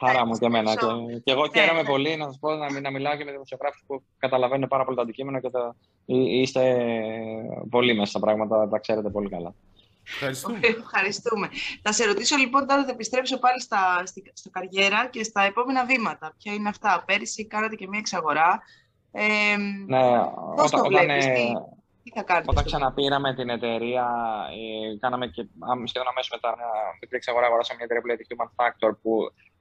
Χαρά 0.00 0.26
μου 0.26 0.38
και 0.38 0.46
εμένα. 0.46 0.74
Και, 0.74 0.86
και 1.24 1.32
εγώ 1.32 1.46
ναι, 1.46 1.60
χαίρομαι 1.60 1.82
ναι. 1.82 1.88
πολύ 1.88 2.16
να 2.16 2.24
σας 2.24 2.38
πω 2.38 2.54
να, 2.54 2.80
να 2.80 2.90
μιλάω 2.90 3.16
και 3.16 3.24
με 3.24 3.30
δημοσιογράφους 3.30 3.82
που 3.86 4.02
καταλαβαίνουν 4.18 4.68
πάρα 4.68 4.84
πολύ 4.84 4.96
το 4.96 5.02
αντικείμενο 5.02 5.40
και 5.40 5.50
τα, 5.50 5.76
είστε 6.06 6.62
πολύ 7.70 7.94
μέσα 7.94 8.10
στα 8.10 8.20
πράγματα, 8.20 8.68
τα 8.68 8.78
ξέρετε 8.78 9.08
πολύ 9.08 9.28
καλά. 9.28 9.54
Ευχαριστούμε. 10.08 10.58
Ευχαριστούμε. 10.62 11.48
Θα 11.82 11.92
σε 11.92 12.04
ρωτήσω 12.04 12.36
λοιπόν 12.36 12.66
τώρα 12.66 12.84
θα 12.84 12.90
επιστρέψω 12.90 13.38
πάλι 13.38 13.60
στα, 13.60 14.02
στο 14.32 14.50
καριέρα 14.50 15.06
και 15.06 15.22
στα 15.22 15.42
επόμενα 15.42 15.84
βήματα. 15.84 16.34
Ποια 16.38 16.52
είναι 16.52 16.68
αυτά; 16.68 17.02
Πέρυσι 17.06 17.46
κάνατε 17.46 17.74
και 17.74 17.88
μία 17.88 17.98
εξαγορά. 17.98 18.62
Ε, 19.12 19.56
ναι, 19.86 19.98
πώς 20.56 20.72
όταν, 20.72 20.82
το 20.82 20.88
βλέπεις, 20.88 21.24
όταν, 21.24 21.34
τι, 21.34 21.52
τι 22.06 22.12
θα 22.12 22.22
κάνετε 22.22 22.46
όταν 22.50 22.64
ξαναπήραμε 22.64 23.34
την 23.34 23.48
εταιρεία, 23.48 24.06
ε, 24.92 24.96
κάναμε 24.98 25.26
και 25.26 25.46
σχεδόν 25.84 26.08
αμέσως 26.08 26.30
μετά 26.30 26.54
μια 26.56 26.70
μικρή 27.00 27.16
εξαγορά, 27.16 27.46
αγοράσαμε 27.46 27.76
μια 27.76 27.84
εταιρεία 27.84 28.02
που 28.02 28.08
λέγεται 28.10 28.26
Human 28.30 28.50
Factor, 28.58 28.96
που 29.02 29.12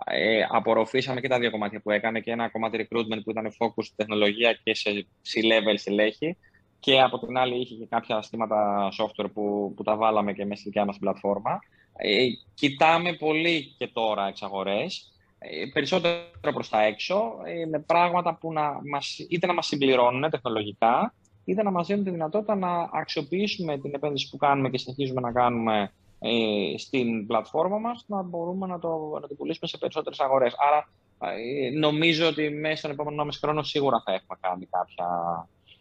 ε, 0.05 0.45
απορροφήσαμε 0.49 1.21
και 1.21 1.27
τα 1.27 1.39
δύο 1.39 1.51
κομμάτια 1.51 1.81
που 1.81 1.91
έκανε 1.91 2.19
και 2.19 2.31
ένα 2.31 2.49
κομμάτι 2.49 2.75
recruitment 2.81 3.21
που 3.23 3.31
ήταν 3.31 3.55
focus 3.59 3.83
στη 3.83 3.95
τεχνολογία 3.95 4.53
και 4.63 4.75
σε 4.75 5.07
C-level 5.29 5.75
στελέχη 5.77 6.37
και 6.79 7.01
από 7.01 7.25
την 7.25 7.37
άλλη 7.37 7.55
είχε 7.61 7.75
και 7.75 7.87
κάποια 7.89 8.21
συστήματα 8.21 8.89
software 8.99 9.31
που, 9.33 9.73
που 9.75 9.83
τα 9.83 9.95
βάλαμε 9.95 10.33
και 10.33 10.45
μέσα 10.45 10.59
στη 10.59 10.69
δικιά 10.69 10.85
μας 10.85 10.97
πλατφόρμα. 10.97 11.59
Ε, 11.97 12.25
κοιτάμε 12.53 13.13
πολύ 13.13 13.75
και 13.77 13.87
τώρα 13.87 14.27
εξαγορές, 14.27 15.13
ε, 15.37 15.65
περισσότερο 15.73 16.53
προς 16.53 16.69
τα 16.69 16.81
έξω, 16.81 17.37
ε, 17.45 17.65
με 17.65 17.79
πράγματα 17.79 18.37
που 18.37 18.53
να 18.53 18.79
μας, 18.91 19.17
είτε 19.29 19.47
να 19.47 19.53
μας 19.53 19.65
συμπληρώνουν 19.67 20.29
τεχνολογικά, 20.29 21.13
είτε 21.45 21.63
να 21.63 21.71
μας 21.71 21.87
δίνουν 21.87 22.03
τη 22.03 22.09
δυνατότητα 22.09 22.55
να 22.55 22.89
αξιοποιήσουμε 22.91 23.77
την 23.77 23.93
επένδυση 23.93 24.29
που 24.29 24.37
κάνουμε 24.37 24.69
και 24.69 24.77
συνεχίζουμε 24.77 25.21
να 25.21 25.31
κάνουμε 25.31 25.91
ε, 26.19 26.77
στην 26.77 27.27
πλατφόρμα 27.27 27.77
μας, 27.77 28.05
να 28.07 28.21
μπορούμε 28.21 28.67
να 28.67 28.79
το, 28.79 29.19
να 29.21 29.27
το 29.27 29.33
πουλήσουμε 29.33 29.67
σε 29.67 29.77
περισσότερες 29.77 30.19
αγορές. 30.19 30.55
Άρα 30.57 30.89
ε, 31.19 31.69
νομίζω 31.79 32.27
ότι 32.27 32.49
μέσα 32.49 32.75
στον 32.75 32.91
επόμενο 32.91 33.27
χρόνο 33.31 33.63
σίγουρα 33.63 34.01
θα 34.05 34.13
έχουμε 34.13 34.37
κάνει 34.41 34.65
κάποια 34.65 35.07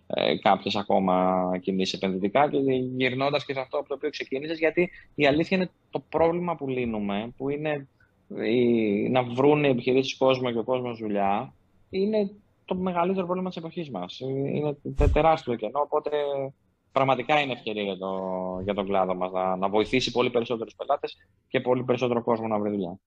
ε, 0.07 0.37
κάποιες 0.37 0.77
ακόμα 0.77 1.49
κινήσεις 1.61 1.95
επενδυτικά. 1.95 2.49
Και 2.49 2.59
γυρνώντας 2.97 3.45
και 3.45 3.53
σε 3.53 3.61
αυτό 3.61 3.79
από 3.79 3.89
το 3.89 3.95
οποίο 3.95 4.11
ξεκίνησες, 4.11 4.59
γιατί 4.59 4.91
η 5.15 5.27
αλήθεια 5.27 5.57
είναι 5.57 5.71
το 5.91 6.03
πρόβλημα 6.09 6.57
που 6.57 6.69
λύνουμε, 6.69 7.33
που 7.37 7.49
είναι 7.49 7.89
η, 8.45 9.09
να 9.09 9.23
βρουν 9.23 9.65
οι 9.65 9.69
επιχειρήσεις 9.69 10.17
κόσμο 10.17 10.51
και 10.51 10.59
ο 10.59 10.65
κόσμος 10.65 10.99
δουλειά, 10.99 11.55
είναι 11.91 12.31
το 12.65 12.75
μεγαλύτερο 12.75 13.25
πρόβλημα 13.25 13.49
της 13.49 13.59
εποχής 13.59 13.91
μας. 13.91 14.21
Είναι 14.21 14.77
τεράστιο 15.13 15.55
κενό. 15.55 15.81
Οπότε 15.81 16.11
πραγματικά 16.93 17.41
είναι 17.41 17.53
ευκαιρία 17.53 17.83
για, 17.83 17.97
το, 17.97 18.11
για 18.65 18.75
τον 18.75 18.87
κλάδο 18.87 19.15
μας 19.15 19.33
να, 19.33 19.57
να 19.57 19.69
βοηθήσει 19.69 20.11
πολύ 20.11 20.31
περισσότερους 20.31 20.75
πελάτες 20.75 21.17
και 21.49 21.61
πολύ 21.61 21.85
περισσότερο 21.85 22.23
κόσμο 22.23 22.47
να 22.47 22.59
βρει 22.59 22.71
δουλειά. 22.71 22.99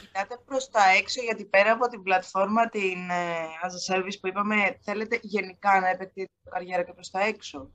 Κοιτάτε 0.00 0.38
προς 0.46 0.68
τα 0.68 0.80
έξω, 0.98 1.22
γιατί 1.22 1.44
πέρα 1.44 1.72
από 1.72 1.88
την 1.88 2.02
πλατφόρμα, 2.02 2.68
την 2.68 3.10
ε, 3.10 3.66
as 3.66 3.94
a 3.94 3.96
service 3.96 4.18
που 4.20 4.28
είπαμε, 4.28 4.78
θέλετε 4.80 5.18
γενικά 5.22 5.80
να 5.80 5.88
επεκτείνετε 5.88 6.32
την 6.42 6.52
καριέρα 6.52 6.82
και 6.82 6.92
προς 6.92 7.10
τα 7.10 7.20
έξω; 7.20 7.70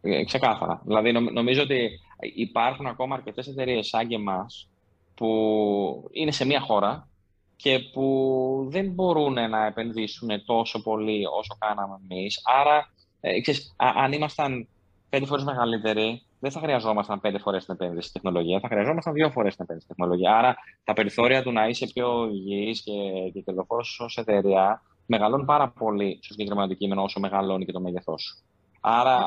Ε, 0.00 0.24
ξεκάθαρα. 0.24 0.82
Δηλαδή, 0.84 1.12
νομίζω 1.12 1.62
ότι 1.62 1.90
υπάρχουν 2.34 2.86
ακόμα 2.86 3.14
αρκετές 3.14 3.46
εταιρείες 3.46 3.86
σαν 3.86 4.08
και 4.08 4.14
εμάς 4.14 4.68
που 5.14 6.08
είναι 6.10 6.30
σε 6.30 6.44
μία 6.44 6.60
χώρα 6.60 7.08
και 7.56 7.78
που 7.92 8.66
δεν 8.70 8.90
μπορούν 8.90 9.32
να 9.32 9.66
επενδύσουν 9.66 10.44
τόσο 10.44 10.82
πολύ 10.82 11.26
όσο 11.26 11.56
κάναμε 11.58 11.98
εμείς. 12.10 12.40
Άρα, 12.44 12.92
ε, 13.20 13.40
ξέρεις, 13.40 13.74
αν 13.76 14.12
ήμασταν 14.12 14.68
πέντε 15.08 15.26
φορές 15.26 15.44
μεγαλύτεροι, 15.44 16.22
δεν 16.40 16.50
θα 16.50 16.60
χρειαζόμασταν 16.60 17.20
πέντε 17.20 17.38
φορές 17.38 17.64
την 17.64 17.74
επένδυση 17.74 18.08
στη 18.08 18.20
τεχνολογία, 18.20 18.60
θα 18.60 18.68
χρειαζόμασταν 18.68 19.12
δύο 19.12 19.30
φορές 19.30 19.54
την 19.54 19.64
επένδυση 19.64 19.86
στη 19.88 19.96
τεχνολογία. 19.96 20.36
Άρα 20.36 20.56
τα 20.84 20.92
περιθώρια 20.92 21.42
του 21.42 21.52
να 21.52 21.68
είσαι 21.68 21.86
πιο 21.86 22.28
υγιής 22.28 22.82
και, 22.82 22.92
και 23.32 23.40
κερδοφόρο 23.40 23.84
ως 23.98 24.16
εταιρεία 24.16 24.82
μεγαλώνουν 25.06 25.46
πάρα 25.46 25.68
πολύ 25.68 26.18
στο 26.22 26.32
συγκεκριμένο 26.32 26.66
αντικείμενο 26.66 27.02
όσο 27.02 27.20
μεγαλώνει 27.20 27.64
και 27.64 27.72
το 27.72 27.80
μέγεθός 27.80 28.22
σου. 28.22 28.36
Άρα 28.80 29.18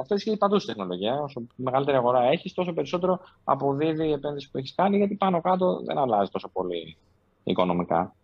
αυτό 0.00 0.14
ισχύει 0.14 0.36
παντού 0.36 0.58
στη 0.58 0.66
τεχνολογία. 0.66 1.20
Όσο 1.20 1.46
μεγαλύτερη 1.54 1.96
αγορά 1.96 2.22
έχεις, 2.22 2.54
τόσο 2.54 2.72
περισσότερο 2.72 3.20
αποδίδει 3.44 4.08
η 4.08 4.12
επένδυση 4.12 4.50
που 4.50 4.58
έχεις 4.58 4.74
κάνει, 4.74 4.96
γιατί 4.96 5.14
πάνω 5.14 5.40
κάτω 5.40 5.80
δεν 5.84 5.98
αλλάζει 5.98 6.30
τόσο 6.30 6.48
πολύ 6.48 6.96
οικονομικά. 7.44 8.14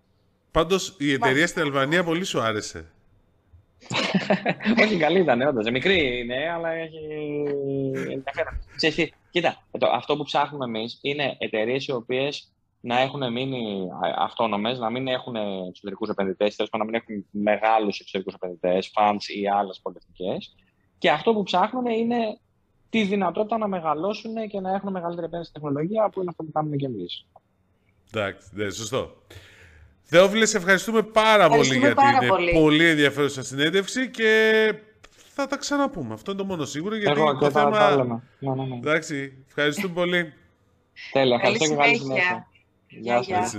Πάντως 0.50 0.96
η 0.98 1.12
εταιρεία 1.12 1.46
στην 1.46 1.62
Αλβανία 1.62 2.04
πολύ 2.04 2.24
σου 2.24 2.40
άρεσε. 2.40 2.90
Όχι, 4.82 4.96
καλή 4.96 5.18
ήταν, 5.18 5.40
όντως. 5.40 5.70
Μικρή 5.70 6.18
είναι, 6.18 6.50
αλλά 6.54 6.70
έχει 6.70 6.98
ενδιαφέρον. 7.94 9.20
κοίτα, 9.30 9.62
αυτό 9.92 10.16
που 10.16 10.22
ψάχνουμε 10.24 10.64
εμείς 10.64 10.98
είναι 11.02 11.36
εταιρείες 11.38 11.86
οι 11.86 11.92
οποίες 11.92 12.52
να 12.80 13.00
έχουν 13.00 13.32
μείνει 13.32 13.88
αυτόνομες, 14.18 14.78
να 14.78 14.90
μην 14.90 15.08
έχουν 15.08 15.36
εξωτερικούς 15.68 16.08
επενδυτές, 16.08 16.56
τέλος 16.56 16.70
να 16.78 16.84
μην 16.84 16.94
έχουν 16.94 17.26
μεγάλους 17.30 18.00
εξωτερικούς 18.00 18.34
επενδυτές, 18.34 18.92
funds 18.96 19.24
ή 19.40 19.48
άλλες 19.48 19.80
πολιτικέ. 19.82 20.36
Και 20.98 21.10
αυτό 21.10 21.32
που 21.32 21.42
ψάχνουν 21.42 21.86
είναι 21.86 22.38
τη 22.90 23.02
δυνατότητα 23.02 23.58
να 23.58 23.68
μεγαλώσουν 23.68 24.48
και 24.48 24.60
να 24.60 24.74
έχουν 24.74 24.92
μεγαλύτερη 24.92 25.26
επένδυση 25.26 25.50
στην 25.50 25.62
τεχνολογία, 25.62 26.08
που 26.08 26.20
είναι 26.20 26.30
αυτό 26.30 26.42
που 26.42 26.52
κάνουμε 26.52 26.76
και 26.76 26.86
εμείς. 26.86 27.26
Εντάξει, 28.14 28.48
ναι, 28.52 28.70
σωστό. 28.70 29.22
Θεόφιλε, 30.02 30.46
σε 30.46 30.56
ευχαριστούμε 30.56 31.02
πάρα 31.02 31.48
πολύ 31.48 31.78
για 31.78 31.94
την 31.94 32.28
πολύ. 32.28 32.52
πολύ 32.52 32.88
ενδιαφέρουσα 32.88 33.42
συνέντευξη 33.42 34.10
και 34.10 34.74
θα 35.34 35.46
τα 35.46 35.56
ξαναπούμε. 35.56 36.14
Αυτό 36.14 36.30
είναι 36.30 36.40
το 36.40 36.46
μόνο 36.46 36.64
σίγουρο. 36.64 36.96
Γιατί 36.96 37.20
Εγώ, 37.20 37.38
το 37.38 37.50
θέμα. 37.50 37.96
Ναι, 38.38 38.54
ναι, 38.54 38.64
ναι. 38.64 38.74
Εντάξει, 38.74 39.44
ευχαριστούμε 39.46 39.94
πολύ. 39.94 40.32
Τέλεια, 41.12 41.34
ευχαριστώ 41.34 41.66
και 41.68 41.74
καλή 41.74 41.96
συνέχεια. 41.96 42.46
Γεια 42.88 43.22
σας. 43.22 43.56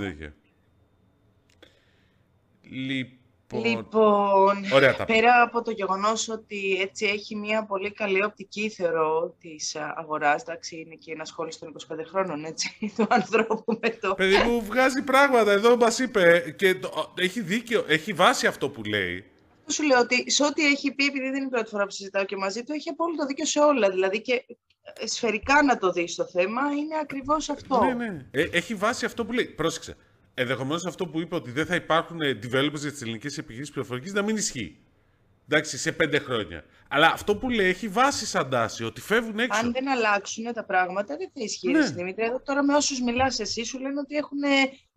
Λοιπόν, 3.52 4.32
Λοιπόν, 4.42 5.06
πέρα 5.06 5.42
από 5.42 5.62
το 5.62 5.70
γεγονός 5.70 6.28
ότι 6.28 6.78
έτσι 6.80 7.06
έχει 7.06 7.36
μια 7.36 7.64
πολύ 7.64 7.92
καλή 7.92 8.24
οπτική, 8.24 8.68
θεωρώ, 8.68 9.34
της 9.40 9.76
αγοράς, 9.96 10.42
εντάξει, 10.42 10.76
είναι 10.76 10.94
και 10.94 11.12
ένας 11.12 11.28
σχόλιος 11.28 11.58
των 11.58 11.74
25 11.88 11.94
χρόνων, 12.08 12.44
έτσι, 12.44 12.76
του 12.96 13.06
ανθρώπου 13.08 13.78
με 13.80 13.90
το... 13.90 14.14
Παιδί 14.14 14.36
μου 14.36 14.62
βγάζει 14.62 15.02
πράγματα, 15.02 15.52
εδώ 15.52 15.76
μας 15.76 15.98
είπε, 15.98 16.54
και 16.58 16.74
το, 16.74 17.12
έχει 17.18 17.40
δίκιο, 17.40 17.84
έχει 17.88 18.12
βάση 18.12 18.46
αυτό 18.46 18.70
που 18.70 18.82
λέει. 18.82 19.24
Σου 19.66 19.82
λέω 19.82 19.98
ότι 19.98 20.30
σε 20.30 20.44
ό,τι 20.44 20.66
έχει 20.66 20.94
πει, 20.94 21.04
επειδή 21.04 21.24
δεν 21.24 21.34
είναι 21.34 21.46
η 21.46 21.50
πρώτη 21.50 21.68
φορά 21.68 21.84
που 21.84 21.90
συζητάω 21.90 22.24
και 22.24 22.36
μαζί 22.36 22.62
του, 22.62 22.72
έχει 22.72 22.88
απόλυτο 22.88 23.26
δίκιο 23.26 23.46
σε 23.46 23.58
όλα. 23.58 23.90
Δηλαδή 23.90 24.20
και 24.20 24.44
ε, 24.82 25.06
σφαιρικά 25.06 25.62
να 25.62 25.78
το 25.78 25.90
δεις 25.90 26.14
το 26.14 26.24
θέμα, 26.24 26.60
είναι 26.70 26.94
ακριβώς 27.02 27.48
αυτό. 27.48 27.84
Ναι, 27.84 27.92
ναι. 27.92 28.26
Ε, 28.30 28.48
έχει 28.52 28.74
βάση 28.74 29.04
αυτό 29.04 29.24
που 29.24 29.32
λέει. 29.32 29.44
Πρόσεξε. 29.44 29.96
Ενδεχομένως 30.34 30.86
αυτό 30.86 31.06
που 31.06 31.20
είπε 31.20 31.34
ότι 31.34 31.50
δεν 31.50 31.66
θα 31.66 31.74
υπάρχουν 31.74 32.18
developers 32.20 32.80
για 32.80 32.90
τις 32.90 33.02
ελληνικές 33.02 33.38
επιχειρήσεις 33.38 33.72
πληροφορικής 33.72 34.12
να 34.12 34.22
μην 34.22 34.36
ισχύει. 34.36 34.78
Εντάξει, 35.48 35.78
σε 35.78 35.92
πέντε 35.92 36.18
χρόνια. 36.18 36.64
Αλλά 36.88 37.06
αυτό 37.06 37.36
που 37.36 37.50
λέει 37.50 37.68
έχει 37.68 37.88
βάση 37.88 38.26
σαν 38.26 38.50
τάση, 38.50 38.84
ότι 38.84 39.00
φεύγουν 39.00 39.38
έξω. 39.38 39.60
Αν 39.60 39.72
δεν 39.72 39.88
αλλάξουν 39.88 40.52
τα 40.52 40.64
πράγματα, 40.64 41.16
δεν 41.16 41.30
θα 41.34 41.40
ισχύει 41.42 41.70
ναι. 41.70 41.86
Δημήτρη. 41.86 42.24
Εδώ 42.24 42.40
τώρα 42.40 42.64
με 42.64 42.74
όσους 42.74 43.00
μιλάς 43.00 43.38
εσύ, 43.38 43.64
σου 43.64 43.78
λένε 43.78 44.00
ότι 44.00 44.16
έχουν 44.16 44.38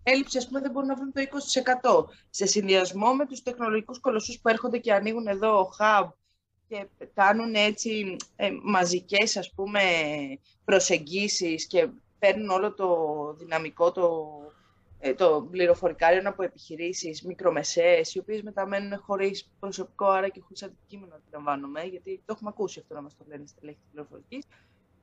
έλλειψη, 0.04 0.38
ας 0.38 0.48
πούμε, 0.48 0.60
δεν 0.60 0.72
μπορούν 0.72 0.88
να 0.88 0.96
βρουν 0.96 1.12
το 1.12 1.22
20%. 1.22 2.06
Σε 2.30 2.46
συνδυασμό 2.46 3.14
με 3.14 3.26
τους 3.26 3.44
τεχνολογικούς 3.44 4.00
κολοσσούς 4.00 4.40
που 4.40 4.50
έρχονται 4.50 4.78
και 4.78 4.94
ανοίγουν 4.94 5.28
εδώ 5.28 5.70
hub 5.80 6.10
και 6.68 6.88
κάνουν 7.14 7.54
έτσι 7.54 8.16
ε, 8.36 8.50
μαζικές, 8.64 9.38
ας 9.38 9.54
πούμε, 9.56 9.82
προσεγγίσεις 10.66 11.68
και 11.68 11.88
παίρνουν 12.20 12.50
όλο 12.50 12.74
το 12.74 12.90
δυναμικό, 13.40 13.92
το, 13.92 14.28
ε, 14.52 14.65
το 15.18 15.48
πληροφορικάριο 15.52 16.22
από 16.26 16.44
επιχειρήσεις 16.44 17.22
μικρομεσαίες, 17.22 18.16
οι 18.16 18.20
οποίες 18.20 18.42
μεταμένουν 18.42 19.00
χωρίς 19.00 19.50
προσωπικό, 19.60 20.06
άρα 20.06 20.30
και 20.30 20.40
χωρίς 20.40 20.64
αντικείμενο, 20.64 21.16
αντιλαμβάνομαι, 21.16 21.82
γιατί 21.84 22.22
το 22.26 22.34
έχουμε 22.36 22.50
ακούσει 22.54 22.80
αυτό 22.80 22.94
να 22.94 23.02
μας 23.02 23.18
το 23.18 23.26
λένε 23.28 23.46
στελέχη 23.48 23.78
της 23.78 23.88
πληροφορικής. 23.92 24.46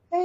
Ε, 0.09 0.17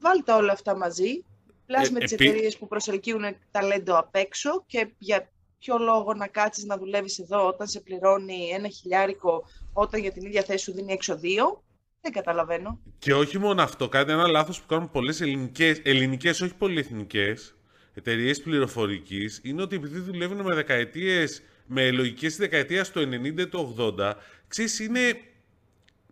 βάλτε 0.00 0.32
όλα 0.32 0.52
αυτά 0.52 0.76
μαζί, 0.76 1.24
πλάς 1.66 1.88
ε, 1.88 1.92
με 1.92 1.98
τις 1.98 2.12
επί... 2.12 2.26
εταιρείες 2.26 2.58
που 2.58 2.68
προσελκύουν 2.68 3.22
ταλέντο 3.50 3.98
απ' 3.98 4.14
έξω 4.14 4.64
και 4.66 4.88
για 4.98 5.28
ποιο 5.58 5.78
λόγο 5.78 6.14
να 6.14 6.26
κάτσεις 6.26 6.64
να 6.64 6.78
δουλεύεις 6.78 7.18
εδώ 7.18 7.46
όταν 7.46 7.66
σε 7.66 7.80
πληρώνει 7.80 8.48
ένα 8.48 8.68
χιλιάρικο, 8.68 9.44
όταν 9.72 10.00
για 10.00 10.12
την 10.12 10.26
ίδια 10.26 10.42
θέση 10.42 10.64
σου 10.64 10.72
δίνει 10.72 10.92
έξω 10.92 11.16
δύο. 11.16 11.62
Δεν 12.00 12.12
καταλαβαίνω. 12.12 12.80
Και 12.98 13.14
όχι 13.14 13.38
μόνο 13.38 13.62
αυτό, 13.62 13.88
κάτι 13.88 14.12
ένα 14.12 14.26
λάθος 14.26 14.60
που 14.60 14.66
κάνουν 14.66 14.90
πολλές 14.90 15.20
ελληνικές, 15.20 15.80
ελληνικές 15.84 16.40
όχι 16.40 16.54
πολυεθνικές, 16.54 17.57
εταιρείες 17.98 18.40
πληροφορικής 18.42 19.40
είναι 19.42 19.62
ότι 19.62 19.76
επειδή 19.76 19.98
δουλεύουν 19.98 20.40
με 20.40 20.54
δεκαετίες, 20.54 21.42
με 21.66 21.90
λογικές 21.90 22.36
δεκαετίας 22.36 22.90
του 22.90 23.00
90 23.00 23.48
του 23.50 23.74
80, 23.98 24.14
ξέρεις 24.48 24.78
είναι, 24.78 25.20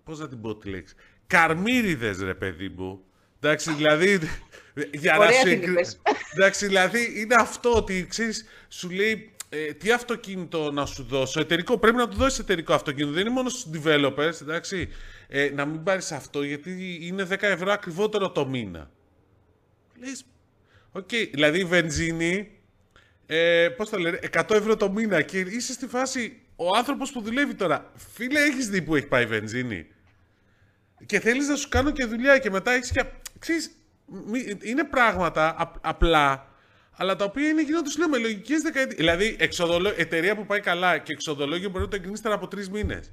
πώς 0.04 0.18
να 0.18 0.28
την 0.28 0.40
πω 0.40 0.56
τη 0.56 0.68
λέξη, 0.68 0.94
καρμύριδες 1.26 2.18
ρε 2.22 2.34
παιδί 2.34 2.68
μου. 2.68 3.00
Εντάξει, 3.40 3.72
δηλαδή, 3.72 4.18
για 4.92 5.16
να 5.16 5.30
σου 5.30 5.98
Εντάξει, 6.34 6.66
δηλαδή 6.66 7.20
είναι 7.20 7.34
αυτό 7.38 7.72
ότι 7.72 8.06
ξέρεις, 8.08 8.44
σου 8.68 8.90
λέει 8.90 9.30
ε, 9.48 9.72
τι 9.72 9.92
αυτοκίνητο 9.92 10.70
να 10.70 10.86
σου 10.86 11.02
δώσω. 11.02 11.40
Εταιρικό, 11.40 11.78
πρέπει 11.78 11.96
να 11.96 12.08
του 12.08 12.16
δώσεις 12.16 12.38
εταιρικό 12.38 12.74
αυτοκίνητο. 12.74 13.12
Δεν 13.12 13.20
είναι 13.20 13.30
μόνο 13.30 13.48
στους 13.48 13.70
developers, 13.72 14.40
εντάξει. 14.40 14.88
Ε, 15.28 15.50
να 15.54 15.64
μην 15.64 15.82
πάρεις 15.82 16.12
αυτό 16.12 16.42
γιατί 16.42 16.98
είναι 17.00 17.26
10 17.30 17.36
ευρώ 17.40 17.72
ακριβότερο 17.72 18.30
το 18.30 18.46
μήνα. 18.46 18.90
Λες. 19.98 20.24
OK, 20.96 21.08
okay. 21.10 21.28
δηλαδή 21.32 21.58
η 21.58 21.64
βενζίνη. 21.64 22.50
Ε, 23.26 23.68
Πώς 23.76 23.90
το 23.90 23.98
λένε, 23.98 24.18
100 24.32 24.50
ευρώ 24.50 24.76
το 24.76 24.90
μήνα 24.90 25.22
και 25.22 25.38
είσαι 25.38 25.72
στη 25.72 25.86
φάση. 25.86 26.40
Ο 26.56 26.76
άνθρωπος 26.76 27.12
που 27.12 27.20
δουλεύει 27.20 27.54
τώρα, 27.54 27.92
φίλε, 28.14 28.40
έχεις 28.40 28.68
δει 28.68 28.82
που 28.82 28.96
έχει 28.96 29.06
πάει 29.06 29.22
η 29.22 29.26
βενζίνη; 29.26 29.86
Και 31.06 31.20
θέλεις 31.20 31.48
να 31.48 31.56
σου 31.56 31.68
κάνω 31.68 31.90
και 31.90 32.04
δουλειά 32.04 32.38
και 32.38 32.50
μετά 32.50 32.70
έχεις 32.70 32.90
και. 32.90 33.04
Ξέρεις, 33.38 33.70
είναι 34.62 34.84
πράγματα 34.84 35.72
απλά 35.80 36.46
αλλά 36.96 37.16
τα 37.16 37.24
οποία 37.24 37.48
είναι 37.48 37.60
εκείνο 37.60 37.82
του 37.82 37.98
λέω 37.98 38.08
με 38.08 38.18
λογικές 38.18 38.62
δεκαετίες. 38.62 38.96
Δηλαδή, 38.96 39.36
εξοδολο... 39.38 39.92
εταιρεία 39.96 40.36
που 40.36 40.46
πάει 40.46 40.60
καλά 40.60 40.98
και 40.98 41.12
εξοδολόγιο 41.12 41.70
μπορεί 41.70 41.84
να 41.84 41.90
το 41.90 41.96
εγκρίνεις 41.96 42.24
από 42.24 42.48
τρεις 42.48 42.70
μήνες. 42.70 43.12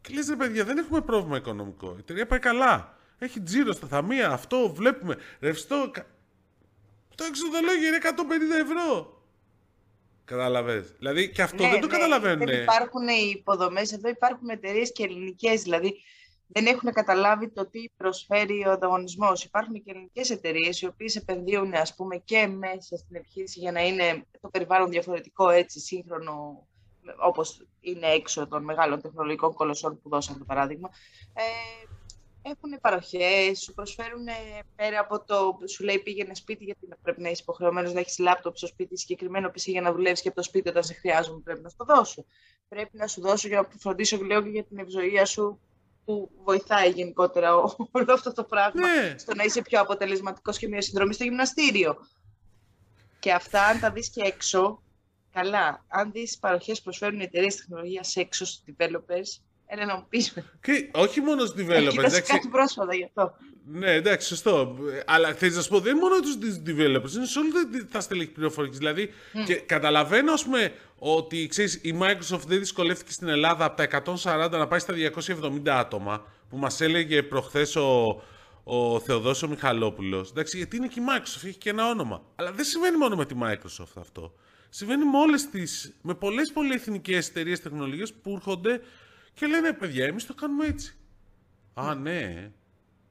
Και 0.00 0.14
λες, 0.14 0.28
ρε 0.28 0.36
παιδιά, 0.36 0.64
δεν 0.64 0.78
έχουμε 0.78 1.00
πρόβλημα 1.00 1.36
οικονομικό. 1.36 1.94
Η 1.96 1.98
εταιρεία 1.98 2.26
πάει 2.26 2.38
καλά. 2.38 2.96
Έχει 3.18 3.40
τζίρο 3.40 3.72
στα 3.72 3.86
θαμεία, 3.86 4.30
αυτό 4.30 4.72
βλέπουμε. 4.74 5.16
Ρευστό. 5.40 5.90
Το 7.20 7.26
εξοδολόγιο 7.26 7.88
είναι 7.88 7.98
150 8.02 8.60
ευρώ. 8.60 9.18
Κατάλαβες. 10.24 10.94
Δηλαδή 10.98 11.30
και 11.30 11.42
αυτό 11.42 11.62
ναι, 11.62 11.70
δεν 11.70 11.80
το 11.80 11.86
ναι, 11.86 11.92
καταλαβαίνουν. 11.92 12.46
Δεν 12.46 12.62
υπάρχουν 12.62 13.08
οι 13.08 13.32
υποδομές. 13.36 13.92
Εδώ 13.92 14.08
υπάρχουν 14.08 14.48
εταιρείες 14.48 14.92
και 14.92 15.02
ελληνικές. 15.02 15.62
Δηλαδή 15.62 15.94
δεν 16.46 16.66
έχουν 16.66 16.92
καταλάβει 16.92 17.48
το 17.48 17.66
τι 17.66 17.88
προσφέρει 17.96 18.66
ο 18.66 18.70
ανταγωνισμός. 18.70 19.44
Υπάρχουν 19.44 19.74
και 19.74 19.90
ελληνικές 19.90 20.30
εταιρείες 20.30 20.80
οι 20.80 20.86
οποίες 20.86 21.16
επενδύουν 21.16 21.74
ας 21.74 21.94
πούμε, 21.94 22.16
και 22.16 22.46
μέσα 22.46 22.96
στην 22.96 23.16
επιχείρηση 23.16 23.60
για 23.60 23.72
να 23.72 23.86
είναι 23.86 24.26
το 24.40 24.48
περιβάλλον 24.48 24.90
διαφορετικό, 24.90 25.48
έτσι 25.48 25.80
σύγχρονο, 25.80 26.66
όπως 27.22 27.66
είναι 27.80 28.06
έξω 28.06 28.46
των 28.46 28.64
μεγάλων 28.64 29.00
τεχνολογικών 29.00 29.54
κολοσσών 29.54 30.00
που 30.02 30.08
δώσαμε 30.08 30.38
το 30.38 30.44
παράδειγμα. 30.44 30.90
Ε, 31.34 31.42
έχουν 32.42 32.80
παροχές, 32.80 33.60
σου 33.60 33.74
προσφέρουν 33.74 34.24
πέρα 34.76 35.00
από 35.00 35.24
το. 35.24 35.58
Σου 35.68 35.84
λέει 35.84 35.98
πήγαινε 35.98 36.34
σπίτι, 36.34 36.64
γιατί 36.64 36.88
πρέπει 37.02 37.20
να 37.20 37.28
είσαι 37.28 37.42
υποχρεωμένος 37.42 37.92
να 37.92 38.00
έχεις 38.00 38.18
λάπτοπ 38.18 38.56
στο 38.56 38.66
σπίτι, 38.66 38.98
συγκεκριμένο 38.98 39.48
PC 39.48 39.62
για 39.64 39.80
να 39.80 39.92
δουλεύεις 39.92 40.20
και 40.20 40.28
από 40.28 40.36
το 40.36 40.42
σπίτι 40.42 40.68
όταν 40.68 40.82
σε 40.82 40.94
χρειάζομαι, 40.94 41.40
πρέπει 41.40 41.60
να 41.60 41.68
σου 41.68 41.76
το 41.76 41.84
δώσω. 41.84 42.24
Πρέπει 42.68 42.96
να 42.96 43.06
σου 43.06 43.20
δώσω 43.20 43.48
για 43.48 43.60
να 43.60 43.68
φροντίσω 43.78 44.16
λέω 44.16 44.42
και 44.42 44.48
για 44.48 44.64
την 44.64 44.78
ευζοία 44.78 45.24
σου 45.24 45.60
που 46.04 46.30
βοηθάει 46.44 46.90
γενικότερα 46.90 47.54
όλο 47.56 48.12
αυτό 48.12 48.32
το 48.32 48.44
πράγμα 48.44 48.86
ναι. 48.86 49.14
στο 49.18 49.34
να 49.34 49.44
είσαι 49.44 49.62
πιο 49.62 49.80
αποτελεσματικός 49.80 50.58
και 50.58 50.68
μια 50.68 50.82
συνδρομή 50.82 51.14
στο 51.14 51.24
γυμναστήριο. 51.24 51.96
Και 53.18 53.32
αυτά, 53.32 53.66
αν 53.66 53.80
τα 53.80 53.90
δεις 53.90 54.10
και 54.10 54.22
έξω, 54.22 54.82
καλά. 55.32 55.84
Αν 55.88 56.12
δεις 56.12 56.38
παροχές 56.38 56.82
προσφέρουν 56.82 57.20
οι 57.20 57.22
εταιρείες 57.22 57.56
τεχνολογίας 57.56 58.16
έξω 58.16 58.44
στους 58.44 58.62
developers, 58.66 59.42
ένα 59.70 59.84
να 59.86 59.96
μου 59.96 60.06
πεις. 60.08 60.34
Και 60.60 60.88
όχι 60.92 61.20
μόνο 61.20 61.44
στους 61.44 61.64
developers. 61.66 62.02
Έχει 62.04 62.22
κάτι 62.22 62.48
πρόσφατα 62.48 62.94
γι' 62.94 63.04
αυτό. 63.04 63.34
Ναι, 63.72 63.92
εντάξει, 63.92 64.28
σωστό. 64.28 64.76
Αλλά 65.06 65.34
θέλει 65.34 65.54
να 65.54 65.62
σου 65.62 65.68
πω, 65.68 65.80
δεν 65.80 65.96
είναι 65.96 66.00
μόνο 66.00 66.20
τους 66.20 66.36
developers, 66.66 67.14
είναι 67.16 67.26
σε 67.26 67.38
όλα 67.38 67.50
τα 67.92 68.00
στελέχη 68.00 68.30
πληροφορικής. 68.30 68.78
Δηλαδή, 68.78 69.10
mm. 69.10 69.44
και 69.46 69.54
καταλαβαίνω, 69.54 70.32
ας 70.32 70.44
πούμε, 70.44 70.72
ότι 70.98 71.46
ξέρεις, 71.46 71.74
η 71.74 71.98
Microsoft 72.00 72.44
δεν 72.46 72.58
δυσκολεύτηκε 72.58 73.12
στην 73.12 73.28
Ελλάδα 73.28 73.64
από 73.64 73.76
τα 73.76 74.02
140 74.46 74.50
να 74.50 74.66
πάει 74.66 74.78
στα 74.78 74.94
270 74.94 75.68
άτομα, 75.68 76.24
που 76.48 76.56
μας 76.56 76.80
έλεγε 76.80 77.22
προχθές 77.22 77.76
ο, 77.76 78.22
ο 78.64 79.00
Θεοδόσιο 79.00 79.48
Μιχαλόπουλος. 79.48 80.30
Εντάξει, 80.30 80.56
γιατί 80.56 80.76
είναι 80.76 80.86
και 80.86 81.00
η 81.00 81.02
Microsoft, 81.08 81.44
έχει 81.44 81.58
και 81.58 81.70
ένα 81.70 81.88
όνομα. 81.88 82.22
Αλλά 82.36 82.52
δεν 82.52 82.64
συμβαίνει 82.64 82.96
μόνο 82.96 83.16
με 83.16 83.26
τη 83.26 83.34
Microsoft 83.42 84.00
αυτό. 84.00 84.34
Συμβαίνει 84.68 85.04
με 85.04 85.18
όλες 85.18 85.48
τι. 85.48 85.62
με 86.02 86.14
πολλές 86.14 86.52
πολυεθνικές 86.52 87.28
εταιρείες 87.28 87.60
τεχνολογίας 87.60 88.12
που 88.12 88.30
έρχονται 88.30 88.80
και 89.34 89.46
λένε, 89.46 89.72
παιδιά, 89.72 90.06
εμείς 90.06 90.26
το 90.26 90.34
κάνουμε 90.34 90.66
έτσι. 90.66 90.94
Α, 91.74 91.94
ναι. 91.94 92.50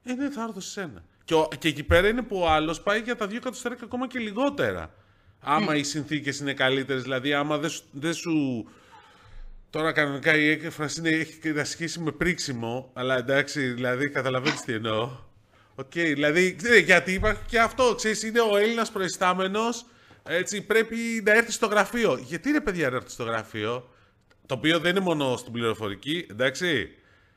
Ε, 0.03 0.13
ναι, 0.13 0.29
θα 0.29 0.43
έρθω 0.43 0.59
σε 0.59 0.69
σένα. 0.69 1.03
Και, 1.23 1.35
και 1.57 1.67
εκεί 1.67 1.83
πέρα 1.83 2.07
είναι 2.07 2.21
που 2.21 2.39
ο 2.39 2.49
άλλος 2.49 2.81
πάει 2.81 3.01
για 3.01 3.15
τα 3.15 3.27
δύο 3.27 3.37
εκατοστάρικα 3.37 3.79
και 3.79 3.85
ακόμα 3.85 4.07
και 4.07 4.19
λιγότερα. 4.19 4.93
Άμα 5.39 5.75
οι 5.75 5.83
συνθήκες 5.83 6.39
είναι 6.39 6.53
καλύτερες, 6.53 7.01
δηλαδή 7.03 7.33
άμα 7.33 7.57
δεν 7.57 7.69
σου, 7.69 7.83
δεν 7.91 8.13
σου. 8.13 8.65
Τώρα 9.69 9.91
κανονικά 9.91 10.35
η 10.35 10.49
έκφραση 10.49 10.99
είναι, 10.99 11.09
έχει 11.09 11.51
να 11.51 11.63
σχέση 11.63 11.99
με 11.99 12.11
πρίξιμο, 12.11 12.91
αλλά 12.93 13.17
εντάξει, 13.17 13.73
δηλαδή 13.73 14.09
καταλαβαίνεις 14.09 14.61
τι 14.61 14.73
εννοώ. 14.73 15.27
OK, 15.75 15.85
okay, 15.85 16.11
δηλαδή, 16.13 16.57
γιατί 16.85 17.13
υπάρχει 17.13 17.41
και 17.47 17.59
αυτό, 17.59 17.95
ξέρεις, 17.95 18.23
είναι 18.23 18.41
ο 18.41 18.57
Έλληνας 18.57 18.91
προϊστάμενος, 18.91 19.85
έτσι, 20.23 20.61
πρέπει 20.61 20.95
να 21.25 21.31
έρθει 21.31 21.51
στο 21.51 21.67
γραφείο. 21.67 22.17
Γιατί 22.17 22.49
είναι 22.49 22.61
παιδιά 22.61 22.89
να 22.89 22.95
έρθει 22.95 23.09
στο 23.09 23.23
γραφείο, 23.23 23.89
το 24.49 24.55
οποίο 24.55 24.79
δεν 24.79 24.91
είναι 24.91 24.99
μόνο 24.99 25.37
στην 25.37 25.51
πληροφορική, 25.51 26.25
εντάξει. 26.29 26.89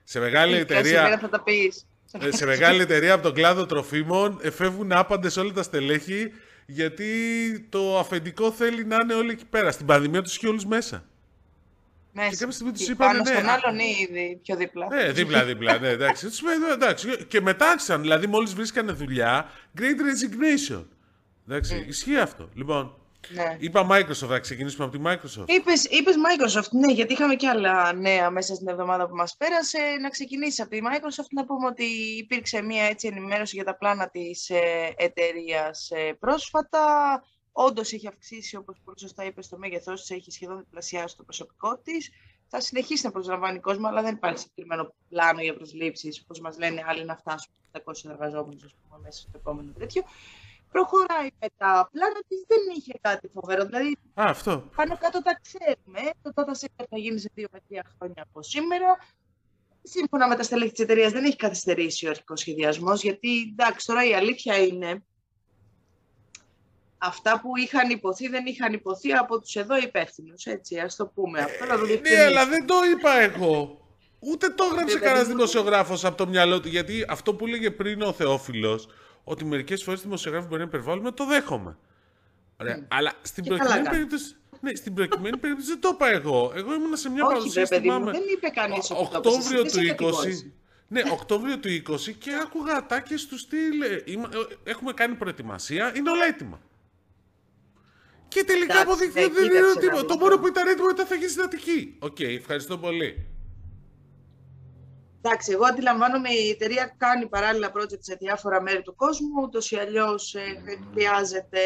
Σε 0.05 0.21
μεγάλη 0.21 0.57
εταιρεία. 0.57 1.19
θα 1.21 1.29
τα 1.29 1.43
πεις. 1.43 1.87
Ε, 2.21 2.31
σε 2.31 2.47
μεγάλη 2.47 2.81
εταιρεία 2.81 3.13
από 3.13 3.23
τον 3.23 3.35
κλάδο 3.35 3.67
τροφίμων 3.67 4.41
φεύγουν 4.53 4.93
άπαντες 4.93 5.37
όλα 5.37 5.53
τα 5.53 5.63
στελέχη 5.63 6.33
γιατί 6.67 7.07
το 7.69 7.99
αφεντικό 7.99 8.53
θέλει 8.53 8.85
να 8.85 8.97
είναι 9.03 9.15
όλοι 9.15 9.31
εκεί 9.31 9.45
πέρα. 9.45 9.71
Στην 9.71 9.87
πανδημία 9.87 10.23
τους 10.23 10.37
είχε 10.37 10.49
όλους 10.49 10.65
μέσα. 10.65 11.05
Μέσα. 12.13 12.29
Και 12.29 12.37
κάποια 12.37 12.53
στιγμή 12.53 12.73
τους 12.73 12.89
είπαν. 12.89 13.17
Ναι, 13.17 13.25
στον 13.25 13.49
άλλον 13.49 13.79
ήδη 13.79 14.41
πιο 14.43 14.57
δίπλα. 14.57 14.87
Ναι, 14.87 15.13
δίπλα-δίπλα. 15.13 15.79
Ναι, 15.79 15.89
εντάξει. 15.89 16.27
Τους 16.27 16.41
εντάξει. 16.73 17.25
Και 17.29 17.41
μετάξαν, 17.41 18.01
δηλαδή 18.01 18.27
μόλις 18.27 18.55
βρίσκανε 18.55 18.93
δουλειά, 18.93 19.51
great 19.79 19.81
resignation. 19.83 20.85
Εντάξει, 21.49 21.83
mm. 21.85 21.89
ισχύει 21.89 22.17
αυτό. 22.17 22.49
Λοιπόν, 22.55 22.97
ναι. 23.29 23.57
Είπα 23.59 23.87
Microsoft, 23.91 24.29
θα 24.29 24.39
ξεκινήσουμε 24.39 24.85
από 24.85 24.97
τη 24.97 25.03
Microsoft. 25.07 25.49
Είπες, 25.49 25.85
είπες 25.85 26.15
Microsoft, 26.17 26.71
ναι, 26.71 26.93
γιατί 26.93 27.13
είχαμε 27.13 27.35
και 27.35 27.49
άλλα 27.49 27.93
νέα 27.93 28.31
μέσα 28.31 28.55
στην 28.55 28.69
εβδομάδα 28.69 29.09
που 29.09 29.15
μας 29.15 29.37
πέρασε. 29.37 29.79
Να 30.01 30.09
ξεκινήσει 30.09 30.63
από 30.63 30.71
τη 30.71 30.79
Microsoft, 30.83 31.29
να 31.31 31.45
πούμε 31.45 31.67
ότι 31.67 31.85
υπήρξε 32.19 32.63
μια 32.63 32.85
έτσι 32.85 33.07
ενημέρωση 33.07 33.57
για 33.57 33.65
τα 33.65 33.77
πλάνα 33.77 34.09
της 34.09 34.51
ε, 34.51 34.95
εταιρείας 34.97 35.91
ε, 35.91 36.13
πρόσφατα. 36.13 36.81
Όντως 37.53 37.93
έχει 37.93 38.07
αυξήσει, 38.07 38.57
όπως 38.57 38.81
πολύ 38.85 38.99
σωστά 39.01 39.25
είπες, 39.25 39.49
το 39.49 39.59
μέγεθός 39.59 40.01
της, 40.01 40.11
έχει 40.11 40.31
σχεδόν 40.31 40.59
διπλασιάσει 40.59 41.17
το 41.17 41.23
προσωπικό 41.23 41.79
της. 41.79 42.11
Θα 42.49 42.61
συνεχίσει 42.61 43.05
να 43.05 43.13
προσλαμβάνει 43.13 43.59
κόσμο, 43.59 43.89
αλλά 43.89 44.03
δεν 44.03 44.15
υπάρχει 44.15 44.39
συγκεκριμένο 44.39 44.95
πλάνο 45.09 45.41
για 45.41 45.55
προσλήψεις, 45.55 46.21
όπως 46.23 46.41
μας 46.41 46.59
λένε 46.59 46.85
άλλοι, 46.87 47.05
να 47.05 47.17
φτάσουν 47.17 47.53
700 47.73 48.11
εργαζόμενους, 48.11 48.75
μέσα 49.03 49.21
στο 49.21 49.31
επόμενο 49.35 49.73
τέτοιο 49.79 50.03
προχωράει 50.73 51.29
μετά. 51.41 51.89
Πλάνα 51.93 52.21
τη 52.29 52.37
δεν 52.47 52.63
είχε 52.77 52.93
κάτι 53.01 53.29
φοβερό. 53.35 53.65
Δηλαδή, 53.65 53.97
Α, 54.15 54.25
αυτό. 54.29 54.71
πάνω 54.77 54.97
κάτω 54.99 55.23
τα 55.23 55.41
ξέρουμε. 55.43 56.11
Το 56.23 56.33
data 56.35 56.55
center 56.61 56.85
θα 56.91 56.99
γίνει 56.99 57.19
σε 57.19 57.31
δύο 57.35 57.49
με 57.53 57.59
τρία 57.69 57.85
χρόνια 57.99 58.23
από 58.29 58.43
σήμερα. 58.43 58.99
Σύμφωνα 59.83 60.29
με 60.29 60.37
τα 60.37 60.43
στελέχη 60.43 60.71
της 60.71 60.85
εταιρείας, 60.85 61.13
δεν 61.13 61.25
έχει 61.25 61.37
καθυστερήσει 61.37 62.07
ο 62.07 62.11
αρχικός 62.11 62.41
σχεδιασμός, 62.41 63.03
γιατί 63.03 63.29
εντάξει, 63.59 63.87
τώρα 63.87 64.05
η 64.05 64.15
αλήθεια 64.15 64.59
είναι 64.59 65.03
αυτά 66.99 67.41
που 67.41 67.57
είχαν 67.57 67.91
υποθεί 67.91 68.29
δεν 68.29 68.47
είχαν 68.47 68.73
υποθεί 68.73 69.13
από 69.13 69.41
τους 69.41 69.57
εδώ 69.57 69.79
υπεύθυνους. 69.79 70.45
Έτσι, 70.45 70.79
ας 70.79 70.97
το 70.97 71.07
πούμε. 71.07 71.41
αυτό. 71.41 71.67
Να 71.67 71.79
το 71.79 71.87
ναι, 71.87 72.23
αλλά 72.23 72.47
δεν 72.47 72.67
το 72.67 72.75
είπα 72.93 73.19
εγώ. 73.19 73.77
Ούτε 74.19 74.49
το 74.49 74.65
έγραψε 74.73 74.99
κανένας 74.99 75.27
δημοσιογράφος 75.27 76.05
από 76.05 76.17
το 76.17 76.27
μυαλό 76.27 76.61
του. 76.61 76.69
Γιατί 76.69 77.05
αυτό 77.09 77.35
που 77.35 77.47
έλεγε 77.47 77.71
πριν 77.71 78.03
ο 78.03 78.13
Θεόφιλος, 78.13 78.89
ότι 79.25 79.45
μερικές 79.45 79.83
φορές 79.83 80.01
οι 80.01 80.03
δημοσιογράφοι 80.03 80.47
μπορεί 80.47 80.61
να 80.61 80.67
υπερβάλλουν, 80.67 81.15
το 81.15 81.27
δέχομαι. 81.27 81.77
Ωραία. 82.61 82.79
Mm. 82.79 82.87
Αλλά 82.89 83.13
στην 83.23 83.45
προκειμένη 83.45 83.89
περίπτωση. 83.89 84.37
Ναι, 84.61 84.75
στην 84.75 84.95
προκειμένη 84.95 85.37
περίπτωση 85.37 85.69
δεν 85.69 85.81
το 85.81 85.91
είπα 85.93 86.09
εγώ. 86.09 86.53
Εγώ 86.55 86.75
ήμουν 86.75 86.97
σε 86.97 87.11
μια 87.11 87.25
παρουσίαση. 87.25 87.75
Όχι, 87.75 87.83
παιδί 87.83 87.91
μου, 87.91 88.05
δεν 88.05 88.23
είπε 88.33 88.49
κανείς 88.49 88.91
Οκτώβριο 88.91 89.63
του 89.63 89.79
20. 89.99 90.53
Ναι, 90.89 91.03
Οκτώβριο 91.13 91.59
του 91.59 91.69
20 91.69 92.13
και 92.19 92.31
άκουγα 92.43 92.77
ατάκες 92.77 93.27
του 93.27 93.39
στυλ. 93.39 93.83
Ε, 93.83 94.05
έχουμε 94.65 94.93
κάνει 94.93 95.15
προετοιμασία, 95.15 95.93
είναι 95.97 96.11
όλα 96.11 96.25
έτοιμα. 96.25 96.61
Και 98.29 98.45
τελικά 98.45 98.81
αποδείχθηκε 98.81 99.25
ότι 99.25 99.35
δεν 99.35 99.45
είναι 99.45 99.59
έτοιμο. 99.77 100.05
Το 100.05 100.17
μόνο 100.17 100.39
που 100.39 100.47
ήταν 100.47 100.67
έτοιμο 100.69 100.89
ήταν 100.89 101.07
θα 101.07 101.15
γίνεις 101.15 101.33
συντατική. 101.33 101.97
Οκ, 101.99 102.21
ευχαριστώ 102.21 102.79
πολύ. 102.79 103.27
Εντάξει, 105.25 105.53
εγώ 105.53 105.65
αντιλαμβάνομαι 105.65 106.31
η 106.31 106.49
εταιρεία 106.49 106.95
κάνει 106.99 107.29
παράλληλα 107.29 107.73
project 107.77 108.01
σε 108.01 108.15
διάφορα 108.15 108.63
μέρη 108.63 108.83
του 108.83 108.95
κόσμου. 108.95 109.43
Ούτως 109.43 109.71
ή 109.71 109.77
αλλιώς 109.77 110.35
ε, 110.35 110.41
χρειάζεται 110.93 111.61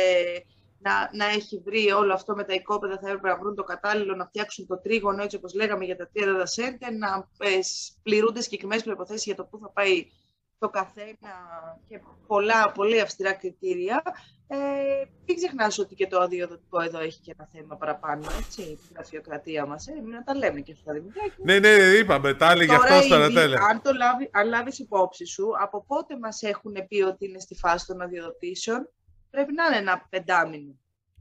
να, 0.79 1.11
να 1.13 1.25
έχει 1.25 1.63
βρει 1.65 1.91
όλο 1.91 2.13
αυτό 2.13 2.35
με 2.35 2.45
τα 2.45 2.55
οικόπεδα, 2.55 2.99
θα 2.99 3.09
έπρεπε 3.09 3.29
να 3.29 3.39
βρουν 3.39 3.55
το 3.55 3.63
κατάλληλο, 3.63 4.15
να 4.15 4.27
φτιάξουν 4.27 4.67
το 4.67 4.81
τρίγωνο, 4.81 5.23
έτσι 5.23 5.37
όπως 5.37 5.55
λέγαμε 5.55 5.85
για 5.85 5.97
τα 5.97 6.09
τρία 6.13 6.27
data 6.27 6.63
center, 6.63 6.93
να 6.99 7.29
ε, 7.39 7.59
πληρούνται 8.03 8.41
συγκεκριμένες 8.41 8.85
προϋποθέσεις 8.85 9.22
για 9.25 9.35
το 9.35 9.45
πού 9.45 9.59
θα 9.59 9.71
πάει 9.71 10.07
το 10.59 10.69
καθένα 10.69 11.33
και 11.89 12.01
πολλά, 12.27 12.73
πολύ 12.73 13.01
αυστηρά 13.01 13.33
κριτήρια. 13.33 14.03
Ε, 14.49 14.57
μην 15.27 15.37
ξεχνάς 15.37 15.79
ότι 15.79 15.95
και 15.95 16.07
το 16.07 16.21
αδειοδοτικό 16.21 16.81
εδώ 16.81 16.99
έχει 16.99 17.21
και 17.21 17.35
ένα 17.39 17.49
θέμα 17.53 17.77
παραπάνω, 17.77 18.27
έτσι, 18.39 18.63
η 18.63 18.79
γραφειοκρατία 18.95 19.67
μας. 19.67 19.87
Ε, 19.87 19.93
να 19.93 20.23
τα 20.25 20.35
λέμε 20.35 20.61
και 20.61 20.73
αυτά, 20.73 20.93
Δημητράκη. 20.93 21.43
Ναι, 21.45 21.59
ναι, 21.59 21.69
είπαμε, 21.69 22.35
τα 22.35 22.51
έλεγε 22.51 22.75
αυτός 22.75 23.07
τώρα 23.07 23.31
τέλεια. 23.31 23.61
Αν 23.71 23.83
το 23.83 23.93
λάβει, 23.93 24.29
αν 24.33 24.49
λάβεις 24.49 24.79
υπόψη 24.79 25.25
σου, 25.27 25.51
από 25.61 25.85
πότε 25.87 26.19
μας 26.19 26.43
έχουν 26.43 26.73
πει 26.89 27.03
ότι 27.03 27.29
είναι 27.29 27.39
στη 27.39 27.55
φάση 27.55 27.87
των 27.87 28.01
αδειοδοτήσεων, 28.01 28.89
πρέπει 29.31 29.53
να 29.53 29.67
είναι 29.67 29.77
ένα 29.77 30.07
πεντάμινο. 30.11 30.75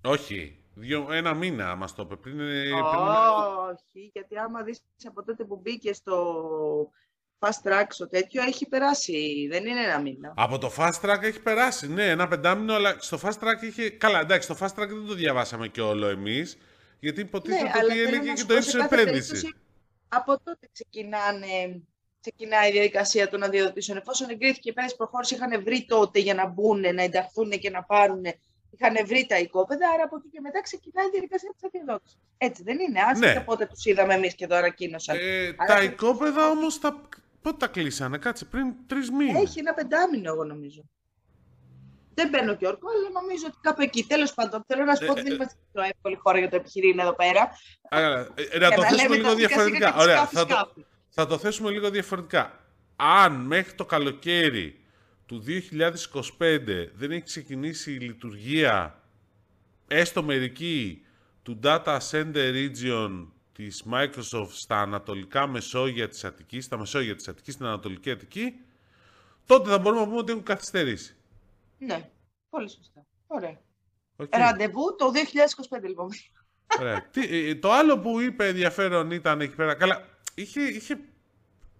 Όχι. 0.03 0.59
Δύο, 0.77 1.07
ένα 1.11 1.33
μήνα 1.33 1.75
μας 1.75 1.95
το 1.95 2.01
είπε. 2.01 2.15
Πριν, 2.15 2.39
Όχι, 3.69 4.09
γιατί 4.13 4.37
άμα 4.37 4.63
δεις 4.63 4.81
από 5.07 5.23
τότε 5.23 5.43
που 5.43 5.59
μπήκε 5.63 5.93
στο 5.93 6.89
fast 7.39 7.69
track 7.69 7.85
στο 7.89 8.07
τέτοιο, 8.07 8.43
έχει 8.43 8.67
περάσει. 8.67 9.47
Δεν 9.51 9.65
είναι 9.65 9.81
ένα 9.81 9.99
μήνα. 9.99 10.33
Από 10.35 10.57
το 10.57 10.71
fast 10.77 11.01
track 11.01 11.21
έχει 11.21 11.41
περάσει. 11.41 11.87
Ναι, 11.87 12.09
ένα 12.09 12.27
πεντάμινο, 12.27 12.73
αλλά 12.73 12.95
στο 12.99 13.19
fast 13.23 13.39
track 13.39 13.61
είχε. 13.61 13.89
Καλά, 13.89 14.19
εντάξει, 14.19 14.53
στο 14.53 14.65
fast 14.65 14.81
track 14.81 14.87
δεν 14.87 15.05
το 15.07 15.13
διαβάσαμε 15.13 15.67
και 15.67 15.81
όλο 15.81 16.07
εμείς, 16.07 16.57
Γιατί 16.99 17.21
υποτίθεται 17.21 17.63
ναι, 17.63 17.83
ότι 17.83 18.01
έλεγε 18.01 18.33
και 18.33 18.43
το 18.43 18.55
ύψος 18.55 18.75
επένδυσης. 18.75 19.55
Από 20.07 20.39
τότε 20.43 20.69
ξεκινάνε 20.71 21.81
ξεκινάει 22.25 22.69
η 22.69 22.71
διαδικασία 22.71 23.29
των 23.29 23.43
αδειοδοτήσεων. 23.43 23.97
Εφόσον 23.97 24.29
εγκρίθηκε 24.29 24.69
η 24.69 24.69
επένδυση 24.69 24.95
προχώρηση, 24.95 25.35
είχαν 25.35 25.63
βρει 25.63 25.85
τότε 25.87 26.19
για 26.19 26.33
να 26.33 26.47
μπουν, 26.47 26.79
να 26.79 27.03
ενταχθούν 27.03 27.49
και 27.49 27.69
να 27.69 27.83
πάρουν. 27.83 28.23
Είχαν 28.69 29.05
βρει 29.05 29.25
τα 29.29 29.37
οικόπεδα, 29.39 29.89
άρα 29.93 30.03
από 30.03 30.15
εκεί 30.15 30.27
και 30.31 30.39
μετά 30.41 30.61
ξεκινάει 30.61 31.05
η 31.05 31.09
διαδικασία 31.11 31.49
της 31.53 31.63
αδειοδότησης. 31.63 32.17
Έτσι 32.37 32.63
δεν 32.63 32.79
είναι. 32.79 32.99
Άσχετα 32.99 33.39
ναι. 33.39 33.45
πότε 33.45 33.65
τους 33.65 33.85
είδαμε 33.85 34.13
εμείς 34.13 34.35
και 34.35 34.47
τώρα 34.47 34.59
ανακοίνωσαν. 34.59 35.17
Ε, 35.19 35.53
τα 35.67 35.83
οικόπεδα 35.83 36.49
όμως 36.49 36.79
τα... 36.79 37.09
πότε 37.45 37.57
τα 37.57 37.67
κλείσανε, 37.67 38.17
κάτσε 38.17 38.45
πριν 38.45 38.73
τρεις 38.87 39.11
μήνες. 39.11 39.43
Έχει 39.43 39.59
ένα 39.59 39.73
πεντάμινο, 39.73 40.31
εγώ 40.31 40.43
νομίζω. 40.43 40.81
Δεν 42.13 42.29
μπαίνω 42.29 42.55
και 42.55 42.67
όρκο, 42.67 42.87
αλλά 42.89 43.21
νομίζω 43.21 43.43
ότι 43.47 43.57
κάπου 43.61 43.81
εκεί. 43.81 44.05
Τέλος 44.05 44.33
πάντων, 44.33 44.63
θέλω 44.67 44.83
να 44.83 44.95
σου 44.95 45.05
πω 45.05 45.11
ότι 45.11 45.21
δεν 45.21 45.31
ε, 45.31 45.35
είμαστε 45.35 45.57
πιο 45.71 45.81
εύκολη 45.83 46.15
χώρα 46.15 46.39
για 46.39 46.49
το 46.49 46.55
επιχειρήν 46.55 46.99
εδώ 46.99 47.15
πέρα. 47.15 47.49
Ε, 47.89 48.59
να 48.59 48.71
το 48.71 48.81
θέσουμε 48.81 49.15
λίγο 49.15 49.35
διαφορετικά. 49.35 49.95
Ωραία, 49.95 50.25
θα 50.25 50.45
το, 50.45 50.73
θα 51.09 51.25
το 51.27 51.37
θέσουμε 51.37 51.69
λίγο 51.69 51.89
διαφορετικά. 51.89 52.59
Αν 52.95 53.33
μέχρι 53.33 53.73
το 53.73 53.85
καλοκαίρι 53.85 54.79
του 55.25 55.43
2025 55.47 56.59
δεν 56.93 57.11
έχει 57.11 57.23
ξεκινήσει 57.23 57.93
η 57.93 57.99
λειτουργία 57.99 59.01
έστω 59.87 60.23
μερική 60.23 61.05
του 61.43 61.59
Data 61.63 61.97
Center 62.11 62.53
Region 62.53 63.27
της 63.55 63.83
Microsoft 63.91 64.51
στα 64.51 64.81
ανατολικά 64.81 65.47
Μεσόγεια 65.47 66.07
της 66.07 66.23
Αττικής, 66.23 66.65
στα 66.65 66.77
Μεσόγεια 66.77 67.15
της 67.15 67.27
Αττικής, 67.27 67.53
στην 67.53 67.65
Ανατολική 67.65 68.11
Αττική, 68.11 68.59
τότε 69.45 69.69
θα 69.69 69.79
μπορούμε 69.79 70.01
να 70.01 70.07
πούμε 70.07 70.19
ότι 70.19 70.31
έχουν 70.31 70.43
καθυστερήσει. 70.43 71.15
Ναι, 71.77 72.09
πολύ 72.49 72.69
σωστά. 72.69 73.05
Ωραία. 73.27 73.59
Okay. 74.17 74.27
Ραντεβού 74.29 74.95
το 74.97 75.11
2025 75.77 75.87
λοιπόν. 75.87 76.09
Ωραία. 76.79 77.09
Ε, 77.13 77.55
το 77.55 77.71
άλλο 77.71 77.99
που 77.99 78.19
είπε 78.19 78.47
ενδιαφέρον 78.47 79.11
ήταν 79.11 79.41
εκεί 79.41 79.55
πέρα. 79.55 79.73
Καλά, 79.73 80.07
είχε, 80.35 80.61
είχε 80.61 80.99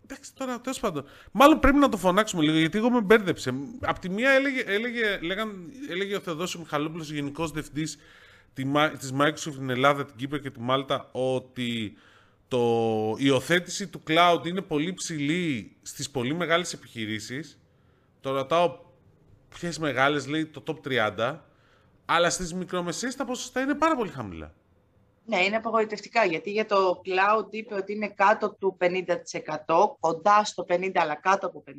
Εντάξει, 0.08 0.34
τώρα 0.34 0.62
τέλος 0.62 0.80
πάντων. 0.80 1.06
Μάλλον 1.32 1.60
πρέπει 1.60 1.78
να 1.78 1.90
το 1.90 1.98
φωνάξουμε 1.98 2.44
λίγο 2.44 2.58
γιατί 2.58 2.78
εγώ 2.78 2.90
με 2.90 3.02
μπέρδεψε. 3.02 3.54
Απ' 3.82 4.00
τη 4.00 4.10
μία 4.10 4.32
έλεγε, 4.32 4.62
έλεγε, 4.62 5.20
λέγαν, 5.22 5.72
έλεγε 5.90 6.16
ο 6.16 6.20
Θεοδόσιο 6.20 6.60
Μιχαλόπουλος, 6.60 7.12
γενικός 7.12 7.52
διευθυντής 7.52 7.98
τη 8.56 9.10
Microsoft 9.20 9.36
στην 9.36 9.70
Ελλάδα, 9.70 10.06
την 10.06 10.16
Κύπρο 10.16 10.38
και 10.38 10.50
τη 10.50 10.60
Μάλτα, 10.60 11.10
ότι 11.12 11.98
το, 12.48 13.16
η 13.18 13.24
υιοθέτηση 13.24 13.88
του 13.88 14.04
cloud 14.08 14.42
είναι 14.46 14.62
πολύ 14.62 14.94
ψηλή 14.94 15.78
στις 15.82 16.10
πολύ 16.10 16.34
μεγάλες 16.34 16.74
επιχειρήσεις. 16.74 17.60
Το 18.22 18.32
ρωτάω 18.32 18.80
ποιες 19.60 19.80
μεγάλες, 19.80 20.28
λέει 20.28 20.46
το 20.46 20.64
top 20.68 20.92
30, 21.18 21.40
αλλά 22.06 22.30
στις 22.30 22.54
μικρομεσαίες 22.54 23.16
τα 23.16 23.26
ποσοστά 23.26 23.62
είναι 23.62 23.76
πάρα 23.76 23.96
πολύ 23.96 24.10
χαμηλά. 24.10 24.54
Ναι, 25.26 25.44
είναι 25.44 25.56
απογοητευτικά, 25.56 26.26
γιατί 26.26 26.52
για 26.52 26.66
το 26.66 27.02
cloud 27.06 27.46
είπε 27.50 27.76
ότι 27.76 27.94
είναι 27.94 28.10
κάτω 28.10 28.56
του 28.60 28.78
50%, 28.80 28.86
κοντά 30.00 30.44
στο 30.44 30.66
50% 30.70 30.92
αλλά 30.94 31.16
κάτω 31.16 31.48
από 31.48 31.64
50% 31.68 31.72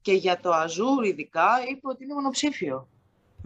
και 0.00 0.12
για 0.12 0.40
το 0.40 0.50
Azure 0.52 1.06
ειδικά 1.06 1.48
είπε 1.70 1.88
ότι 1.88 2.04
είναι 2.04 2.14
μονοψήφιο. 2.14 2.88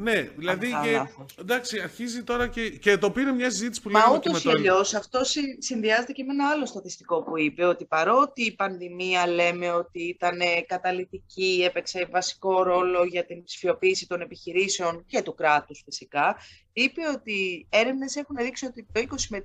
Ναι, 0.01 0.31
δηλαδή 0.37 0.69
και, 0.83 1.07
εντάξει, 1.41 1.81
αρχίζει 1.81 2.23
τώρα 2.23 2.49
και, 2.49 2.71
και 2.71 2.99
το 2.99 3.11
πήρε 3.11 3.33
μια 3.33 3.51
συζήτηση 3.51 3.83
που 3.83 3.91
Μα 3.91 3.99
λέγαμε 3.99 4.19
και 4.19 4.31
με 4.31 4.41
το... 4.41 4.51
αλλιώς 4.51 4.95
αυτό 4.95 5.21
συνδυάζεται 5.59 6.13
και 6.13 6.25
με 6.25 6.33
ένα 6.33 6.49
άλλο 6.49 6.67
στατιστικό 6.67 7.23
που 7.23 7.39
είπε, 7.39 7.65
ότι 7.65 7.85
παρότι 7.85 8.43
η 8.43 8.55
πανδημία 8.55 9.27
λέμε 9.27 9.73
ότι 9.73 10.03
ήταν 10.03 10.39
καταλητική, 10.67 11.63
έπαιξε 11.67 12.09
βασικό 12.11 12.63
ρόλο 12.63 13.05
για 13.05 13.27
την 13.27 13.43
ψηφιοποίηση 13.45 14.07
των 14.07 14.21
επιχειρήσεων 14.21 15.05
και 15.07 15.23
του 15.23 15.35
κράτους 15.35 15.83
φυσικά, 15.85 16.37
είπε 16.73 17.01
ότι 17.15 17.67
έρευνες 17.71 18.17
έχουν 18.17 18.37
δείξει 18.37 18.67
ότι 18.67 18.87
το 18.93 19.01
20 19.01 19.15
με 19.29 19.43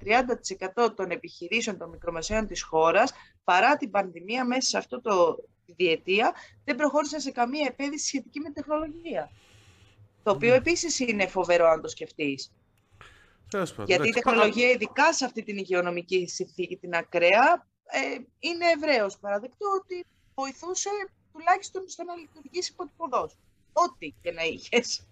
30% 0.86 0.96
των 0.96 1.12
επιχειρήσεων 1.12 1.78
των 1.78 1.90
μικρομεσαίων 1.90 2.48
της 2.48 2.62
χώρας, 2.62 3.14
παρά 3.44 3.78
την 3.78 3.92
πανδημία 3.92 4.46
μέσα 4.46 4.70
σε 4.70 4.78
αυτό 4.78 5.02
το 5.02 5.38
διετία, 5.66 6.34
δεν 6.66 6.76
προχώρησαν 6.76 7.20
σε 7.20 7.32
καμία 7.32 7.66
επένδυση 7.68 8.08
σχετική 8.08 8.40
με 8.40 8.50
τεχνολογία. 8.50 9.32
Το 10.26 10.32
οποίο 10.32 10.54
mm. 10.54 10.58
επίσης 10.58 11.00
είναι 11.00 11.28
φοβερό 11.28 11.68
αν 11.68 11.82
το 11.82 11.88
σκεφτείς. 11.88 12.52
Γιατί 13.86 14.08
η 14.08 14.12
τεχνολογία, 14.12 14.70
ειδικά 14.70 15.14
σε 15.14 15.26
αυτή 15.26 15.44
την 15.44 15.58
υγειονομική 15.58 16.28
συνθήκη, 16.28 16.76
την 16.76 16.96
ακραία, 16.96 17.68
ε, 17.86 18.00
είναι 18.40 18.66
ευρέως 18.76 19.18
παραδεκτό 19.18 19.66
ότι 19.82 20.06
βοηθούσε 20.36 20.90
τουλάχιστον 21.34 21.84
στο 21.88 22.04
να 22.04 22.16
λειτουργήσει 22.16 22.72
υποτυπωδό. 22.72 23.30
Ό,τι 23.74 24.14
και 24.22 24.32
να 24.32 24.44
είχες. 24.44 25.08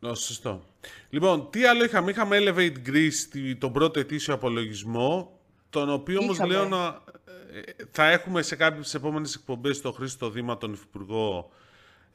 Ναι, 0.00 0.14
σωστό. 0.14 0.64
Λοιπόν, 1.10 1.50
τι 1.50 1.64
άλλο 1.64 1.84
είχαμε; 1.84 2.10
Είχαμε 2.10 2.38
Elevate 2.40 2.88
Greece, 2.88 3.54
τον 3.58 3.72
πρώτο 3.72 4.00
ετήσιο 4.00 4.34
απολογισμό, 4.34 5.40
τον 5.70 5.90
οποίο 5.90 6.18
όμως 6.20 6.38
λέω 6.38 6.68
να. 6.68 7.02
Ε, 7.52 7.84
θα 7.90 8.10
έχουμε 8.10 8.42
σε 8.42 8.56
κάποιες 8.56 8.94
επόμενες 8.94 9.34
εκπομπές 9.34 9.80
το 9.80 9.92
Χρήστο 9.92 10.30
Δήμα, 10.30 10.58
τον 10.58 10.72
Υφυπουργό 10.72 11.50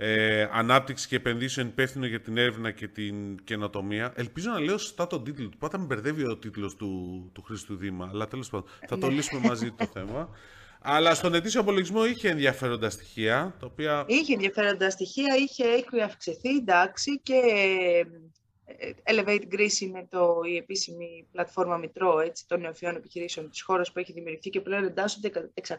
ε, 0.06 0.50
Ανάπτυξη 0.52 1.08
και 1.08 1.16
Επενδύσεων 1.16 1.68
υπεύθυνο 1.68 2.06
για 2.06 2.20
την 2.20 2.38
έρευνα 2.38 2.72
και 2.72 2.88
την 2.88 3.44
καινοτομία. 3.44 4.14
Ελπίζω 4.16 4.50
να 4.52 4.60
λέω 4.60 4.78
σωστά 4.78 5.08
τον 5.08 5.24
τίτλο 5.24 5.50
του. 5.50 5.58
Πάντα 5.58 5.78
με 5.78 5.86
μπερδεύει 5.86 6.26
ο 6.26 6.38
τίτλος 6.38 6.76
του, 6.76 7.30
του 7.34 7.42
Χρήστου 7.42 7.76
Δήμα, 7.76 8.10
αλλά 8.14 8.28
τέλος 8.28 8.50
πάντων 8.50 8.68
θα 8.88 8.98
το 8.98 9.08
ναι. 9.08 9.14
λύσουμε 9.14 9.48
μαζί 9.48 9.72
το 9.72 9.86
θέμα. 9.94 10.30
Αλλά 10.82 11.14
στον 11.14 11.34
ετήσιο 11.34 11.62
απολογισμό 11.62 12.06
είχε 12.06 12.30
ενδιαφέροντα 12.30 12.90
στοιχεία. 12.90 13.56
Τα 13.60 13.66
οποία... 13.66 14.04
Είχε 14.08 14.34
ενδιαφέροντα 14.34 14.90
στοιχεία, 14.90 15.36
είχε, 15.36 15.64
έχει 15.64 16.02
αυξηθεί, 16.02 16.50
εντάξει, 16.50 17.20
και 17.24 17.34
ε, 17.34 18.04
Elevate 19.04 19.48
Greece 19.52 19.80
είναι 19.80 20.08
το, 20.10 20.42
η 20.46 20.58
επίσημη 20.58 21.28
πλατφόρμα 21.32 21.78
Μητρό 21.78 22.20
έτσι, 22.20 22.48
των 22.48 22.60
νεοφιών 22.60 22.96
επιχειρήσεων 22.96 23.50
της 23.50 23.62
χώρας 23.62 23.92
που 23.92 24.00
έχει 24.00 24.14
δημιουργηθεί 24.14 24.50
και 24.50 24.62
πλέον 24.62 24.84
εντάσσονται 24.84 25.52
618 25.68 25.78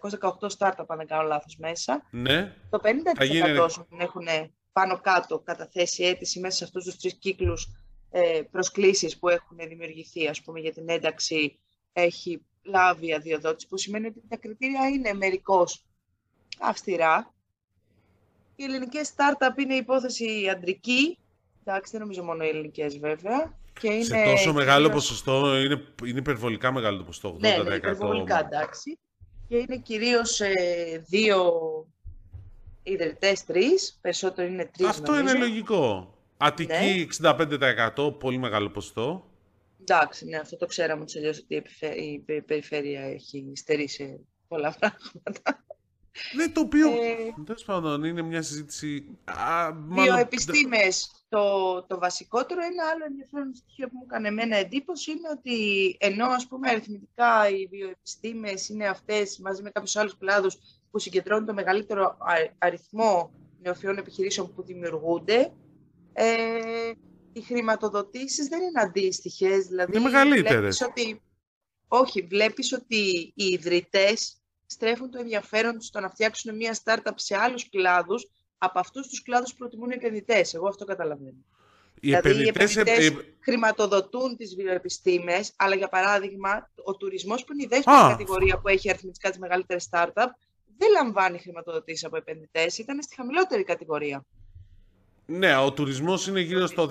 startup, 0.58 0.84
αν 0.86 0.96
δεν 0.96 1.06
κάνω 1.06 1.28
λάθος, 1.28 1.56
μέσα. 1.56 2.06
Ναι. 2.10 2.56
Το 2.70 2.80
50% 2.82 3.84
έχουν 3.98 4.26
πάνω 4.72 5.00
κάτω 5.00 5.38
καταθέσει 5.38 6.04
αίτηση 6.04 6.40
μέσα 6.40 6.56
σε 6.56 6.64
αυτούς 6.64 6.84
τους 6.84 6.96
τρεις 6.96 7.14
κύκλους 7.14 7.68
ε, 8.10 8.42
προσκλήσεις 8.50 9.18
που 9.18 9.28
έχουν 9.28 9.56
δημιουργηθεί, 9.68 10.28
ας 10.28 10.42
πούμε, 10.42 10.60
για 10.60 10.72
την 10.72 10.88
ένταξη 10.88 11.58
έχει 11.92 12.44
λάβει 12.62 13.14
αδειοδότηση, 13.14 13.68
που 13.68 13.76
σημαίνει 13.76 14.06
ότι 14.06 14.22
τα 14.28 14.36
κριτήρια 14.36 14.88
είναι 14.88 15.12
μερικώς 15.12 15.84
αυστηρά. 16.60 17.34
Οι 18.56 18.64
ελληνικές 18.64 19.14
startup 19.16 19.58
είναι 19.58 19.74
υπόθεση 19.74 20.48
αντρική, 20.48 21.18
Εντάξει, 21.64 21.92
δεν 21.92 22.00
νομίζω 22.00 22.22
μόνο 22.22 22.44
οι 22.44 22.48
ελληνικές 22.48 22.98
βέβαια. 22.98 23.54
Και 23.80 23.92
είναι 23.92 24.04
σε 24.04 24.24
τόσο 24.24 24.52
μεγάλο 24.52 24.90
ποσοστό, 24.90 25.56
είναι, 25.58 25.84
είναι 26.06 26.18
υπερβολικά 26.18 26.72
μεγάλο 26.72 26.98
το 26.98 27.04
ποσοστό. 27.04 27.34
80%. 27.34 27.38
Ναι, 27.40 27.48
είναι 27.48 27.74
υπερβολικά 27.74 28.38
εντάξει. 28.38 28.90
Και 28.90 28.98
και 29.48 29.56
είναι 29.56 29.76
κυρίως 29.82 30.40
ε, 30.40 30.52
δύο 31.06 31.52
ιδρυτές, 32.82 33.44
τρεις, 33.44 33.98
περισσότερο 34.00 34.48
είναι 34.48 34.70
τρεις 34.76 34.88
Αυτό 34.88 35.12
νομίζω. 35.12 35.34
είναι 35.34 35.44
λογικό. 35.46 36.14
Αττική 36.36 37.08
65%, 37.22 38.18
πολύ 38.18 38.38
μεγάλο 38.38 38.70
ποσοστό. 38.70 39.30
Εντάξει, 39.80 40.24
ναι, 40.24 40.36
αυτό 40.36 40.56
το 40.56 40.66
ξέραμε 40.66 41.02
ότι 41.02 41.18
αλλιώς 41.18 41.38
ότι 41.38 41.54
η, 41.54 41.56
επιφε- 41.56 41.96
η 41.96 42.22
πε- 42.26 42.44
περιφέρεια 42.44 43.00
έχει 43.00 43.52
στερήσει 43.54 44.26
πολλά 44.48 44.76
πράγματα. 44.78 45.64
Ναι, 46.36 46.48
το 46.48 46.60
οποίο. 46.60 46.88
Ε, 46.88 47.42
Τέλος 47.44 47.64
πάντων, 47.64 48.04
είναι 48.04 48.22
μια 48.22 48.42
συζήτηση. 48.42 49.18
Α, 49.24 49.72
μάλλον- 49.74 50.14
Βιοεπιστήμες, 50.14 51.24
το, 51.28 51.82
το 51.82 51.98
βασικότερο, 51.98 52.60
ένα 52.64 52.84
άλλο 52.94 53.04
ενδιαφέρον 53.04 53.54
στοιχείο 53.54 53.88
που 53.88 53.96
μου 53.96 54.04
έκανε 54.10 54.28
εμένα 54.28 54.56
εντύπωση 54.56 55.10
είναι 55.10 55.28
ότι 55.38 55.56
ενώ 56.00 56.26
ας 56.26 56.46
πούμε 56.46 56.68
αριθμητικά 56.70 57.48
οι 57.48 57.66
βιοεπιστήμες 57.70 58.68
είναι 58.68 58.86
αυτές 58.86 59.38
μαζί 59.38 59.62
με 59.62 59.70
κάποιους 59.70 59.96
άλλους 59.96 60.16
κλάδους 60.18 60.56
που 60.90 60.98
συγκεντρώνουν 60.98 61.46
το 61.46 61.54
μεγαλύτερο 61.54 62.04
α- 62.20 62.54
αριθμό 62.58 63.32
νεοφυών 63.62 63.96
επιχειρήσεων 63.98 64.54
που 64.54 64.62
δημιουργούνται, 64.62 65.52
ε, 66.12 66.36
οι 67.32 67.40
χρηματοδοτήσεις 67.40 68.48
δεν 68.48 68.60
είναι 68.62 68.80
αντίστοιχες. 68.80 69.66
Δηλαδή, 69.66 69.96
Είναι 69.96 70.04
μεγαλύτερες. 70.04 70.58
βλέπεις 70.58 70.80
Ότι, 70.82 71.22
όχι, 71.88 72.22
βλέπεις 72.22 72.72
ότι 72.72 73.32
οι 73.34 73.44
ιδρυτές 73.44 74.38
στρέφουν 74.66 75.10
το 75.10 75.18
ενδιαφέρον 75.18 75.78
τους 75.78 75.86
στο 75.86 76.00
να 76.00 76.08
φτιάξουν 76.08 76.56
μια 76.56 76.78
startup 76.84 77.12
σε 77.14 77.36
άλλους 77.36 77.68
κλάδους 77.68 78.28
από 78.58 78.78
αυτούς 78.78 79.08
τους 79.08 79.22
κλάδους 79.22 79.50
που 79.50 79.56
προτιμούν 79.56 79.90
οι 79.90 79.94
επενδυτές. 79.94 80.54
Εγώ 80.54 80.68
αυτό 80.68 80.84
καταλαβαίνω. 80.84 81.44
οι 82.00 82.00
δηλαδή, 82.00 82.28
οι 82.28 82.48
επενδυτές. 82.48 82.76
επενδυτές 82.76 83.08
ε, 83.08 83.34
χρηματοδοτούν 83.40 84.36
τις 84.36 84.54
βιοεπιστήμες, 84.54 85.52
αλλά 85.56 85.74
για 85.74 85.88
παράδειγμα, 85.88 86.70
ο 86.84 86.96
τουρισμός 86.96 87.44
που 87.44 87.52
είναι 87.52 87.62
η 87.62 87.66
δεύτερη 87.66 87.96
Α. 87.96 88.08
κατηγορία 88.08 88.58
που 88.58 88.68
έχει 88.68 88.90
αριθμητικά 88.90 89.30
τις 89.30 89.38
μεγαλύτερες 89.38 89.88
startup, 89.90 90.26
δεν 90.78 90.90
λαμβάνει 90.92 91.38
χρηματοδοτήσεις 91.38 92.04
από 92.04 92.16
επενδυτές, 92.16 92.78
ήταν 92.78 93.02
στη 93.02 93.14
χαμηλότερη 93.14 93.64
κατηγορία. 93.64 94.24
Ναι, 95.26 95.56
ο 95.56 95.72
τουρισμός 95.72 96.26
είναι 96.26 96.40
γύρω 96.40 96.66
στο 96.66 96.88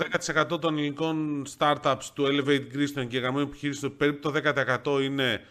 10% 0.52 0.60
των 0.62 0.78
ελληνικών 0.78 1.46
startups 1.58 2.04
του 2.14 2.26
Elevate 2.26 2.76
Greece, 2.76 2.92
των 2.94 3.04
εγγεγραμμένων 3.04 3.48
επιχειρήσεων. 3.48 3.98
Περίπου 3.98 4.32
το 4.32 4.32
10% 4.96 5.02
είναι 5.04 5.42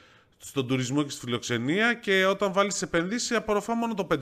στον 0.45 0.67
τουρισμό 0.67 1.03
και 1.03 1.11
στη 1.11 1.21
φιλοξενία 1.25 1.95
και 1.95 2.25
όταν 2.25 2.53
βάλεις 2.53 2.83
επενδύσεις 2.83 3.37
απορροφά 3.37 3.75
μόνο 3.75 3.95
το 3.95 4.07
5,6% 4.11 4.19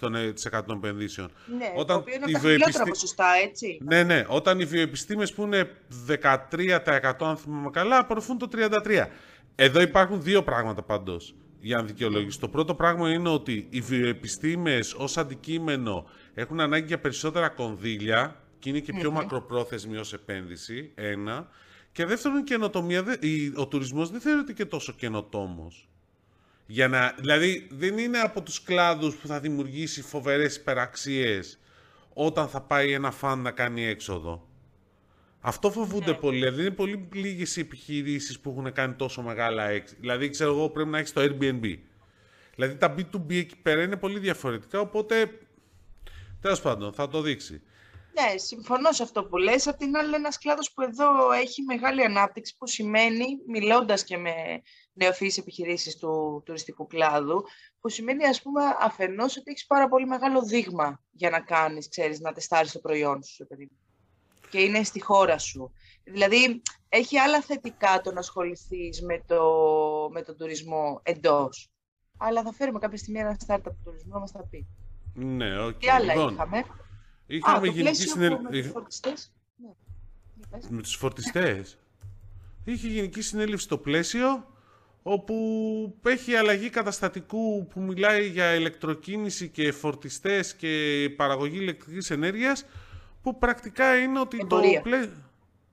των 0.00 0.14
ε, 0.14 0.32
των 0.66 0.76
επενδύσεων. 0.76 1.30
Ναι, 1.58 1.72
Όταν 1.76 1.86
το 1.86 2.02
οποίο 2.02 2.14
είναι 2.14 2.24
η 2.26 2.32
από 2.32 2.32
τα 2.32 2.38
χαμηλότερα 2.38 2.84
βιοεπιστή- 2.84 2.88
ποσοστά, 2.88 3.26
έτσι. 3.48 3.78
Ναι, 3.84 4.02
ναι. 4.02 4.24
Όταν 4.28 4.60
οι 4.60 4.64
βιοεπιστήμες 4.64 5.32
που 5.32 5.42
είναι 5.42 5.70
13% 6.08 7.12
αν 7.20 7.36
θυμάμαι 7.36 7.70
καλά, 7.70 7.98
απορροφούν 7.98 8.38
το 8.38 8.48
33%. 8.52 9.06
Εδώ 9.54 9.80
υπάρχουν 9.80 10.22
δύο 10.22 10.42
πράγματα 10.42 10.82
πάντως 10.82 11.34
για 11.60 11.76
να 11.76 11.82
δικαιολογήσω. 11.82 12.38
Το 12.40 12.48
πρώτο 12.48 12.74
πράγμα 12.74 13.10
είναι 13.10 13.28
ότι 13.28 13.66
οι 13.70 13.80
βιοεπιστήμες 13.80 14.92
ως 14.94 15.16
αντικείμενο 15.16 16.06
έχουν 16.34 16.60
ανάγκη 16.60 16.86
για 16.86 16.98
περισσότερα 16.98 17.48
κονδύλια 17.48 18.36
και 18.58 18.68
είναι 18.68 18.78
και 18.78 18.92
πιο 18.92 19.10
μακροπρόθεσμη 19.10 19.96
ως 19.96 20.12
επένδυση, 20.12 20.92
ένα. 20.94 21.48
Και 21.94 22.04
δεύτερον, 22.04 22.38
η 22.38 22.42
καινοτομία, 22.42 23.02
δεν- 23.02 23.18
η- 23.20 23.52
ο 23.56 23.66
τουρισμός 23.66 24.10
δεν 24.10 24.20
θεωρείται 24.20 24.52
και 24.52 24.64
τόσο 24.64 24.92
καινοτόμος. 24.92 25.88
Για 26.66 26.88
να, 26.88 27.14
δηλαδή, 27.18 27.68
δεν 27.70 27.98
είναι 27.98 28.18
από 28.18 28.42
τους 28.42 28.62
κλάδους 28.62 29.14
που 29.14 29.26
θα 29.26 29.40
δημιουργήσει 29.40 30.02
φοβερές 30.02 30.56
υπεραξίες 30.56 31.58
όταν 32.14 32.48
θα 32.48 32.60
πάει 32.60 32.92
ένα 32.92 33.10
φαν 33.10 33.38
να 33.40 33.50
κάνει 33.50 33.84
έξοδο. 33.84 34.48
Αυτό 35.40 35.70
φοβούνται 35.70 36.10
Ναι. 36.10 36.16
πολύ. 36.16 36.36
Δηλαδή, 36.38 36.60
είναι 36.60 36.70
πολύ 36.70 37.08
λίγες 37.12 37.56
οι 37.56 37.60
επιχειρήσεις 37.60 38.40
που 38.40 38.50
έχουν 38.50 38.72
κάνει 38.72 38.94
τόσο 38.94 39.22
μεγάλα 39.22 39.68
έξοδα. 39.68 40.00
Δηλαδή, 40.00 40.28
ξέρω 40.28 40.50
εγώ, 40.50 40.68
πρέπει 40.70 40.88
να 40.88 40.98
έχεις 40.98 41.12
το 41.12 41.20
Airbnb. 41.20 41.78
Δηλαδή, 42.54 42.76
τα 42.76 42.94
B2B 42.98 43.30
εκεί 43.38 43.56
πέρα 43.62 43.82
είναι 43.82 43.96
πολύ 43.96 44.18
διαφορετικά, 44.18 44.80
οπότε, 44.80 45.38
τέλος 46.40 46.60
πάντων, 46.60 46.92
θα 46.92 47.08
το 47.08 47.20
δείξει. 47.20 47.60
Ναι, 48.16 48.38
συμφωνώ 48.38 48.92
σε 48.92 49.02
αυτό 49.02 49.24
που 49.24 49.36
λες. 49.36 49.66
Απ' 49.66 49.76
την 49.76 49.96
άλλη, 49.96 50.14
ένας 50.14 50.38
κλάδος 50.38 50.72
που 50.72 50.82
εδώ 50.82 51.32
έχει 51.32 51.62
μεγάλη 51.62 52.04
ανάπτυξη, 52.04 52.56
που 52.58 52.66
σημαίνει, 52.66 53.24
μιλώντας 53.46 54.04
και 54.04 54.16
με 54.16 54.32
νεοφυείς 54.92 55.38
επιχειρήσεις 55.38 55.96
του 55.96 56.42
τουριστικού 56.44 56.86
κλάδου, 56.86 57.44
που 57.80 57.88
σημαίνει, 57.88 58.24
ας 58.24 58.42
πούμε, 58.42 58.62
αφενός 58.80 59.36
ότι 59.36 59.50
έχεις 59.50 59.66
πάρα 59.66 59.88
πολύ 59.88 60.06
μεγάλο 60.06 60.42
δείγμα 60.42 61.00
για 61.10 61.30
να 61.30 61.40
κάνεις, 61.40 61.88
ξέρεις, 61.88 62.20
να 62.20 62.32
τεστάρεις 62.32 62.72
το 62.72 62.78
προϊόν 62.78 63.22
σου, 63.22 63.36
ρε 63.38 63.44
παιδί 63.44 63.68
μου. 63.70 63.78
Και 64.50 64.60
είναι 64.60 64.82
στη 64.82 65.02
χώρα 65.02 65.38
σου. 65.38 65.72
Δηλαδή, 66.04 66.62
έχει 66.88 67.18
άλλα 67.18 67.40
θετικά 67.40 68.00
το 68.00 68.12
να 68.12 68.18
ασχοληθείς 68.18 69.02
με, 69.02 69.22
το, 69.26 69.44
με 70.12 70.22
τον 70.22 70.36
τουρισμό 70.36 71.00
εντός. 71.02 71.68
Αλλά 72.18 72.42
θα 72.42 72.52
φέρουμε 72.52 72.78
κάποια 72.78 72.98
στιγμή 72.98 73.20
ένα 73.20 73.36
startup 73.46 73.60
του 73.62 73.80
τουρισμού 73.84 74.12
να 74.12 74.18
μας 74.18 74.32
τα 74.32 74.46
πει. 74.50 74.66
Ναι, 75.14 75.64
οκ. 75.64 75.78
Τι 75.78 75.88
άλλα 75.88 76.14
Λοιπόν, 76.14 76.34
είχαμε; 76.34 76.64
Είχαμε 77.26 77.56
Α, 77.56 77.60
το 77.60 77.66
γενική 77.66 77.82
πλαίσιο 77.82 78.10
συνέλ- 78.10 78.34
που 78.36 78.42
με 78.42 78.50
τους 78.50 78.70
φορτιστές. 78.70 79.32
Ναι. 79.56 79.68
Για 80.36 80.46
πες. 80.50 80.68
με 80.68 80.82
τους 80.82 80.94
φορτιστές. 80.96 81.78
Είχε 82.64 82.88
γενική 82.88 83.20
συνέλευση 83.20 83.64
στο 83.64 83.78
πλαίσιο, 83.78 84.46
όπου 85.02 85.34
έχει 86.04 86.34
αλλαγή 86.34 86.70
καταστατικού 86.70 87.66
που 87.66 87.80
μιλάει 87.80 88.28
για 88.28 88.54
ηλεκτροκίνηση 88.54 89.48
και 89.48 89.72
φορτιστές 89.72 90.54
και 90.54 91.10
παραγωγή 91.16 91.56
ηλεκτρικής 91.58 92.10
ενέργειας, 92.10 92.64
που 93.22 93.38
πρακτικά 93.38 93.96
είναι 93.96 94.20
ότι 94.20 94.38
Εμπορία. 94.40 94.76
το 94.76 94.80
πλαίσιο... 94.82 95.10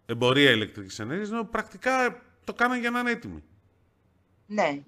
Εμπορία 0.06 0.52
ηλεκτρικής 0.52 1.00
ενέργειας, 1.00 1.30
ενώ 1.30 1.44
πρακτικά 1.44 2.22
το 2.44 2.54
κάναν 2.54 2.80
για 2.80 2.90
να 2.90 3.00
είναι 3.00 3.12
έτοιμοι. 3.12 3.44
Ναι. 4.48 4.84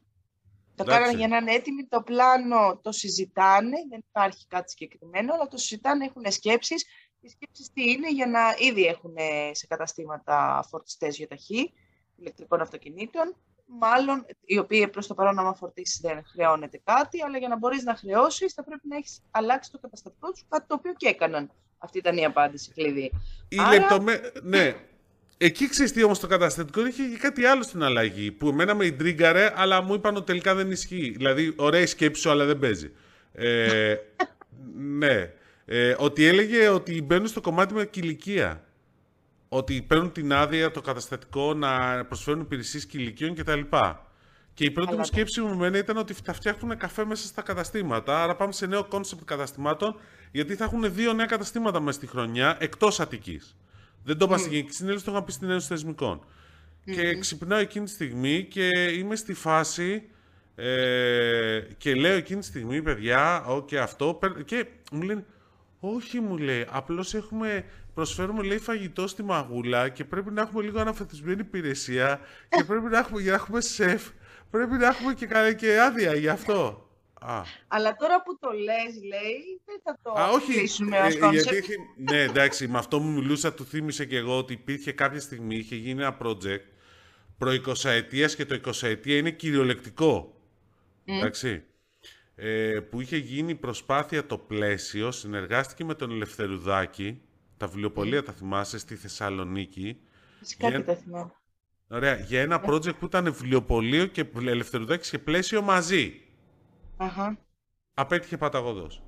Το 0.76 0.84
Εντάξει. 0.84 1.00
κάνανε 1.02 1.18
για 1.18 1.28
να 1.28 1.38
είναι 1.38 1.52
έτοιμοι. 1.54 1.86
Το 1.86 2.02
πλάνο 2.02 2.80
το 2.82 2.92
συζητάνε. 2.92 3.78
Δεν 3.90 4.04
υπάρχει 4.10 4.48
κάτι 4.48 4.70
συγκεκριμένο, 4.72 5.34
αλλά 5.34 5.48
το 5.48 5.58
συζητάνε, 5.58 6.06
έχουν 6.06 6.32
σκέψεις. 6.32 6.86
Οι 7.20 7.30
σκέψεις 7.30 7.72
τι 7.74 7.92
είναι 7.92 8.12
για 8.12 8.28
να 8.28 8.40
ήδη 8.58 8.86
έχουν 8.86 9.16
σε 9.52 9.68
καταστήματα 9.68 10.66
φορτιστές 10.70 11.18
γεωταχή 11.18 11.74
ηλεκτρικών 12.16 12.62
αυτοκινήτων. 12.62 13.36
Μάλλον, 13.66 14.26
οι 14.46 14.58
οποίοι 14.58 14.88
προς 14.88 15.08
το 15.08 15.14
παρόν, 15.14 15.40
άμα 15.40 15.54
φορτίσεις 15.54 16.00
δεν 16.02 16.24
χρεώνεται 16.26 16.82
κάτι, 16.84 17.22
αλλά 17.24 17.38
για 17.38 17.48
να 17.48 17.58
μπορείς 17.58 17.84
να 17.84 17.96
χρεώσεις 17.96 18.54
θα 18.54 18.64
πρέπει 18.64 18.88
να 18.88 18.96
έχεις 18.96 19.22
αλλάξει 19.32 19.72
το 19.72 19.80
καταστατικό 19.80 20.36
σου, 20.36 20.46
κάτι 20.50 20.68
το 20.68 20.76
οποίο 20.76 20.94
και 20.94 21.08
έκαναν. 21.08 21.52
Αυτή 21.78 21.98
ήταν 21.98 22.18
η 22.18 22.26
απάντηση 22.26 22.72
κλειδί. 22.72 23.12
Η 23.50 23.58
Άρα- 23.60 23.70
λεπτομέ- 23.72 24.42
Ναι. 24.44 24.76
Εκεί 25.38 25.70
ξέρεις 25.70 25.92
τι 25.92 26.04
όμως 26.04 26.20
το 26.20 26.28
καταστατικό 26.28 26.86
είχε 26.88 27.04
και 27.04 27.18
κάτι 27.18 27.46
άλλο 27.46 27.64
στην 27.64 27.84
αλλαγή 27.84 28.32
που 28.32 28.48
εμένα 28.50 28.76
με 28.76 28.86
ιντρίγκαρε 28.86 29.54
αλλά 29.56 29.82
μου 29.82 29.94
είπαν 29.94 30.16
ότι 30.16 30.26
τελικά 30.26 30.56
δεν 30.56 30.72
ισχύει. 30.72 31.14
Δηλαδή 31.18 31.54
ωραία 31.56 31.82
η 31.82 31.86
σκέψη 31.86 32.22
σου 32.22 32.30
αλλά 32.30 32.46
δεν 32.46 32.60
παίζει. 32.60 32.92
Ε, 33.34 33.96
ναι. 35.00 35.32
Ε, 35.66 35.96
ότι 35.98 36.26
έλεγε 36.26 36.68
ότι 36.68 37.02
μπαίνουν 37.02 37.28
στο 37.28 37.42
κομμάτι 37.42 37.74
με 37.74 37.86
κυλικεία. 37.86 38.64
Ότι 39.50 39.82
παίρνουν 39.82 40.12
την 40.12 40.34
άδεια 40.34 40.72
το 40.72 40.82
καταστατικό 40.82 41.54
να 41.54 42.04
προσφέρουν 42.06 42.40
υπηρεσίες 42.42 42.86
κυλικείων 42.86 43.36
κτλ. 43.36 43.60
Και 44.54 44.64
η 44.66 44.72
πρώτη 44.72 44.88
Αλλά 44.90 44.98
μου 44.98 45.04
το- 45.04 45.14
σκέψη 45.14 45.42
μου 45.42 45.56
μένα 45.56 45.78
ήταν 45.78 45.98
ότι 45.98 46.14
θα 46.24 46.34
φτιάχνουν 46.34 46.78
καφέ 46.78 47.06
μέσα 47.06 47.28
στα 47.28 47.42
καταστήματα. 47.42 48.24
Άρα 48.24 48.36
πάμε 48.36 48.52
σε 48.52 48.66
νέο 48.66 48.84
concept 48.84 49.24
καταστημάτων, 49.26 49.96
γιατί 50.32 50.56
θα 50.56 50.64
έχουν 50.64 50.94
δύο 50.94 51.14
νέα 51.14 51.26
καταστήματα 51.26 51.80
μέσα 51.80 51.98
στη 51.98 52.08
χρονιά 52.08 52.58
εκτός 52.60 53.00
Αττικής. 53.00 53.56
Δεν 54.04 54.18
το 54.18 54.26
είπα 54.26 54.38
στη 54.38 54.50
Γενική 54.50 54.74
Συνέλευση, 54.74 55.06
το 55.06 55.12
είχα 55.12 55.24
πει 55.24 55.32
στην 55.32 55.50
Ένωση 55.50 55.68
Θεσμικών. 55.68 56.26
Και 56.86 57.16
ξυπνάω 57.20 57.60
εκείνη 57.60 57.86
τη 57.86 57.92
στιγμή 57.92 58.44
και 58.50 58.68
είμαι 58.98 59.16
στη 59.16 59.34
φάση 59.34 60.04
ε, 60.56 61.60
και 61.78 61.96
λέω 61.96 62.14
εκείνη 62.16 62.40
τη 62.40 62.46
στιγμή, 62.46 62.82
παιδιά, 62.82 63.46
ok, 63.50 63.76
αυτό. 63.76 64.14
παίρ- 64.14 64.44
Και 64.44 64.66
μου 64.92 65.02
λένε, 65.02 65.26
όχι 65.80 66.20
μου 66.20 66.38
λέει, 66.38 66.66
απλώς 66.70 67.14
έχουμε, 67.14 67.66
προσφέρουμε 67.94 68.44
λέει 68.44 68.58
φαγητό 68.58 69.08
στη 69.08 69.24
μαγούλα 69.24 69.90
και 69.90 70.04
πρέπει 70.06 70.32
να 70.32 70.42
έχουμε 70.42 70.64
λίγο 70.64 70.80
αναφετισμένη 70.80 71.40
υπηρεσία 71.42 72.20
και 72.50 72.64
πρέπει 72.64 72.86
να 72.86 72.98
έχουμε, 72.98 73.22
για 73.22 73.32
να 73.32 73.38
έχουμε 73.38 73.62
σεφ, 73.62 74.04
πρέπει 74.52 74.74
να 74.74 74.88
έχουμε 74.88 75.14
και, 75.14 75.26
κα- 75.26 75.54
και 75.54 75.80
άδεια 75.82 76.16
γι' 76.16 76.28
αυτό. 76.30 76.88
Α, 77.26 77.44
Αλλά 77.68 77.96
τώρα 77.96 78.22
που 78.24 78.38
το 78.40 78.50
λες, 78.52 79.04
λέει, 79.08 79.62
δεν 79.66 79.80
θα 79.84 80.00
το 80.04 80.12
Α, 80.20 80.30
όχι. 80.30 80.54
κλείσουμε 80.54 80.98
ε, 80.98 81.02
ως 81.02 81.14
γιατί 81.14 81.38
concept. 81.50 81.54
έχει- 81.56 81.78
ναι, 82.12 82.22
εντάξει, 82.22 82.68
με 82.68 82.78
αυτό 82.78 83.00
μου 83.00 83.12
μιλούσα, 83.12 83.54
του 83.54 83.66
θύμισε 83.66 84.06
και 84.06 84.18
εγώ 84.18 84.38
ότι 84.38 84.54
υπήρχε 84.54 84.92
κάποια 84.92 85.20
στιγμή, 85.20 85.56
είχε 85.56 85.76
γίνει 85.76 86.02
ένα 86.02 86.18
project 86.22 86.62
προ 87.38 87.52
20 87.52 87.90
ετίας 87.90 88.36
και 88.36 88.46
το 88.46 88.56
20 88.56 88.88
ετία 88.88 89.18
είναι 89.18 89.32
κυριολεκτικό. 89.32 90.42
Εντάξει. 91.06 91.64
Ε, 92.36 92.80
που 92.90 93.02
είχε 93.02 93.18
γίνει 93.18 93.56
προσπάθεια 93.56 94.26
το 94.26 94.38
πλαίσιο, 94.38 95.12
συνεργάστηκε 95.12 95.84
με 95.86 95.94
τον 95.96 96.12
Ελευθερουδάκη, 96.12 97.22
τα 97.58 97.68
βιβλιοπολία 97.68 98.24
τα 98.24 98.32
θυμάσαι, 98.32 98.78
στη 98.78 98.96
Θεσσαλονίκη. 98.96 99.98
Φυσικά 100.40 100.70
Για- 100.70 100.78
και 100.78 100.84
τα 100.84 100.96
θυμάμαι. 100.96 101.32
Ωραία, 101.88 102.16
για 102.16 102.42
ένα 102.42 102.62
project 102.66 102.96
που 103.00 103.06
ήταν 103.06 103.24
βιβλιοπωλείο 103.24 104.06
και 104.06 104.26
Ελευθερουδάκης 104.48 105.10
και 105.10 105.20
πλαίσιο 105.20 105.62
μαζί. 105.62 106.22
Αχα. 106.98 107.38
Απέτυχε 107.94 108.38
παταγωδός. 108.38 109.04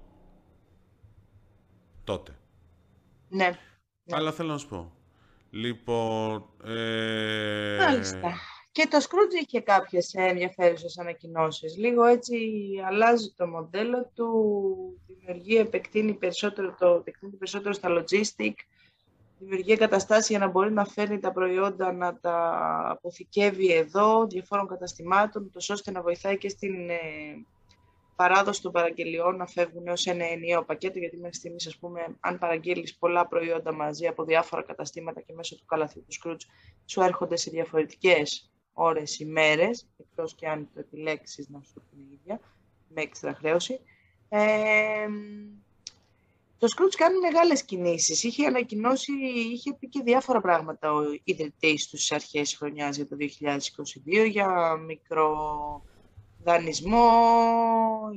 Τότε. 2.04 2.40
Ναι. 3.30 3.50
Ναι. 4.04 4.18
Αλλά 4.18 4.32
θέλω 4.32 4.52
να 4.52 4.58
σου 4.58 4.68
πω. 4.68 4.92
Λοιπόν. 5.50 6.50
Ε... 6.64 7.78
Μάλιστα. 7.80 8.34
Και 8.72 8.88
το 8.90 8.98
Scrooge 8.98 9.46
είχε 9.46 9.60
κάποιες 9.60 10.14
ενδιαφέρουσες 10.14 10.98
ανακοινώσεις. 10.98 11.78
Λίγο 11.78 12.04
έτσι 12.04 12.36
αλλάζει 12.88 13.34
το 13.38 13.48
μοντέλο 13.48 14.12
του, 14.16 14.32
δημιουργεί, 15.08 15.58
επεκτείνει 15.58 16.14
περισσότερο, 16.14 16.76
το, 16.80 16.88
επεκτείνει 16.88 17.32
περισσότερο 17.32 17.74
στα 17.74 17.90
logistic, 17.90 18.54
δημιουργεί 19.40 19.72
εγκαταστάσεις 19.72 20.30
για 20.30 20.40
να 20.40 20.48
μπορεί 20.48 20.72
να 20.72 20.86
φέρνει 20.86 21.20
τα 21.20 21.32
προϊόντα 21.32 21.94
να 21.94 22.20
τα 22.20 22.60
αποθηκεύει 22.90 23.74
εδώ, 23.74 24.28
διαφόρων 24.28 24.68
καταστημάτων, 24.68 25.52
τόσο 25.52 25.74
ώστε 25.74 25.92
να 25.92 26.02
βοηθάει 26.02 26.38
και 26.38 26.50
στην 26.50 26.90
ε, 26.90 26.98
παράδοση 28.16 28.62
των 28.62 28.72
παραγγελιών 28.72 29.36
να 29.36 29.48
φεύγουν 29.48 29.88
ως 29.88 30.06
ένα 30.06 30.26
ενιαίο 30.26 30.64
πακέτο, 30.64 31.00
γιατί 31.00 31.18
μέχρι 31.18 31.36
στιγμής, 31.36 31.68
ας 31.68 31.78
πούμε, 31.78 32.16
αν 32.20 32.38
παραγγείλεις 32.38 32.98
πολλά 32.98 33.28
προϊόντα 33.28 33.74
μαζί 33.74 34.08
από 34.08 34.24
διάφορα 34.24 34.62
καταστήματα 34.62 35.22
και 35.22 35.34
μέσω 35.34 35.56
του 35.56 35.66
καλαθιού 35.66 36.06
του 36.08 36.16
Scrooge, 36.22 36.46
σου 36.86 37.02
έρχονται 37.02 37.36
σε 37.36 37.50
διαφορετικές 37.50 38.52
ώρες 38.74 39.20
ή 39.20 39.26
μέρες, 39.26 39.88
εκτός 39.98 40.36
και 40.36 40.48
αν 40.48 40.70
το 40.74 40.80
επιλέξεις 40.80 41.50
να 41.50 41.62
σου 41.62 41.84
την 41.90 42.00
ίδια, 42.12 42.40
με 42.88 43.02
έξτρα 43.02 43.34
χρέωση. 43.34 43.80
Ε, 44.30 45.08
το 46.58 46.68
Scrooge 46.76 46.96
κάνει 46.98 47.20
μεγάλες 47.20 47.64
κινήσεις. 47.64 48.24
Είχε 48.24 48.46
ανακοινώσει, 48.46 49.12
είχε 49.52 49.74
πει 49.74 49.88
και 49.88 50.02
διάφορα 50.04 50.42
πράγματα 50.42 50.94
ο 50.94 51.02
ιδρυτής 51.24 51.84
στις 51.84 52.12
αρχές 52.12 52.56
χρονιάς 52.56 52.96
για 52.96 53.08
το 53.08 53.16
2022, 53.16 54.26
για 54.26 54.76
μικρό 54.76 55.36
δανεισμό, 56.46 57.10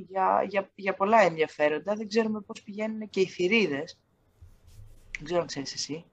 για, 0.09 0.45
για, 0.47 0.69
για 0.75 0.93
πολλά 0.93 1.21
ενδιαφέροντα. 1.21 1.95
Δεν 1.95 2.07
ξέρουμε 2.07 2.41
πώς 2.41 2.61
πηγαίνουν 2.61 3.09
και 3.09 3.19
οι 3.19 3.25
θηρίδες. 3.25 3.99
Δεν 5.15 5.23
ξέρω 5.23 5.41
αν 5.41 5.47
ξέρεις 5.47 5.73
εσύ. 5.73 6.05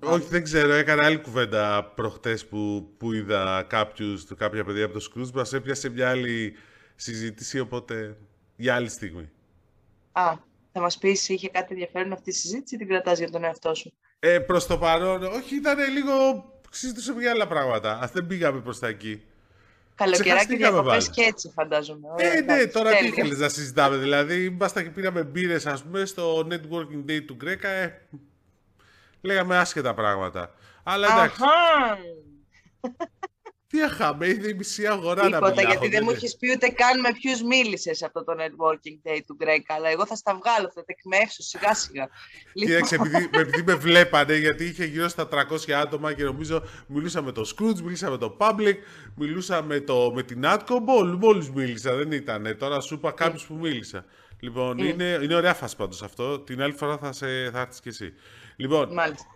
Όχι, 0.00 0.26
δεν 0.28 0.42
ξέρω. 0.42 0.72
Έκανα 0.72 1.04
άλλη 1.04 1.18
κουβέντα 1.20 1.84
προχτές 1.84 2.46
που, 2.46 2.90
που 2.98 3.12
είδα 3.12 3.66
κάποιους, 3.68 4.26
κάποια 4.36 4.64
παιδιά 4.64 4.84
από 4.84 4.98
το 4.98 5.10
Scrooge. 5.10 5.30
Μας 5.30 5.52
έπιασε 5.52 5.88
μια 5.88 6.10
άλλη 6.10 6.54
συζήτηση, 6.96 7.58
οπότε 7.58 8.16
για 8.56 8.74
άλλη 8.74 8.88
στιγμή. 8.88 9.30
Α, 10.12 10.32
θα 10.72 10.80
μας 10.80 10.98
πεις, 10.98 11.28
είχε 11.28 11.48
κάτι 11.48 11.72
ενδιαφέρον 11.72 12.12
αυτή 12.12 12.30
η 12.30 12.32
συζήτηση 12.32 12.74
ή 12.74 12.78
την 12.78 12.88
κρατάς 12.88 13.18
για 13.18 13.30
τον 13.30 13.44
εαυτό 13.44 13.74
σου; 13.74 13.92
Ε, 14.18 14.38
προς 14.38 14.66
το 14.66 14.78
παρόν, 14.78 15.22
όχι, 15.22 15.56
ήταν 15.56 15.78
λίγο... 15.92 16.12
Συζητούσαμε 16.70 17.20
για 17.20 17.30
άλλα 17.30 17.46
πράγματα. 17.46 17.98
Ας 18.02 18.10
δεν 18.10 18.26
πήγαμε 18.26 18.60
προς 18.60 18.78
τα 18.78 18.88
εκεί. 18.88 19.22
Καλοκαιράκι 20.04 20.56
διακοπές 20.56 21.10
και 21.10 21.22
έτσι 21.22 21.52
φαντάζομαι. 21.54 22.08
Ε, 22.16 22.40
ναι, 22.40 22.66
τώρα 22.66 22.90
τι 22.90 23.06
ήθελες 23.06 23.38
να 23.38 23.48
συζητάμε. 23.48 23.96
Δηλαδή, 23.96 24.44
ήμασταν 24.44 24.82
και 24.82 24.90
πήραμε 24.90 25.22
μπύρες, 25.22 25.66
ας 25.66 25.82
πούμε, 25.82 26.04
στο 26.04 26.46
networking 26.50 27.10
day 27.10 27.20
του 27.26 27.34
Γκρέκα. 27.34 27.68
Ε, 27.68 28.02
λέγαμε 29.20 29.56
άσχετα 29.56 29.94
πράγματα. 29.94 30.54
Αλλά 30.82 31.06
εντάξει. 31.06 31.42
Τι 33.72 33.82
αχάμε, 33.82 34.28
είδε 34.28 34.48
η 34.48 34.54
μισή 34.54 34.86
αγορά 34.86 35.22
Τίποτα, 35.22 35.40
να 35.40 35.50
μιλάω. 35.50 35.70
γιατί 35.70 35.88
δεν 35.88 36.02
μου 36.04 36.10
έχεις 36.10 36.36
πει 36.36 36.50
ούτε 36.50 36.68
καν 36.68 37.00
με 37.00 37.08
ποιους 37.20 37.42
μίλησες 37.42 37.96
σε 37.96 38.04
αυτό 38.04 38.24
το 38.24 38.32
networking 38.38 39.08
day 39.08 39.20
του 39.26 39.36
Greg, 39.40 39.64
αλλά 39.66 39.88
εγώ 39.88 40.06
θα 40.06 40.16
στα 40.16 40.34
βγάλω, 40.34 40.70
θα 40.74 40.84
τα 40.84 40.94
εκμεύσω 40.96 41.42
σιγά 41.42 41.74
σιγά. 41.74 42.08
Κοίταξε, 42.54 42.94
επειδή, 42.94 43.28
επειδή 43.32 43.62
με 43.62 43.74
βλέπανε, 43.74 44.36
γιατί 44.36 44.64
είχε 44.64 44.84
γύρω 44.84 45.08
στα 45.08 45.28
300 45.68 45.72
άτομα 45.72 46.12
και 46.12 46.24
νομίζω 46.24 46.62
μιλούσα 46.86 47.22
με 47.22 47.32
το 47.32 47.42
Scrooge, 47.54 47.80
μιλούσα 47.80 48.10
με 48.10 48.16
το 48.16 48.36
Public, 48.40 48.74
μιλούσα 49.16 49.62
με, 49.62 49.80
το, 49.80 50.12
με 50.14 50.22
την 50.22 50.42
Atco, 50.44 50.78
μόλις 51.18 51.50
μίλησα, 51.50 51.94
δεν 51.94 52.12
ήταν. 52.12 52.56
Τώρα 52.58 52.80
σου 52.80 52.94
είπα 52.94 53.10
κάποιους 53.12 53.46
που 53.46 53.54
μίλησα. 53.54 54.04
Λοιπόν, 54.40 54.76
mm. 54.76 54.84
είναι, 54.84 55.18
είναι 55.22 55.34
ωραία 55.34 55.54
φάση 55.54 55.76
πάντως 55.76 56.02
αυτό. 56.02 56.40
Την 56.40 56.62
άλλη 56.62 56.72
φορά 56.72 56.98
θα, 56.98 57.12
σε, 57.12 57.50
θα 57.50 57.60
έρθεις 57.60 57.80
κι 57.80 57.88
εσύ. 57.88 58.12
Λοιπόν, 58.56 58.92
Μάλιστα. 58.92 59.31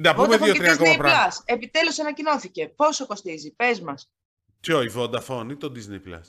Να 0.00 0.14
πούμε 0.14 0.36
δύο-τρία 0.36 0.72
ακόμα 0.72 0.96
πράγματα. 0.96 1.42
Επιτέλους 1.44 1.98
ανακοινώθηκε. 1.98 2.68
Πόσο 2.76 3.06
κοστίζει, 3.06 3.50
πες 3.50 3.80
μας. 3.80 4.10
Ποιο, 4.60 4.82
η 4.82 4.92
Vodafone 4.96 5.46
ή 5.50 5.56
το 5.56 5.72
Disney 5.74 6.08
Plus; 6.08 6.20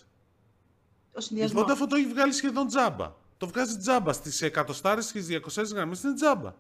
Το 1.12 1.22
συνδυασμό. 1.22 1.62
Η 1.62 1.64
Vodafone 1.68 1.88
το 1.90 1.96
έχει 1.96 2.08
βγάλει 2.08 2.34
σχεδόν 2.34 2.68
τζάμπα. 2.68 3.14
Το 3.38 3.48
βγάζει 3.48 3.78
τζάμπα 3.78 4.14
στις 4.14 4.42
εκατοστάρες 4.42 5.12
και 5.12 5.22
στις 5.22 5.40
200 5.58 5.74
γραμμές 5.74 6.04
είναι 6.04 6.14
τζάμπα. 6.14 6.54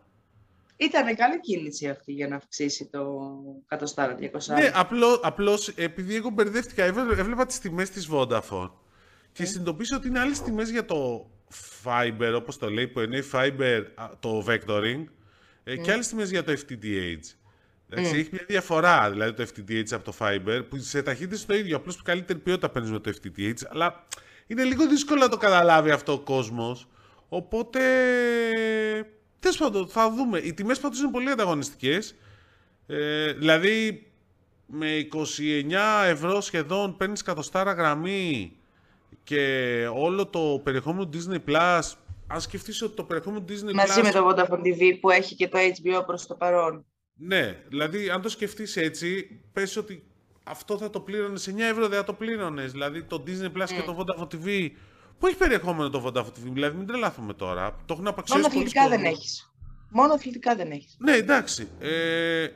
Ήταν 0.75 1.15
καλή 1.15 1.39
κίνηση 1.39 1.89
αυτή 1.89 2.11
για 2.11 2.27
να 2.27 2.35
αυξήσει 2.35 2.85
το 2.85 3.19
εκατοστάρα 3.63 4.15
200. 4.15 4.29
Ναι, 4.47 4.71
απλώς 5.21 5.67
επειδή 5.67 6.15
εγώ 6.15 6.29
μπερδεύτηκα, 6.29 6.83
έβλεπα 6.83 7.45
τις 7.45 7.59
τιμές 7.59 7.89
της 7.89 8.09
Vodafone 8.11 8.71
και 9.31 9.43
mm. 9.43 9.47
συνειδητοποίησα 9.47 9.95
ότι 9.95 10.07
είναι 10.07 10.19
άλλες 10.19 10.41
τιμές 10.41 10.69
για 10.69 10.85
το 10.85 11.29
Fiber, 11.83 12.33
όπως 12.35 12.57
το 12.57 12.69
λέει, 12.69 12.87
που 12.87 12.99
εννοεί 12.99 13.23
Fiber 13.31 13.83
το 14.19 14.45
Vectoring, 14.47 15.03
ε, 15.63 15.77
και 15.77 15.91
άλλες 15.91 16.07
τιμές 16.07 16.29
για 16.29 16.43
το 16.43 16.51
FTTH. 16.51 17.19
Εντάξει, 17.89 18.17
Έχει 18.17 18.29
μια 18.31 18.45
διαφορά 18.47 19.11
δηλαδή 19.11 19.33
το 19.33 19.43
FTTH 19.43 19.91
από 19.91 20.03
το 20.03 20.13
Fiber 20.19 20.61
που 20.69 20.77
σε 20.77 21.01
ταχύτητες 21.01 21.45
το 21.45 21.53
ίδιο. 21.53 21.77
Απλώς 21.77 22.01
καλύτερη 22.01 22.39
ποιότητα 22.39 22.69
παίρνεις 22.69 22.91
με 22.91 22.99
το 22.99 23.11
FTTH. 23.15 23.53
Αλλά 23.69 24.05
είναι 24.47 24.63
λίγο 24.63 24.87
δύσκολο 24.87 25.19
να 25.19 25.29
το 25.29 25.37
καταλάβει 25.37 25.91
αυτό 25.91 26.11
ο 26.13 26.19
κόσμος. 26.19 26.87
Οπότε. 27.29 27.79
Τέλος 29.39 29.57
πάντων, 29.57 29.87
θα 29.87 30.11
δούμε. 30.11 30.39
Οι 30.39 30.53
τιμές 30.53 30.79
πάντως 30.79 30.99
είναι 30.99 31.11
πολύ 31.11 31.29
ανταγωνιστικές. 31.29 32.15
Ε, 32.87 33.33
δηλαδή, 33.33 34.07
με 34.65 34.87
29 34.97 36.05
ευρώ 36.05 36.41
σχεδόν 36.41 36.97
παίρνεις 36.97 37.21
κατοστάρα 37.21 37.71
γραμμή 37.71 38.51
και 39.23 39.87
όλο 39.93 40.27
το 40.27 40.61
περιεχόμενο 40.63 41.09
Disney 41.13 41.49
Plus 41.49 41.81
αν 42.31 42.41
σκεφτείς 42.41 42.81
ότι 42.81 42.95
το 42.95 43.03
περιεχόμενο 43.03 43.45
Disney 43.49 43.73
Μαζί 43.73 44.01
με 44.01 44.11
το 44.11 44.29
Vodafone 44.29 44.61
TV 44.61 44.97
που 45.01 45.09
έχει 45.09 45.35
και 45.35 45.47
το 45.47 45.57
HBO 45.57 46.03
προς 46.05 46.27
το 46.27 46.35
παρόν. 46.35 46.85
Ναι, 47.13 47.63
δηλαδή 47.67 48.09
αν 48.09 48.21
το 48.21 48.29
σκεφτείς 48.29 48.77
έτσι, 48.77 49.41
πες 49.53 49.77
ότι 49.77 50.03
αυτό 50.43 50.77
θα 50.77 50.89
το 50.89 50.99
πλήρωνες 50.99 51.49
9 51.49 51.59
ευρώ, 51.59 51.87
δεν 51.87 51.97
θα 51.97 52.03
το 52.03 52.13
πλήρωνες. 52.13 52.71
Δηλαδή 52.71 53.03
το 53.03 53.23
Disney 53.27 53.57
Plus 53.57 53.67
και 53.67 53.81
το 53.85 53.97
Vodafone 53.99 54.27
TV. 54.33 54.69
Πού 55.19 55.27
έχει 55.27 55.37
περιεχόμενο 55.37 55.89
το 55.89 56.03
Vodafone 56.05 56.27
TV, 56.27 56.51
δηλαδή 56.51 56.77
μην 56.77 56.87
τρελάθουμε 56.87 57.33
τώρα. 57.33 57.75
Το 57.85 57.93
έχουν 57.93 58.07
απαξιώσει 58.07 58.41
Μόνο 58.41 58.53
αθλητικά 58.53 58.87
δεν 58.87 59.03
έχεις. 59.03 59.53
Μόνο 59.89 60.13
αθλητικά 60.13 60.55
δεν 60.55 60.71
έχεις. 60.71 60.95
Ναι, 60.99 61.11
εντάξει. 61.11 61.67
Ε, 61.79 62.47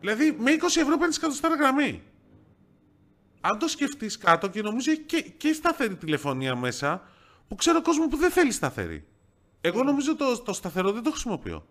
δηλαδή 0.00 0.36
με 0.38 0.52
20 0.52 0.80
ευρώ 0.80 0.98
παίρνεις 0.98 1.18
κατοστάρα 1.18 1.54
γραμμή. 1.54 2.02
Αν 3.40 3.58
το 3.58 3.68
σκεφτείς 3.68 4.18
κάτω 4.18 4.48
και 4.48 4.62
νομίζω 4.62 4.90
έχει 4.90 5.00
και, 5.00 5.20
και 5.36 5.52
σταθερή 5.52 5.96
τηλεφωνία 5.96 6.56
μέσα, 6.56 7.02
που 7.48 7.54
ξέρω 7.54 7.82
κόσμο 7.82 8.08
που 8.08 8.16
δεν 8.16 8.30
θέλει 8.30 8.52
σταθερή. 8.52 9.06
Εγώ 9.60 9.82
νομίζω 9.82 10.16
το, 10.16 10.42
το 10.42 10.52
σταθερό 10.52 10.92
δεν 10.92 11.02
το 11.02 11.10
χρησιμοποιώ. 11.10 11.66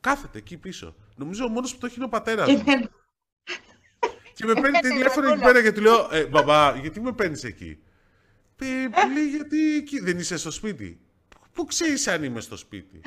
Κάθεται 0.00 0.38
εκεί 0.38 0.56
πίσω. 0.56 0.94
Νομίζω 1.16 1.44
ο 1.44 1.48
μόνος 1.48 1.72
που 1.72 1.78
το 1.78 1.86
έχει 1.86 1.94
είναι 1.94 2.04
ο 2.04 2.08
πατέρας 2.08 2.48
μου. 2.52 2.64
και 4.34 4.44
με 4.44 4.52
παίρνει 4.54 4.78
τηλέφωνο 4.78 5.32
εκεί 5.32 5.42
πέρα 5.42 5.62
και 5.62 5.72
του 5.72 5.80
λέω: 5.80 6.08
ε, 6.10 6.26
Μπαμπά, 6.26 6.76
γιατί 6.76 7.00
με 7.00 7.12
παίρνεις 7.12 7.44
εκεί; 7.44 7.78
Ε, 8.58 8.66
λέει, 9.14 9.28
γιατί 9.28 10.00
δεν 10.00 10.18
είσαι 10.18 10.36
στο 10.36 10.50
σπίτι. 10.50 11.00
Πού 11.52 11.64
ξέρεις 11.64 12.08
αν 12.08 12.24
είμαι 12.24 12.40
στο 12.40 12.56
σπίτι; 12.56 13.00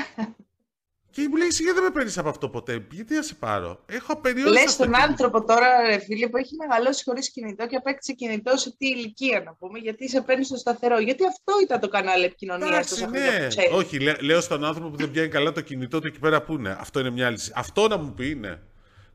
Και 1.14 1.28
μου 1.30 1.36
λέει, 1.36 1.47
γιατί 1.47 1.74
δεν 1.74 1.84
με 1.84 1.89
παίρνεις 1.89 2.18
από 2.18 2.30
αυτό 2.30 2.49
ποτέ; 2.49 2.86
Γιατί 2.91 3.16
να 3.16 3.22
σε 3.22 3.36
πάρω; 3.36 3.80
Έχω 3.86 4.14
απεριόριστα. 4.14 4.61
Λες 4.61 4.76
τον 4.76 4.95
άνθρωπο 4.95 5.45
τώρα, 5.45 5.68
ρε 5.88 5.99
φίλε, 5.99 6.28
που 6.28 6.38
έχει 6.38 6.55
μεγαλώσει 6.55 7.03
χωρίς 7.03 7.32
κινητό 7.32 7.68
και 7.68 7.76
απέκτησε 7.76 8.14
κινητό 8.14 8.57
σε 8.57 8.76
τι 8.78 8.88
ηλικία 8.88 9.41
να 9.45 9.53
πούμε, 9.53 9.80
γιατί 9.80 10.09
σε 10.09 10.22
παίρνει 10.22 10.45
στο 10.45 10.57
σταθερό. 10.57 10.99
Γιατί 10.99 11.26
αυτό 11.26 11.53
ήταν 11.64 11.80
το 11.80 11.88
κανάλι 11.88 12.26
επικοινωνίας 12.26 12.93
του. 12.93 13.09
Ναι. 13.09 13.47
Όχι, 13.74 13.97
λέω 14.22 14.41
στον 14.41 14.64
άνθρωπο 14.64 14.89
που 14.89 14.95
δεν 14.95 15.11
πιάνει 15.11 15.28
καλά 15.28 15.51
το 15.51 15.61
κινητό 15.61 15.99
του 15.99 16.07
εκεί 16.07 16.20
πέρα 16.20 16.41
που 16.41 16.53
είναι; 16.53 16.78
Αυτό 16.80 16.99
είναι 16.99 17.09
μια 17.09 17.26
άλλη. 17.26 17.39
Αυτό 17.53 17.88
να 17.88 17.97
μου 17.97 18.14
πει 18.14 18.30
είναι. 18.30 18.61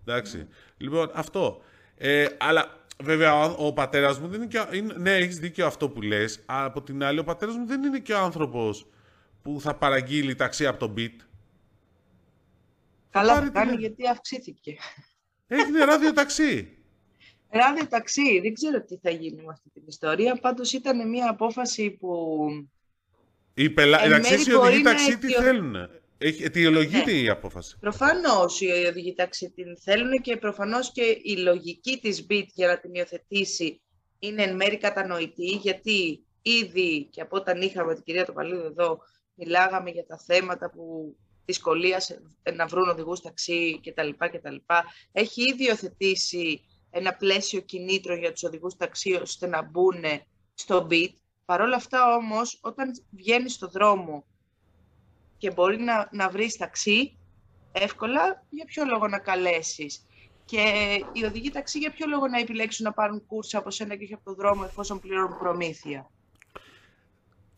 Εντάξει. 0.05 0.49
Λοιπόν, 0.77 1.11
αυτό. 1.15 1.63
Ε, 1.97 2.27
αλλά 2.39 2.77
Βέβαια, 3.03 3.35
ο, 3.35 3.67
ο 3.67 3.73
πατέρας 3.73 4.19
μου 4.19 4.29
δεν 4.29 4.43
είναι 4.43 4.51
και. 4.51 4.77
Είναι, 4.77 4.95
ναι, 4.97 5.15
έχεις 5.15 5.39
δίκιο 5.39 5.67
αυτό 5.67 5.89
που 5.89 6.03
λες. 6.03 6.41
Από 6.47 6.83
την 6.83 7.05
άλλη, 7.05 7.19
ο 7.19 7.25
πατέρας 7.25 7.57
μου 7.57 7.67
δεν 7.67 7.83
είναι 7.83 7.99
και 7.99 8.13
ο 8.13 8.19
άνθρωπος 8.19 8.87
που 9.43 9.61
θα 9.61 9.75
παραγγείλει 9.75 10.35
ταξί 10.35 10.67
από 10.67 10.79
τον 10.79 10.95
beat. 10.97 11.28
Καλά 13.19 13.35
θα 13.35 13.49
κάνει 13.49 13.77
γιατί 13.77 14.09
αυξήθηκε. 14.09 14.77
Έγινε 15.47 15.85
ράδιο 15.85 16.13
ταξί. 16.13 16.79
Ράδιο 17.51 17.87
ταξί. 17.87 18.41
Δεν 18.41 18.55
ξέρω 18.55 18.85
τι 18.85 18.97
θα 18.97 19.11
γίνει 19.11 19.43
με 19.43 19.53
αυτή 19.53 19.71
την 19.71 19.83
ιστορία. 19.87 20.39
Πάντως 20.41 20.73
ήταν 20.73 21.09
μια 21.09 21.31
απόφαση 21.31 21.91
που... 21.91 22.39
Οι 23.55 23.71
πελα... 23.71 24.05
Εντάξει, 24.05 24.51
οι 24.51 24.55
οδηγοί 24.55 24.83
ταξί 24.83 25.19
τι 25.19 25.33
θέλουν; 25.33 25.77
Έχει, 26.19 26.45
αιτιολογείται 26.45 27.13
ναι. 27.13 27.19
η 27.19 27.29
απόφαση. 27.29 27.77
Προφανώς 27.81 28.61
οι 28.61 28.67
οδηγοί 28.89 29.15
ταξί 29.15 29.51
την 29.51 29.79
θέλουν 29.79 30.21
και 30.21 30.37
προφανώς 30.37 30.93
και 30.93 31.03
η 31.23 31.37
λογική 31.37 31.99
της 32.03 32.27
BIT 32.31 32.47
για 32.55 32.67
να 32.67 32.79
την 32.79 32.95
υιοθετήσει 32.95 33.81
είναι 34.19 34.43
εν 34.43 34.57
μέρη 34.57 34.79
κατανοητή, 34.79 35.47
γιατί 35.47 36.25
ήδη 36.43 37.09
και 37.11 37.21
από 37.21 37.37
όταν 37.37 37.63
είχαμε 37.63 37.95
την 37.95 38.03
κυρία 38.05 38.25
Τοπαλίδου 38.25 38.65
εδώ, 38.65 38.99
μιλάγαμε 39.35 39.91
για 39.91 40.07
τα 40.07 40.19
θέματα 40.19 40.71
που 40.71 41.17
δυσκολία 41.49 42.03
να 42.55 42.67
βρουν 42.67 42.89
οδηγούς 42.89 43.21
ταξί 43.21 43.81
κτλ. 43.85 44.09
κτλ. 44.19 44.57
Έχει 45.13 45.43
ήδη 45.43 45.65
υιοθετήσει 45.65 46.61
ένα 46.91 47.15
πλαίσιο 47.15 47.61
κινήτρων 47.61 48.19
για 48.19 48.33
τους 48.33 48.43
οδηγούς 48.43 48.77
ταξί 48.77 49.15
ώστε 49.15 49.47
να 49.47 49.63
μπουν 49.63 50.05
στο 50.55 50.87
beat. 50.91 51.13
Παρ' 51.45 51.61
όλα 51.61 51.77
αυτά 51.77 52.15
όμως, 52.15 52.59
όταν 52.63 52.91
βγαίνεις 53.11 53.53
στο 53.53 53.69
δρόμο 53.69 54.25
και 55.39 55.51
μπορεί 55.51 55.79
να, 55.81 56.09
να 56.13 56.29
βρεις 56.31 56.57
ταξί, 56.57 57.19
εύκολα, 57.73 58.47
για 58.51 58.65
ποιο 58.65 58.85
λόγο 58.85 59.09
να 59.09 59.19
καλέσεις. 59.19 60.07
Και 60.45 60.63
οι 61.13 61.25
οδηγοί 61.25 61.51
ταξί 61.51 61.79
για 61.79 61.91
ποιο 61.91 62.07
λόγο 62.07 62.29
να 62.29 62.39
επιλέξουν 62.39 62.85
να 62.85 62.93
πάρουν 62.93 63.27
κούρσα 63.27 63.59
από 63.59 63.71
σένα 63.71 63.97
και 63.97 64.05
όχι 64.05 64.15
από 64.15 64.25
τον 64.25 64.35
δρόμο 64.35 64.63
εφόσον 64.65 65.01
πληρώνουν 65.01 65.39
προμήθεια. 65.39 66.11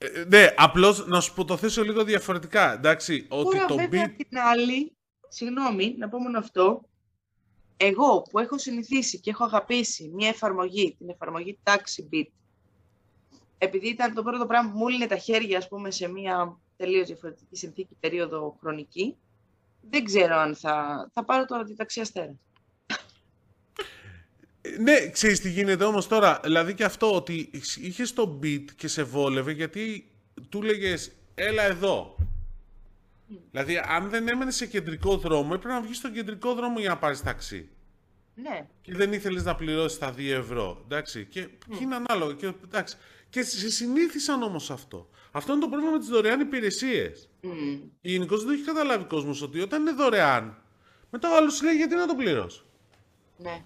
Ε, 0.03 0.25
ναι, 0.29 0.55
απλώς 0.57 1.07
να 1.07 1.21
σου 1.21 1.45
το 1.45 1.57
θέσω 1.57 1.83
λίγο 1.83 2.05
διαφορετικά. 2.05 2.73
Εντάξει, 2.73 3.27
ότι 3.29 3.57
Τώρα 3.57 3.67
το 3.67 3.77
βέβαια 3.77 4.07
beat... 4.07 4.15
την 4.17 4.39
άλλη, 4.39 4.93
συγγνώμη, 5.29 5.95
να 5.99 6.09
πω 6.09 6.19
μόνο 6.19 6.39
αυτό, 6.39 6.83
εγώ 7.77 8.23
που 8.23 8.39
έχω 8.39 8.59
συνηθίσει 8.59 9.21
και 9.21 9.31
έχω 9.31 9.45
αγαπήσει 9.45 10.11
μια 10.15 10.29
εφαρμογή, 10.29 10.95
την 10.99 11.09
εφαρμογή 11.09 11.59
TaxiBit, 11.63 12.27
επειδή 13.59 13.89
ήταν 13.89 14.15
το 14.15 14.23
πρώτο 14.23 14.47
πράγμα 14.47 14.71
που 14.71 14.79
μου 14.79 14.89
έλυνε 14.89 15.07
τα 15.07 15.17
χέρια, 15.17 15.59
ας 15.59 15.69
πούμε, 15.69 15.91
σε 15.91 16.09
μια 16.09 16.59
τελείως 16.77 17.07
διαφορετική 17.07 17.57
συνθήκη, 17.57 17.97
περίοδο 18.01 18.57
χρονική, 18.61 19.17
δεν 19.91 20.05
ξέρω 20.05 20.37
αν 20.37 20.57
θα, 20.57 21.09
θα 21.13 21.25
πάρω 21.25 21.45
τώρα 21.45 21.65
τη 21.65 21.77
ταξί 21.77 22.01
αστέρα. 22.01 22.35
Ναι, 24.79 25.09
ξέρεις 25.11 25.41
τι 25.41 25.51
γίνεται 25.51 25.85
όμως 25.85 26.09
τώρα. 26.09 26.41
Δηλαδή 26.45 26.75
και 26.75 26.85
αυτό 26.85 27.15
ότι 27.15 27.51
είχε 27.81 28.05
το 28.15 28.39
beat 28.43 28.65
και 28.77 28.89
σε 28.89 29.03
βόλευε 29.03 29.53
γιατί 29.53 30.11
του 30.49 30.63
λέγες 30.63 31.13
έλα 31.35 31.63
εδώ. 31.63 32.17
Δηλαδή 33.51 33.79
αν 33.79 34.09
δεν 34.11 34.29
έμενε 34.29 34.51
σε 34.51 34.67
κεντρικό 34.67 35.17
δρόμο 35.17 35.51
έπρεπε 35.55 35.75
να 35.75 35.81
βγεις 35.81 35.97
στον 35.97 36.13
κεντρικό 36.13 36.55
δρόμο 36.55 36.79
για 36.79 36.89
να 36.89 36.99
πάρεις 36.99 37.23
ταξί. 37.23 37.69
Ναι. 38.35 38.67
Και 38.83 38.95
δεν 38.95 39.13
ήθελες 39.13 39.45
να 39.45 39.55
πληρώσεις 39.55 39.99
τα 39.99 40.15
2 40.15 40.19
ευρώ. 40.19 40.83
Εντάξει. 40.85 41.27
Και, 41.31 41.41
και 41.43 41.83
είναι 41.83 41.95
ανάλογο. 41.95 42.33
Και, 42.33 42.53
εντάξει. 42.65 42.97
και 43.29 43.43
σε 43.43 43.71
συνήθισαν 43.71 44.43
όμως 44.43 44.71
αυτό. 44.71 45.09
Αυτό 45.31 45.53
είναι 45.53 45.61
το 45.61 45.69
πρόβλημα 45.69 45.93
με 45.93 45.99
τις 45.99 46.09
δωρεάν 46.09 46.41
υπηρεσίες. 46.41 47.29
Μμ. 47.43 47.49
Γενικώς 48.01 48.39
δεν 48.39 48.47
το 48.47 48.53
έχει 48.53 48.63
καταλάβει 48.63 49.03
ο 49.03 49.07
κόσμος 49.07 49.43
ότι 49.43 49.61
όταν 49.61 49.81
είναι 49.81 49.93
δωρεάν, 49.93 50.63
μετά 51.11 51.31
ο 51.33 51.37
άλλος 51.37 51.63
λέει 51.63 51.75
γιατί 51.75 51.95
να 51.95 52.07
το 52.07 52.15
πληρώσει. 52.15 52.63
ναι. 53.37 53.65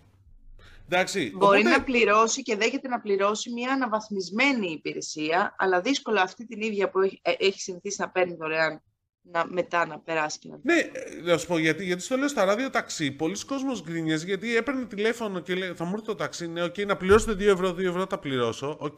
Εντάξει. 0.88 1.32
Μπορεί 1.34 1.60
οπότε- 1.60 1.76
να 1.76 1.84
πληρώσει 1.84 2.42
και 2.42 2.56
δέχεται 2.56 2.88
να 2.88 3.00
πληρώσει 3.00 3.50
μια 3.50 3.72
αναβαθμισμένη 3.72 4.70
υπηρεσία, 4.70 5.54
αλλά 5.58 5.80
δύσκολα 5.80 6.22
αυτή 6.22 6.46
την 6.46 6.60
ίδια 6.60 6.90
που 6.90 7.00
έχει, 7.00 7.20
ε, 7.22 7.32
έχει 7.38 7.60
συνηθίσει 7.60 8.00
να 8.00 8.08
παίρνει 8.10 8.34
δωρεάν 8.34 8.82
να, 9.22 9.46
μετά 9.48 9.86
να 9.86 9.98
περάσει 9.98 10.38
και 10.38 10.48
να 10.48 10.58
Ναι, 10.62 10.74
ε, 10.74 11.20
να 11.22 11.38
σου 11.38 11.46
πω 11.46 11.58
γιατί, 11.58 11.84
γιατί 11.84 12.02
στο 12.02 12.16
λέω 12.16 12.28
στα 12.28 12.44
ράδιο 12.44 12.70
ταξί. 12.70 13.10
Πολλοί 13.12 13.44
κόσμος 13.44 13.82
γκρίνιαζε 13.82 14.26
γιατί 14.26 14.56
έπαιρνε 14.56 14.84
τηλέφωνο 14.84 15.40
και 15.40 15.54
λέει 15.54 15.72
Θα 15.74 15.84
μου 15.84 15.90
έρθει 15.92 16.06
το 16.06 16.14
ταξί. 16.14 16.48
Ναι, 16.48 16.62
οκ, 16.62 16.78
να 16.78 16.96
πληρώσετε 16.96 17.32
2 17.32 17.40
ευρώ, 17.40 17.70
2 17.70 17.78
ευρώ 17.78 18.06
τα 18.06 18.18
πληρώσω. 18.18 18.76
Οκ. 18.80 18.96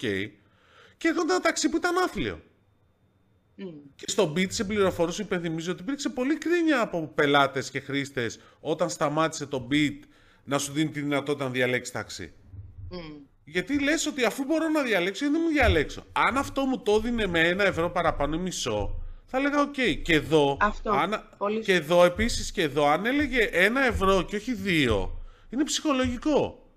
Και 0.96 1.08
έρχονταν 1.08 1.30
ένα 1.30 1.40
ταξί 1.40 1.68
που 1.68 1.76
ήταν 1.76 1.98
άθλιο. 1.98 2.42
Μμ. 3.54 3.66
Και 3.94 4.04
στο 4.08 4.32
Beat 4.36 4.50
σε 4.50 4.64
πληροφορούσε, 4.64 5.22
υπενθυμίζω 5.22 5.72
ότι 5.72 5.82
υπήρξε 5.82 6.08
πολύ 6.08 6.38
γκρίνια 6.38 6.80
από 6.80 7.12
πελάτες 7.14 7.70
και 7.70 7.80
χρήστες 7.80 8.40
όταν 8.60 8.90
σταμάτησε 8.90 9.46
το 9.46 9.68
Beat 9.70 9.98
να 10.46 10.58
σου 10.58 10.72
δίνει 10.72 10.90
τη 10.90 11.00
δυνατότητα 11.00 11.44
να 11.44 11.50
διαλέξεις 11.50 11.92
ταξί. 11.94 12.32
Μμ. 12.90 12.98
Γιατί 13.44 13.82
λες 13.82 14.06
ότι 14.06 14.24
αφού 14.24 14.44
μπορώ 14.44 14.68
να 14.68 14.82
διαλέξω, 14.82 15.24
γιατί 15.24 15.38
δεν 15.38 15.46
μου 15.48 15.54
διαλέξω. 15.54 16.04
Αν 16.12 16.36
αυτό 16.36 16.64
μου 16.64 16.78
το 16.82 16.92
έδινε 16.92 17.26
με 17.26 17.48
ένα 17.48 17.64
ευρώ 17.64 17.90
παραπάνω 17.90 18.34
ή 18.34 18.38
μισό, 18.38 19.02
θα 19.26 19.38
έλεγα 19.38 19.60
οκ. 19.60 19.74
Και 20.02 20.14
εδώ, 20.14 20.56
Αυτό. 20.60 20.90
αν, 20.90 21.28
Πολύ 21.38 21.60
και 21.60 21.74
εδώ 21.74 22.04
επίσης 22.04 22.52
και 22.52 22.62
εδώ, 22.62 22.86
αν 22.86 23.06
έλεγε 23.06 23.42
ένα 23.52 23.84
ευρώ 23.84 24.22
και 24.22 24.36
όχι 24.36 24.54
δύο, 24.54 25.22
είναι 25.50 25.64
ψυχολογικό 25.64 26.70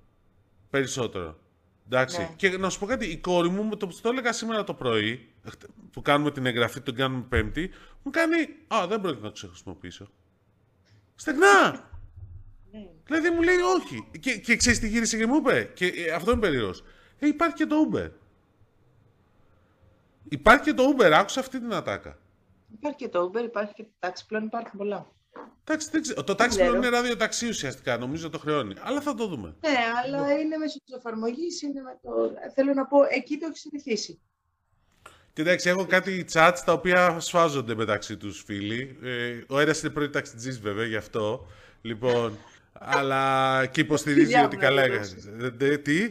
περισσότερο. 0.70 1.40
Εντάξει. 1.86 2.20
Ναι. 2.20 2.30
Και 2.36 2.58
να 2.58 2.70
σου 2.70 2.80
πω 2.80 2.86
κάτι, 2.86 3.06
η 3.06 3.18
κόρη 3.18 3.50
μου, 3.50 3.64
με 3.66 3.76
το 3.76 3.88
που 3.88 3.98
το 4.02 4.10
έλεγα 4.10 4.34
σήμερα 4.34 4.64
το 4.64 4.74
πρωί, 4.74 5.32
χτε- 5.48 5.70
που 5.92 6.02
κάνουμε 6.02 6.32
την 6.32 6.46
εγγραφή, 6.46 6.82
τον 6.82 6.96
κάνουμε 6.96 7.26
πέμπτη, 7.30 7.70
μου 8.04 8.12
κάνει, 8.12 8.36
α, 8.68 8.88
δεν 8.88 9.02
πρόκειται 9.02 9.26
να 9.26 9.32
το 9.32 9.48
χρησιμοποιήσω. 9.48 10.10
Στεγνά! 11.16 11.89
Ναι. 12.72 12.88
Δηλαδή 13.06 13.30
μου 13.30 13.42
λέει 13.42 13.58
όχι. 13.78 14.20
Και, 14.20 14.38
και 14.38 14.56
ξέρεις 14.56 14.80
τι 14.80 14.88
γύρισε 14.88 15.18
και 15.18 15.28
μου 15.28 15.36
είπε; 15.36 15.72
Και 15.74 15.86
ε, 15.86 16.12
αυτό 16.12 16.32
είναι 16.32 16.40
περίεργος. 16.40 16.84
Ε, 17.20 17.28
υπάρχει 17.28 17.56
και 17.56 17.66
το 17.66 17.76
Uber. 17.92 18.10
Υπάρχει 20.30 20.64
και 20.64 20.74
το 20.74 20.84
Uber. 20.96 21.12
Άκουσα 21.12 21.40
αυτή 21.40 21.60
την 21.60 21.74
ατάκα. 21.74 22.18
Υπάρχει 22.74 22.98
και 22.98 23.10
το 23.10 23.32
Uber, 23.34 23.44
υπάρχει 23.44 23.74
και 23.74 23.84
το 23.84 23.90
taxi, 24.00 24.22
πλέον 24.28 24.44
υπάρχουν 24.46 24.78
πολλά. 24.78 25.08
Εντάξει, 25.64 25.90
δεν 25.92 26.02
ξέρω. 26.02 26.24
Το 26.24 26.36
τάξη 26.36 26.58
ξέρω. 26.58 26.70
πλέον 26.70 26.86
είναι 26.86 26.98
ραδιοταξί 26.98 27.48
ουσιαστικά. 27.48 27.98
Νομίζω 27.98 28.30
το 28.30 28.40
χρεώνει. 28.40 28.76
Αλλά 28.80 29.02
θα 29.02 29.16
το 29.16 29.28
δούμε. 29.28 29.56
Ναι, 29.60 29.78
αλλά 30.04 30.32
είναι 30.40 30.58
μέσω 30.58 30.80
της 30.86 30.96
εφαρμογής, 30.96 31.62
είναι 31.62 31.82
με 31.82 32.00
το... 32.02 32.10
Θέλω 32.56 32.74
να 32.74 32.86
πω, 32.86 32.98
εκεί 33.10 33.38
το 33.38 33.46
έχεις 33.46 33.60
συνηθίσει. 33.60 34.20
Κοιτάξτε, 35.34 35.70
έχω 35.70 35.86
κάτι 35.86 36.26
chats 36.34 36.58
τα 36.66 36.74
οποία 36.74 37.20
σφάζονται 37.20 37.76
μεταξύ 37.76 38.18
τους 38.18 38.44
φίλοι. 38.46 38.98
Ε, 39.04 39.42
ο 39.48 39.60
ένας 39.60 39.82
είναι 39.82 39.92
πρώην 39.92 40.12
ταξιτζής 40.12 40.60
βέβαια, 40.60 40.86
γι' 40.86 40.96
αυτό. 40.96 41.48
Λοιπόν, 41.82 42.38
αλλά 42.80 43.66
και 43.66 43.82
υποστηρίζει 43.82 44.26
Φιλιά 44.26 44.44
ότι 44.46 44.56
μου, 44.56 44.62
καλά 44.62 44.82
να 44.88 44.88
το 44.88 44.94
έκανε. 44.94 45.74
Ε, 45.74 45.78
Τι; 45.78 46.10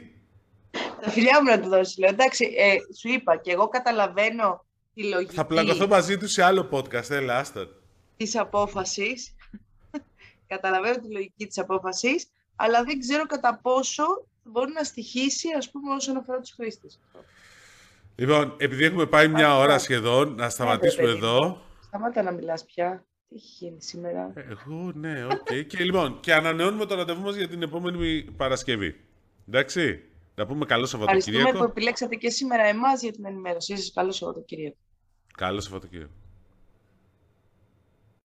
Τα 1.00 1.10
φιλιά 1.10 1.42
μου 1.42 1.50
να 1.50 1.60
του 1.60 1.68
δώσεις, 1.68 1.98
λέω. 1.98 2.08
Εντάξει, 2.10 2.44
ε, 2.56 2.76
σου 2.98 3.08
είπα 3.08 3.36
και 3.36 3.52
εγώ 3.52 3.68
καταλαβαίνω 3.68 4.64
τη 4.94 5.04
λογική 5.08 5.34
Θα 5.34 5.44
πλακωθώ 5.46 5.86
μαζί 5.86 6.16
του 6.18 6.28
σε 6.28 6.42
άλλο 6.42 6.68
podcast. 6.72 7.10
Έλα, 7.10 7.38
άστα. 7.38 7.68
της 8.16 8.36
απόφασης. 8.36 9.34
καταλαβαίνω 10.46 10.94
τη 11.00 11.12
λογική 11.12 11.46
της 11.46 11.58
απόφασης, 11.58 12.26
αλλά 12.56 12.84
δεν 12.84 12.98
ξέρω 12.98 13.26
κατά 13.26 13.58
πόσο 13.62 14.04
μπορεί 14.42 14.72
να 14.72 14.84
στοιχίσει, 14.84 15.48
ας 15.56 15.70
πούμε, 15.70 15.94
όσον 15.94 16.16
αφορά 16.16 16.40
τους 16.40 16.50
χρήστες. 16.50 17.00
Λοιπόν, 18.16 18.54
επειδή 18.58 18.84
έχουμε 18.84 19.06
πάει 19.06 19.28
μια 19.28 19.48
Αυτό. 19.48 19.58
ώρα 19.60 19.78
σχεδόν, 19.78 20.34
να 20.34 20.48
σταματήσουμε 20.48 21.02
παιδί 21.06 21.18
μου. 21.18 21.26
εδώ. 21.26 21.60
Σταμάτα 21.86 22.22
να 22.22 22.30
μιλάς 22.30 22.64
πια. 22.64 23.04
Τι 23.28 23.34
έχει 23.36 23.46
γίνει 23.58 23.82
σήμερα; 23.82 24.32
Εγώ, 24.36 24.92
ναι, 24.94 25.24
οκ. 25.24 25.66
και 25.66 25.84
λοιπόν, 25.84 26.20
και 26.20 26.34
ανανεώνουμε 26.34 26.84
το 26.86 26.94
ραντεβού 26.94 27.22
μας 27.22 27.36
για 27.36 27.48
την 27.48 27.62
επόμενη 27.62 28.22
Παρασκευή. 28.36 29.00
Εντάξει, 29.48 30.04
να 30.34 30.46
πούμε 30.46 30.64
καλό 30.64 30.82
Ευχαριστούμε 30.82 31.06
που 31.06 31.20
Σαββατοκύριακο. 31.20 31.64
επιλέξατε 31.64 32.14
και 32.14 32.30
σήμερα 32.30 32.64
εμάς 32.64 33.02
για 33.02 33.12
την 33.12 33.24
ενημέρωσή 33.24 33.76
σας. 33.76 33.92
Καλό 33.92 34.12
Σαββατοκύριακο. 34.12 34.76
Καλό 35.36 35.60
Σαββατοκύριακο. 35.60 36.12